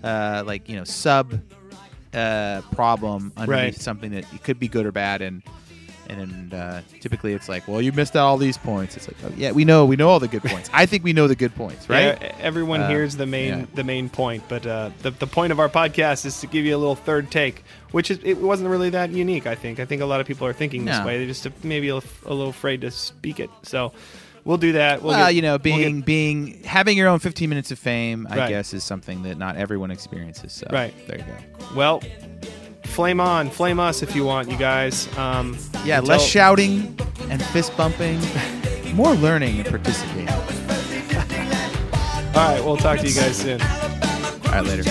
uh, 0.04 0.44
like 0.46 0.70
you 0.70 0.76
know 0.78 0.84
sub 0.84 1.40
uh, 2.14 2.62
problem 2.74 3.34
underneath 3.38 3.64
Right. 3.64 3.76
something 3.76 4.12
that 4.12 4.32
it 4.34 4.44
could 4.44 4.60
be 4.60 4.68
good 4.68 4.86
or 4.86 4.92
bad 4.92 5.22
and. 5.22 5.44
And 6.10 6.54
uh, 6.54 6.82
typically, 7.02 7.34
it's 7.34 7.50
like, 7.50 7.68
well, 7.68 7.82
you 7.82 7.92
missed 7.92 8.16
out 8.16 8.26
all 8.26 8.38
these 8.38 8.58
points. 8.58 8.96
It's 8.96 9.08
like, 9.08 9.18
oh, 9.26 9.32
yeah, 9.36 9.52
we 9.52 9.66
know, 9.66 9.86
we 9.86 9.96
know 9.98 10.08
all 10.10 10.20
the 10.20 10.28
good 10.28 10.44
points. 10.44 10.70
I 10.74 10.86
think 10.86 11.04
we 11.04 11.12
know 11.14 11.28
the 11.28 11.36
good 11.36 11.54
points, 11.56 11.90
right? 11.90 12.18
Yeah, 12.22 12.36
everyone 12.40 12.82
Uh, 12.82 12.90
hears 12.90 13.18
the 13.18 13.26
main 13.26 13.60
yeah. 13.60 13.66
the 13.76 13.84
main 13.84 14.10
point 14.10 14.44
but 14.48 14.66
uh, 14.66 14.90
the, 15.02 15.12
the 15.12 15.28
point 15.28 15.52
of 15.52 15.60
our 15.60 15.70
podcast 15.70 16.26
is 16.26 16.40
to 16.42 16.48
give 16.48 16.66
you 16.66 16.76
a 16.76 16.78
little 16.80 16.96
third 16.96 17.30
take 17.30 17.64
which 17.92 18.10
is 18.10 18.20
it 18.24 18.38
wasn't 18.38 18.70
really 18.70 18.90
that 18.92 19.10
unique 19.10 19.46
i 19.48 19.56
think 19.56 19.80
i 19.80 19.86
think 19.86 20.02
a 20.02 20.06
lot 20.06 20.20
of 20.22 20.28
people 20.28 20.46
are 20.48 20.54
thinking 20.54 20.86
this 20.86 21.04
way 21.04 21.18
they're 21.18 21.28
just 21.28 21.48
maybe 21.64 21.90
a, 21.90 21.96
a 21.96 22.34
little 22.34 22.50
afraid 22.50 22.82
to 22.82 22.92
speak 22.92 23.40
it 23.40 23.50
so 23.64 23.92
we'll 24.46 24.58
do 24.58 24.72
that 24.74 25.02
we'll 25.02 25.14
well, 25.14 25.26
get- 25.28 25.36
you 25.36 25.42
know, 25.42 25.52
we'll 25.52 25.58
get- 25.60 25.64
being 25.64 26.02
being 26.02 26.64
having 26.64 26.96
your 26.98 27.08
own 27.10 27.20
15 27.20 27.50
minutes 27.50 27.72
of 27.72 27.80
fame, 27.80 28.26
I 28.30 28.38
Right. 28.38 28.50
guess, 28.50 28.74
is 28.74 28.84
something 28.84 29.24
that 29.24 29.38
not 29.38 29.58
everyone 29.58 29.92
experiences. 29.92 30.54
So 30.54 30.68
Right. 30.72 30.94
there 31.08 31.18
you 31.18 31.24
go. 31.26 31.36
Well, 31.76 32.02
flame 32.88 33.20
on, 33.20 33.50
flame 33.50 33.80
us 33.80 34.02
if 34.02 34.16
you 34.16 34.26
want, 34.26 34.50
you 34.50 34.58
guys. 34.58 35.08
Um, 35.18 35.58
Yeah, 35.86 36.00
until- 36.00 36.18
less 36.18 36.26
shouting 36.26 36.96
and 37.30 37.44
fist 37.48 37.76
bumping, 37.78 38.20
more 38.94 39.14
learning 39.16 39.60
and 39.60 39.68
participating. 39.68 40.30
All 40.30 40.44
right, 42.54 42.64
we'll 42.64 42.78
talk 42.78 43.00
to 43.00 43.08
you 43.08 43.16
guys 43.16 43.38
soon. 43.38 43.62
All 43.62 44.52
right, 44.52 44.64
later. 44.64 44.84